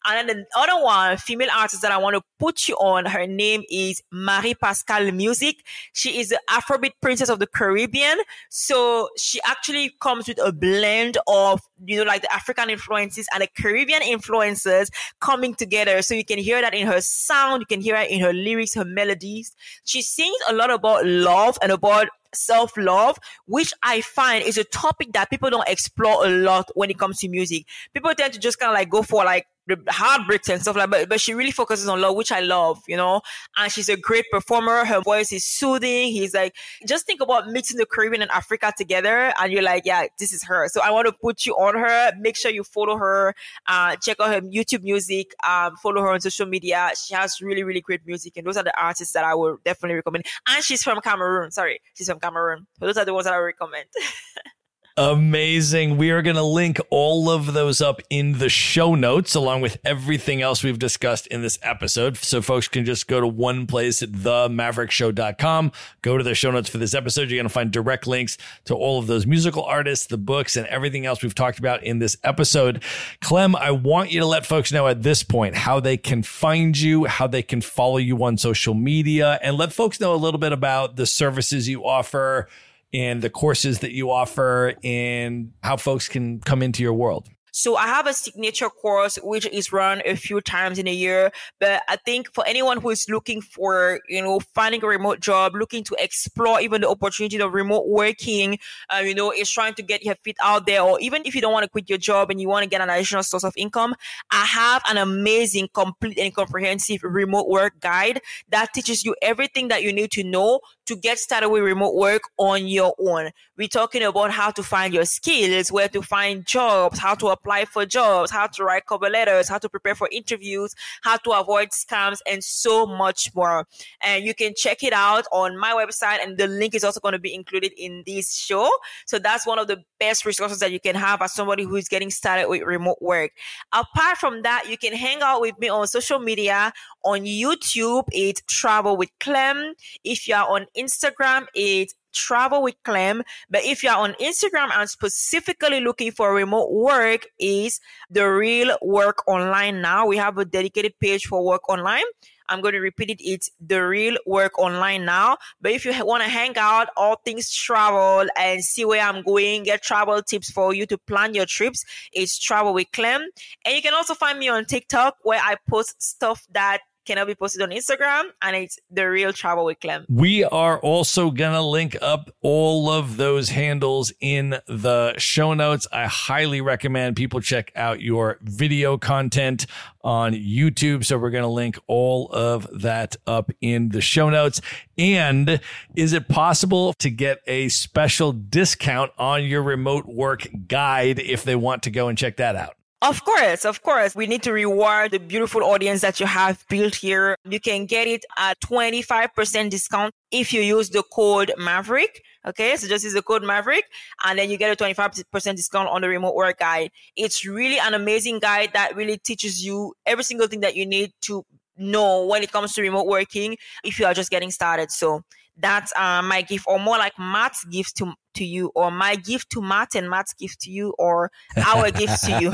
And 0.06 0.28
then 0.28 0.38
the 0.38 0.60
other 0.60 0.84
one, 0.84 1.18
female 1.18 1.50
artist 1.56 1.82
that 1.84 1.92
I 1.92 1.98
want 1.98 2.16
to 2.16 2.24
put 2.40 2.68
you 2.68 2.76
on, 2.76 3.06
her 3.12 3.28
name 3.28 3.64
is 3.70 4.02
Marie 4.12 4.56
Pascal 4.56 5.12
Music. 5.12 5.58
She 5.94 6.20
is 6.20 6.30
the 6.30 6.40
Afrobeat 6.50 6.94
princess 7.02 7.30
of 7.30 7.40
the 7.40 7.48
Caribbean. 7.48 8.18
So 8.50 9.10
she 9.18 9.40
actually 9.46 9.94
comes 10.02 10.28
with 10.28 10.40
a 10.44 10.52
blend 10.52 11.18
of, 11.28 11.62
you 11.86 11.98
know, 11.98 12.04
like 12.04 12.22
the 12.22 12.34
African 12.34 12.70
influences 12.70 13.28
and 13.34 13.44
the 13.44 13.48
Caribbean 13.56 14.02
influences 14.02 14.90
coming 15.20 15.54
together. 15.54 16.02
So 16.02 16.14
you 16.14 16.26
can 16.26 16.40
hear 16.40 16.62
that 16.62 16.74
in 16.74 16.88
her 16.88 17.02
sound. 17.02 17.62
You 17.62 17.66
can 17.66 17.82
hear 17.82 17.96
it 17.96 18.10
in 18.10 18.22
her 18.22 18.34
lyrics, 18.34 18.74
her 18.76 18.86
melodies. 18.86 19.56
She 19.86 20.02
sings 20.02 20.38
a 20.50 20.54
lot 20.54 20.72
about 20.72 21.06
love 21.06 21.58
and 21.62 21.72
about 21.72 22.08
self 22.34 22.76
love, 22.78 23.18
which 23.46 23.74
I 23.84 24.02
find 24.02 24.44
is 24.44 24.58
a 24.58 24.64
topic 24.64 25.14
that 25.14 25.30
people 25.30 25.50
don't 25.50 25.68
explore 25.68 26.26
a 26.26 26.30
lot 26.30 26.70
when 26.76 26.90
it 26.90 26.98
comes 26.98 27.20
to 27.20 27.30
music. 27.30 27.66
People 27.94 28.14
tend 28.16 28.34
to 28.34 28.40
just 28.40 28.60
kind 28.60 28.72
of 28.72 28.76
like 28.76 28.90
go 28.90 29.04
for 29.04 29.24
like 29.24 29.48
the 29.68 29.78
heartbreaks 29.90 30.50
and 30.50 30.62
stuff 30.62 30.76
like 30.76 30.90
that. 30.90 31.00
But, 31.00 31.10
but 31.10 31.22
she 31.22 31.34
really 31.34 31.52
focuses 31.52 31.88
on 31.88 32.02
love, 32.02 32.16
which 32.16 32.32
I 32.32 32.40
love, 32.40 32.82
you 32.88 32.98
know. 32.98 33.22
And 33.58 33.72
she's 33.72 33.90
a 33.90 33.98
great 33.98 34.26
performer. 34.32 34.86
Her 34.86 35.02
voice 35.02 35.32
is 35.32 35.46
soothing. 35.46 36.12
He's 36.12 36.34
like, 36.34 36.56
just 36.88 37.06
think 37.06 37.22
about 37.22 37.48
mixing 37.48 37.78
the 37.78 37.86
Caribbean 37.86 38.22
and 38.22 38.32
Africa 38.32 38.74
together, 38.76 39.34
and 39.40 39.52
you're 39.52 39.62
like, 39.62 39.84
yeah, 39.86 40.08
this 40.20 40.34
is 40.34 40.44
her. 40.44 40.68
So 40.68 40.82
I 40.82 40.92
want 40.92 41.08
to 41.08 41.14
put 41.14 41.46
you 41.46 41.54
on 41.54 41.76
her. 41.76 42.12
Make 42.20 42.36
sure 42.36 42.52
you 42.52 42.64
follow 42.64 42.98
her. 42.98 43.34
Uh, 43.68 43.96
check 43.98 44.20
out 44.20 44.34
her 44.34 44.42
YouTube 44.42 44.84
music. 44.84 45.34
Um, 45.48 45.76
follow 45.78 46.02
her 46.02 46.12
on 46.12 46.22
social 46.22 46.46
media. 46.46 46.92
She 47.02 47.14
has 47.14 47.42
really, 47.42 47.64
really 47.64 47.82
great 47.82 48.02
music, 48.06 48.38
and 48.38 48.46
those 48.46 48.58
are 48.58 48.64
the 48.64 48.80
artists 48.80 49.14
that 49.14 49.24
I 49.24 49.36
would 49.36 49.64
definitely 49.64 49.96
recommend. 49.96 50.26
And 50.48 50.64
she's 50.64 50.84
from 50.84 51.00
Cameroon. 51.02 51.52
Sorry, 51.52 51.82
she's 51.96 52.08
from 52.08 52.20
Cameroon. 52.20 52.68
So 52.80 52.86
those 52.86 52.98
are 52.98 53.06
the 53.06 53.14
ones 53.14 53.26
that 53.26 53.34
I 53.34 53.38
recommend. 53.38 53.86
Amazing. 54.98 55.96
We 55.96 56.12
are 56.12 56.22
going 56.22 56.36
to 56.36 56.44
link 56.44 56.78
all 56.90 57.30
of 57.30 57.54
those 57.54 57.80
up 57.80 58.02
in 58.10 58.40
the 58.40 58.50
show 58.50 58.94
notes 58.94 59.34
along 59.36 59.62
with 59.62 59.78
everything 59.86 60.42
else 60.42 60.64
we've 60.64 60.78
discussed 60.78 61.28
in 61.28 61.42
this 61.42 61.58
episode. 61.62 62.18
So 62.18 62.42
folks 62.42 62.68
can 62.68 62.84
just 62.84 63.08
go 63.08 63.22
to 63.22 63.28
one 63.28 63.68
place 63.68 64.04
at 64.04 64.12
themaverickshow.com, 64.12 65.72
go 66.02 66.18
to 66.18 66.24
the 66.26 66.36
show 66.36 66.52
notes 66.52 66.70
for 66.70 66.78
this 66.78 66.94
episode. 66.94 67.30
You're 67.30 67.38
going 67.38 67.48
to 67.48 67.54
find 67.54 67.72
direct 67.72 68.06
links 68.06 68.38
to 68.66 68.76
all 68.76 69.00
of 69.00 69.08
those 69.08 69.26
musical 69.26 69.64
artists, 69.64 70.08
the 70.08 70.18
books, 70.18 70.58
and 70.58 70.68
everything 70.68 71.06
else 71.06 71.24
we've 71.24 71.34
talked 71.34 71.60
about 71.60 71.82
in 71.84 72.00
this 72.00 72.18
episode. 72.26 72.84
Clem, 73.22 73.56
I 73.56 73.72
want 73.72 74.12
you 74.12 74.20
to 74.20 74.26
let 74.26 74.46
folks 74.46 74.74
know 74.74 74.88
at 74.88 75.04
this 75.04 75.24
point 75.24 75.56
how 75.56 75.80
they 75.80 75.96
can 75.96 76.22
find 76.22 76.78
you, 76.78 77.06
how 77.06 77.28
they 77.28 77.44
can 77.44 77.62
follow 77.62 77.98
you 77.98 78.22
on 78.26 78.38
social 78.38 78.74
media, 78.74 79.40
and 79.42 79.56
let 79.56 79.72
folks 79.72 80.02
know 80.02 80.14
a 80.14 80.18
little 80.18 80.40
bit 80.40 80.52
about 80.52 80.98
the 80.98 81.06
services 81.06 81.70
you 81.70 81.86
offer 81.86 82.50
and 82.94 83.22
the 83.22 83.30
courses 83.30 83.80
that 83.80 83.92
you 83.94 84.12
offer 84.12 84.74
and 84.84 85.54
how 85.64 85.78
folks 85.78 86.10
can 86.10 86.40
come 86.40 86.62
into 86.62 86.84
your 86.84 86.94
world. 86.94 87.28
So 87.52 87.76
I 87.76 87.88
have 87.88 88.08
a 88.08 88.14
signature 88.14 88.70
course 88.70 89.18
which 89.22 89.46
is 89.48 89.74
run 89.74 90.02
a 90.06 90.16
few 90.16 90.42
times 90.42 90.80
in 90.80 90.88
a 90.88 90.94
year. 90.94 91.32
But 91.60 91.84
I 91.88 91.98
think 91.98 92.34
for 92.34 92.46
anyone 92.48 92.80
who 92.80 92.90
is 92.90 93.08
looking 93.10 93.42
for, 93.42 94.00
you 94.08 94.22
know, 94.22 94.40
finding 94.56 94.84
a 94.84 94.88
remote 94.88 95.20
job, 95.20 95.54
looking 95.54 95.84
to 95.86 95.96
explore 96.00 96.62
even 96.62 96.82
the 96.82 96.90
opportunity 96.90 97.40
of 97.42 97.54
remote 97.54 97.88
working, 97.88 98.58
uh, 98.90 99.00
you 99.00 99.14
know, 99.14 99.32
is 99.32 99.52
trying 99.52 99.74
to 99.76 99.84
get 99.84 100.04
your 100.04 100.16
feet 100.16 100.38
out 100.42 100.66
there, 100.66 100.82
or 100.82 101.00
even 101.02 101.24
if 101.26 101.36
you 101.36 101.42
don't 101.42 101.54
want 101.54 101.64
to 101.64 101.70
quit 101.70 101.90
your 101.90 101.98
job 101.98 102.32
and 102.32 102.40
you 102.40 102.48
want 102.48 102.64
to 102.64 102.70
get 102.70 102.82
an 102.82 102.90
additional 102.90 103.24
source 103.24 103.44
of 103.44 103.54
income, 103.58 103.96
I 104.32 104.46
have 104.46 104.82
an 104.90 104.98
amazing, 104.98 105.70
complete 105.74 106.18
and 106.18 106.34
comprehensive 106.34 107.02
remote 107.04 107.50
work 107.50 107.80
guide 107.82 108.22
that 108.50 108.74
teaches 108.74 109.04
you 109.04 109.16
everything 109.22 109.68
that 109.68 109.84
you 109.84 109.92
need 109.92 110.12
to 110.12 110.24
know 110.24 110.62
to 110.86 110.96
get 110.96 111.20
started 111.20 111.50
with 111.50 111.64
remote 111.64 111.96
work 111.96 112.24
on 112.38 112.68
your 112.68 112.94
own. 113.00 113.32
We're 113.58 113.68
talking 113.68 114.04
about 114.04 114.32
how 114.32 114.52
to 114.52 114.64
find 114.64 114.94
your 114.94 115.06
skills, 115.06 115.72
where 115.72 115.88
to 115.90 116.02
find 116.02 116.46
jobs, 116.46 117.00
how 117.00 117.16
to 117.16 117.28
apply 117.28 117.41
for 117.70 117.86
jobs, 117.86 118.32
how 118.32 118.48
to 118.48 118.64
write 118.64 118.86
cover 118.86 119.10
letters, 119.10 119.50
how 119.50 119.58
to 119.58 119.70
prepare 119.70 119.96
for 119.96 120.08
interviews, 120.12 120.76
how 121.04 121.18
to 121.18 121.32
avoid 121.32 121.70
scams, 121.70 122.20
and 122.28 122.44
so 122.44 122.86
much 122.86 123.34
more. 123.36 123.68
And 124.02 124.24
you 124.24 124.34
can 124.34 124.54
check 124.56 124.84
it 124.84 124.94
out 124.94 125.26
on 125.32 125.58
my 125.58 125.74
website, 125.74 126.24
and 126.24 126.38
the 126.38 126.48
link 126.48 126.76
is 126.76 126.84
also 126.84 127.00
going 127.00 127.14
to 127.14 127.20
be 127.20 127.34
included 127.34 127.72
in 127.78 128.04
this 128.06 128.36
show. 128.36 128.70
So 129.06 129.20
that's 129.20 129.46
one 129.46 129.60
of 129.60 129.68
the 129.68 129.84
best 130.00 130.26
resources 130.26 130.60
that 130.60 130.72
you 130.72 130.80
can 130.80 130.96
have 130.96 131.22
as 131.22 131.34
somebody 131.34 131.64
who's 131.64 131.88
getting 131.88 132.10
started 132.10 132.48
with 132.48 132.62
remote 132.62 133.02
work. 133.02 133.32
Apart 133.74 134.18
from 134.18 134.42
that, 134.44 134.66
you 134.70 134.78
can 134.78 134.94
hang 134.94 135.22
out 135.22 135.42
with 135.42 135.58
me 135.60 135.70
on 135.70 135.88
social 135.88 136.20
media. 136.20 136.72
On 137.04 137.22
YouTube, 137.22 138.04
it's 138.12 138.42
Travel 138.48 138.98
with 138.98 139.10
Clem. 139.20 139.74
If 140.04 140.28
you 140.28 140.36
are 140.36 140.48
on 140.48 140.66
Instagram, 140.78 141.46
it's 141.54 141.96
travel 142.12 142.64
with 142.64 142.76
Clem. 142.84 143.24
But 143.50 143.66
if 143.66 143.84
you're 143.84 143.96
on 143.96 144.14
Instagram 144.14 144.70
and 144.74 144.90
specifically 144.90 145.80
looking 145.80 146.12
for 146.12 146.34
remote 146.34 146.72
work, 146.72 147.28
is 147.40 147.80
the 148.10 148.28
real 148.28 148.78
work 148.82 149.28
online 149.28 149.82
now. 149.82 150.06
We 150.08 150.18
have 150.18 150.38
a 150.38 150.46
dedicated 150.46 151.00
page 151.00 151.26
for 151.26 151.44
work 151.44 151.70
online. 151.70 152.04
I'm 152.52 152.60
going 152.60 152.74
to 152.74 152.80
repeat 152.82 153.10
it. 153.10 153.22
It's 153.22 153.50
the 153.66 153.82
real 153.82 154.18
work 154.26 154.60
online 154.60 155.06
now. 155.06 155.38
But 155.62 155.72
if 155.72 155.86
you 155.86 155.94
want 156.06 156.22
to 156.24 156.30
hang 156.30 156.58
out, 156.58 156.90
all 156.98 157.16
things 157.24 157.50
travel 157.50 158.28
and 158.38 158.62
see 158.62 158.84
where 158.84 159.02
I'm 159.02 159.24
going, 159.24 159.64
get 159.64 159.82
travel 159.82 160.22
tips 160.22 160.52
for 160.52 160.74
you 160.74 160.86
to 160.88 160.98
plan 160.98 161.34
your 161.34 161.46
trips, 161.46 161.86
it's 162.12 162.38
travel 162.38 162.74
with 162.74 162.92
Clem. 162.92 163.22
And 163.66 163.76
you 163.76 163.82
can 163.82 163.94
also 163.94 164.14
find 164.14 164.38
me 164.38 164.50
on 164.50 164.66
TikTok 164.66 165.16
where 165.24 165.40
I 165.42 165.56
post 165.70 166.02
stuff 166.04 166.46
that 166.52 166.80
cannot 167.06 167.28
be 167.28 167.36
posted 167.36 167.62
on 167.62 167.70
Instagram, 167.70 168.26
and 168.42 168.56
it's 168.56 168.80
the 168.90 169.10
real 169.10 169.34
travel 169.34 169.66
with 169.66 169.80
Clem. 169.80 170.06
We 170.10 170.44
are 170.44 170.80
also 170.80 171.32
gonna 171.32 171.62
link 171.62 171.98
up 172.02 172.30
all 172.42 172.90
of 172.90 173.18
those 173.18 173.50
handles 173.50 174.14
in 174.20 174.60
the 174.68 175.14
show 175.18 175.54
notes. 175.54 175.88
I 175.92 176.08
highly 176.08 176.62
recommend 176.62 177.16
people 177.16 177.42
check 177.42 177.72
out 177.76 178.02
your 178.02 178.38
video 178.42 178.98
content 178.98 179.66
on 180.04 180.34
YouTube. 180.34 181.06
So 181.06 181.18
we're 181.18 181.30
gonna 181.30 181.48
link 181.48 181.78
all 181.88 182.30
of 182.32 182.68
that 182.82 183.16
up 183.28 183.52
in 183.62 183.90
the 183.90 184.02
show 184.02 184.30
notes. 184.30 184.62
And 184.98 185.60
is 185.96 186.14
it 186.14 186.28
possible 186.28 186.94
to 186.94 187.10
get 187.10 187.40
a 187.48 187.70
special 187.70 188.32
discount 188.32 189.12
on 189.18 189.44
your 189.44 189.62
remote 189.62 190.06
work 190.06 190.48
guide 190.68 191.20
if 191.20 191.44
they 191.44 191.56
want 191.56 191.84
to 191.84 191.92
go 191.92 192.08
and 192.08 192.18
check 192.18 192.38
that 192.38 192.56
out? 192.56 192.76
Of 193.02 193.24
course, 193.26 193.66
of 193.66 193.82
course. 193.82 194.16
We 194.16 194.28
need 194.28 194.44
to 194.44 194.54
reward 194.54 195.10
the 195.12 195.20
beautiful 195.20 195.64
audience 195.64 196.02
that 196.02 196.20
you 196.20 196.28
have 196.28 196.64
built 196.70 196.94
here. 196.94 197.36
You 197.50 197.60
can 197.60 197.88
get 197.88 198.08
it 198.08 198.24
at 198.38 198.60
25% 198.62 199.72
discount 199.72 200.14
if 200.30 200.54
you 200.54 200.62
use 200.62 200.92
the 200.92 201.02
code 201.02 201.52
Maverick. 201.58 202.22
Okay, 202.46 202.76
so 202.78 202.88
just 202.88 203.04
use 203.04 203.14
the 203.14 203.24
code 203.24 203.44
Maverick 203.44 203.86
and 204.24 204.38
then 204.38 204.52
you 204.52 204.58
get 204.58 204.72
a 204.72 204.84
25% 204.84 205.56
discount 205.56 205.90
on 205.90 206.02
the 206.02 206.10
remote 206.10 206.36
work 206.36 206.60
guide. 206.60 206.92
It's 207.16 207.44
really 207.44 207.80
an 207.80 207.96
amazing 207.96 208.38
guide 208.38 208.72
that 208.74 208.96
really 208.96 209.18
teaches 209.18 209.66
you 209.66 209.96
every 210.06 210.24
single 210.24 210.48
thing 210.48 210.60
that 210.60 210.76
you 210.76 210.86
need 210.86 211.12
to 211.22 211.44
know 211.78 212.26
when 212.28 212.44
it 212.44 212.52
comes 212.52 212.74
to 212.74 212.84
remote 212.84 213.08
working 213.08 213.58
if 213.84 214.00
you 214.00 214.06
are 214.06 214.14
just 214.14 214.30
getting 214.30 214.52
started. 214.52 214.92
So 214.92 215.24
that's 215.58 215.94
uh, 215.96 216.22
my 216.22 216.42
gift, 216.42 216.66
or 216.68 216.80
more 216.80 216.98
like 216.98 217.14
Matt's 217.20 217.64
gift 217.66 217.98
to 217.98 218.14
to 218.34 218.46
you, 218.46 218.72
or 218.76 218.92
my 218.92 219.16
gift 219.16 219.50
to 219.52 219.62
Matt 219.62 219.94
and 219.94 220.10
Matt's 220.10 220.34
gift 220.34 220.62
to 220.62 220.72
you, 220.72 220.94
or 220.98 221.32
our 221.66 221.92
gift 221.92 222.24
to 222.24 222.40
you. 222.40 222.54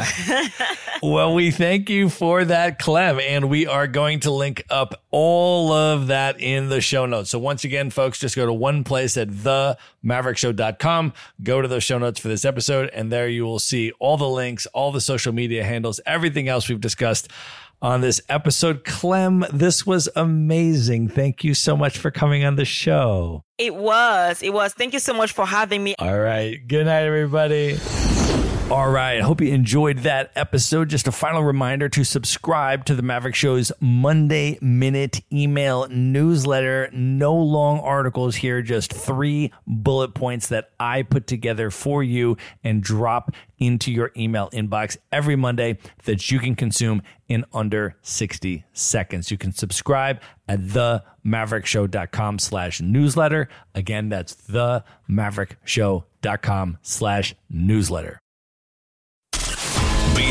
well, 1.03 1.35
we 1.35 1.51
thank 1.51 1.89
you 1.89 2.09
for 2.09 2.43
that, 2.45 2.79
Clem, 2.79 3.19
and 3.19 3.47
we 3.47 3.67
are 3.67 3.85
going 3.85 4.21
to 4.21 4.31
link 4.31 4.63
up 4.71 5.03
all 5.11 5.71
of 5.71 6.07
that 6.07 6.41
in 6.41 6.69
the 6.69 6.81
show 6.81 7.05
notes. 7.05 7.29
So 7.29 7.37
once 7.37 7.63
again, 7.63 7.91
folks, 7.91 8.17
just 8.19 8.35
go 8.35 8.47
to 8.47 8.53
one 8.53 8.83
place 8.83 9.17
at 9.17 9.29
themaverickshow.com, 9.29 11.13
go 11.43 11.61
to 11.61 11.67
those 11.67 11.83
show 11.83 11.99
notes 11.99 12.19
for 12.19 12.27
this 12.27 12.43
episode, 12.43 12.89
and 12.91 13.11
there 13.11 13.29
you 13.29 13.45
will 13.45 13.59
see 13.59 13.91
all 13.99 14.17
the 14.17 14.27
links, 14.27 14.65
all 14.67 14.91
the 14.91 15.01
social 15.01 15.31
media 15.31 15.63
handles, 15.63 15.99
everything 16.07 16.47
else 16.47 16.67
we've 16.67 16.81
discussed 16.81 17.29
on 17.81 18.01
this 18.01 18.21
episode. 18.29 18.83
Clem, 18.83 19.45
this 19.51 19.85
was 19.85 20.09
amazing. 20.15 21.09
Thank 21.09 21.43
you 21.43 21.53
so 21.53 21.77
much 21.77 21.97
for 21.97 22.11
coming 22.11 22.43
on 22.43 22.55
the 22.55 22.65
show. 22.65 23.43
It 23.57 23.75
was. 23.75 24.41
It 24.41 24.53
was. 24.53 24.73
Thank 24.73 24.93
you 24.93 24.99
so 24.99 25.13
much 25.13 25.31
for 25.31 25.45
having 25.45 25.83
me. 25.83 25.95
All 25.99 26.19
right. 26.19 26.57
Good 26.67 26.85
night, 26.85 27.03
everybody. 27.03 27.77
All 28.69 28.89
right. 28.89 29.19
I 29.19 29.21
hope 29.21 29.39
you 29.39 29.53
enjoyed 29.53 29.99
that 29.99 30.29
episode. 30.35 30.89
Just 30.89 31.07
a 31.07 31.11
final 31.13 31.41
reminder 31.41 31.87
to 31.87 32.03
subscribe 32.03 32.83
to 32.85 32.95
the 32.95 33.01
Maverick 33.01 33.33
Show's 33.33 33.71
Monday 33.79 34.57
Minute 34.59 35.21
email 35.31 35.87
newsletter. 35.87 36.89
No 36.91 37.33
long 37.33 37.79
articles 37.79 38.35
here, 38.35 38.61
just 38.61 38.91
three 38.91 39.53
bullet 39.65 40.13
points 40.13 40.47
that 40.47 40.71
I 40.81 41.03
put 41.03 41.27
together 41.27 41.71
for 41.71 42.03
you 42.03 42.35
and 42.61 42.83
drop 42.83 43.31
into 43.57 43.89
your 43.89 44.11
email 44.17 44.49
inbox 44.49 44.97
every 45.13 45.37
Monday 45.37 45.77
that 46.03 46.29
you 46.29 46.37
can 46.37 46.53
consume 46.53 47.03
in 47.29 47.45
under 47.53 47.95
60 48.01 48.65
seconds. 48.73 49.31
You 49.31 49.37
can 49.37 49.53
subscribe 49.53 50.19
at 50.49 50.59
themaverickshow.com 50.59 52.39
slash 52.39 52.81
newsletter. 52.81 53.47
Again, 53.73 54.09
that's 54.09 54.35
themaverickshow.com 54.35 56.77
slash 56.81 57.33
newsletter. 57.49 58.19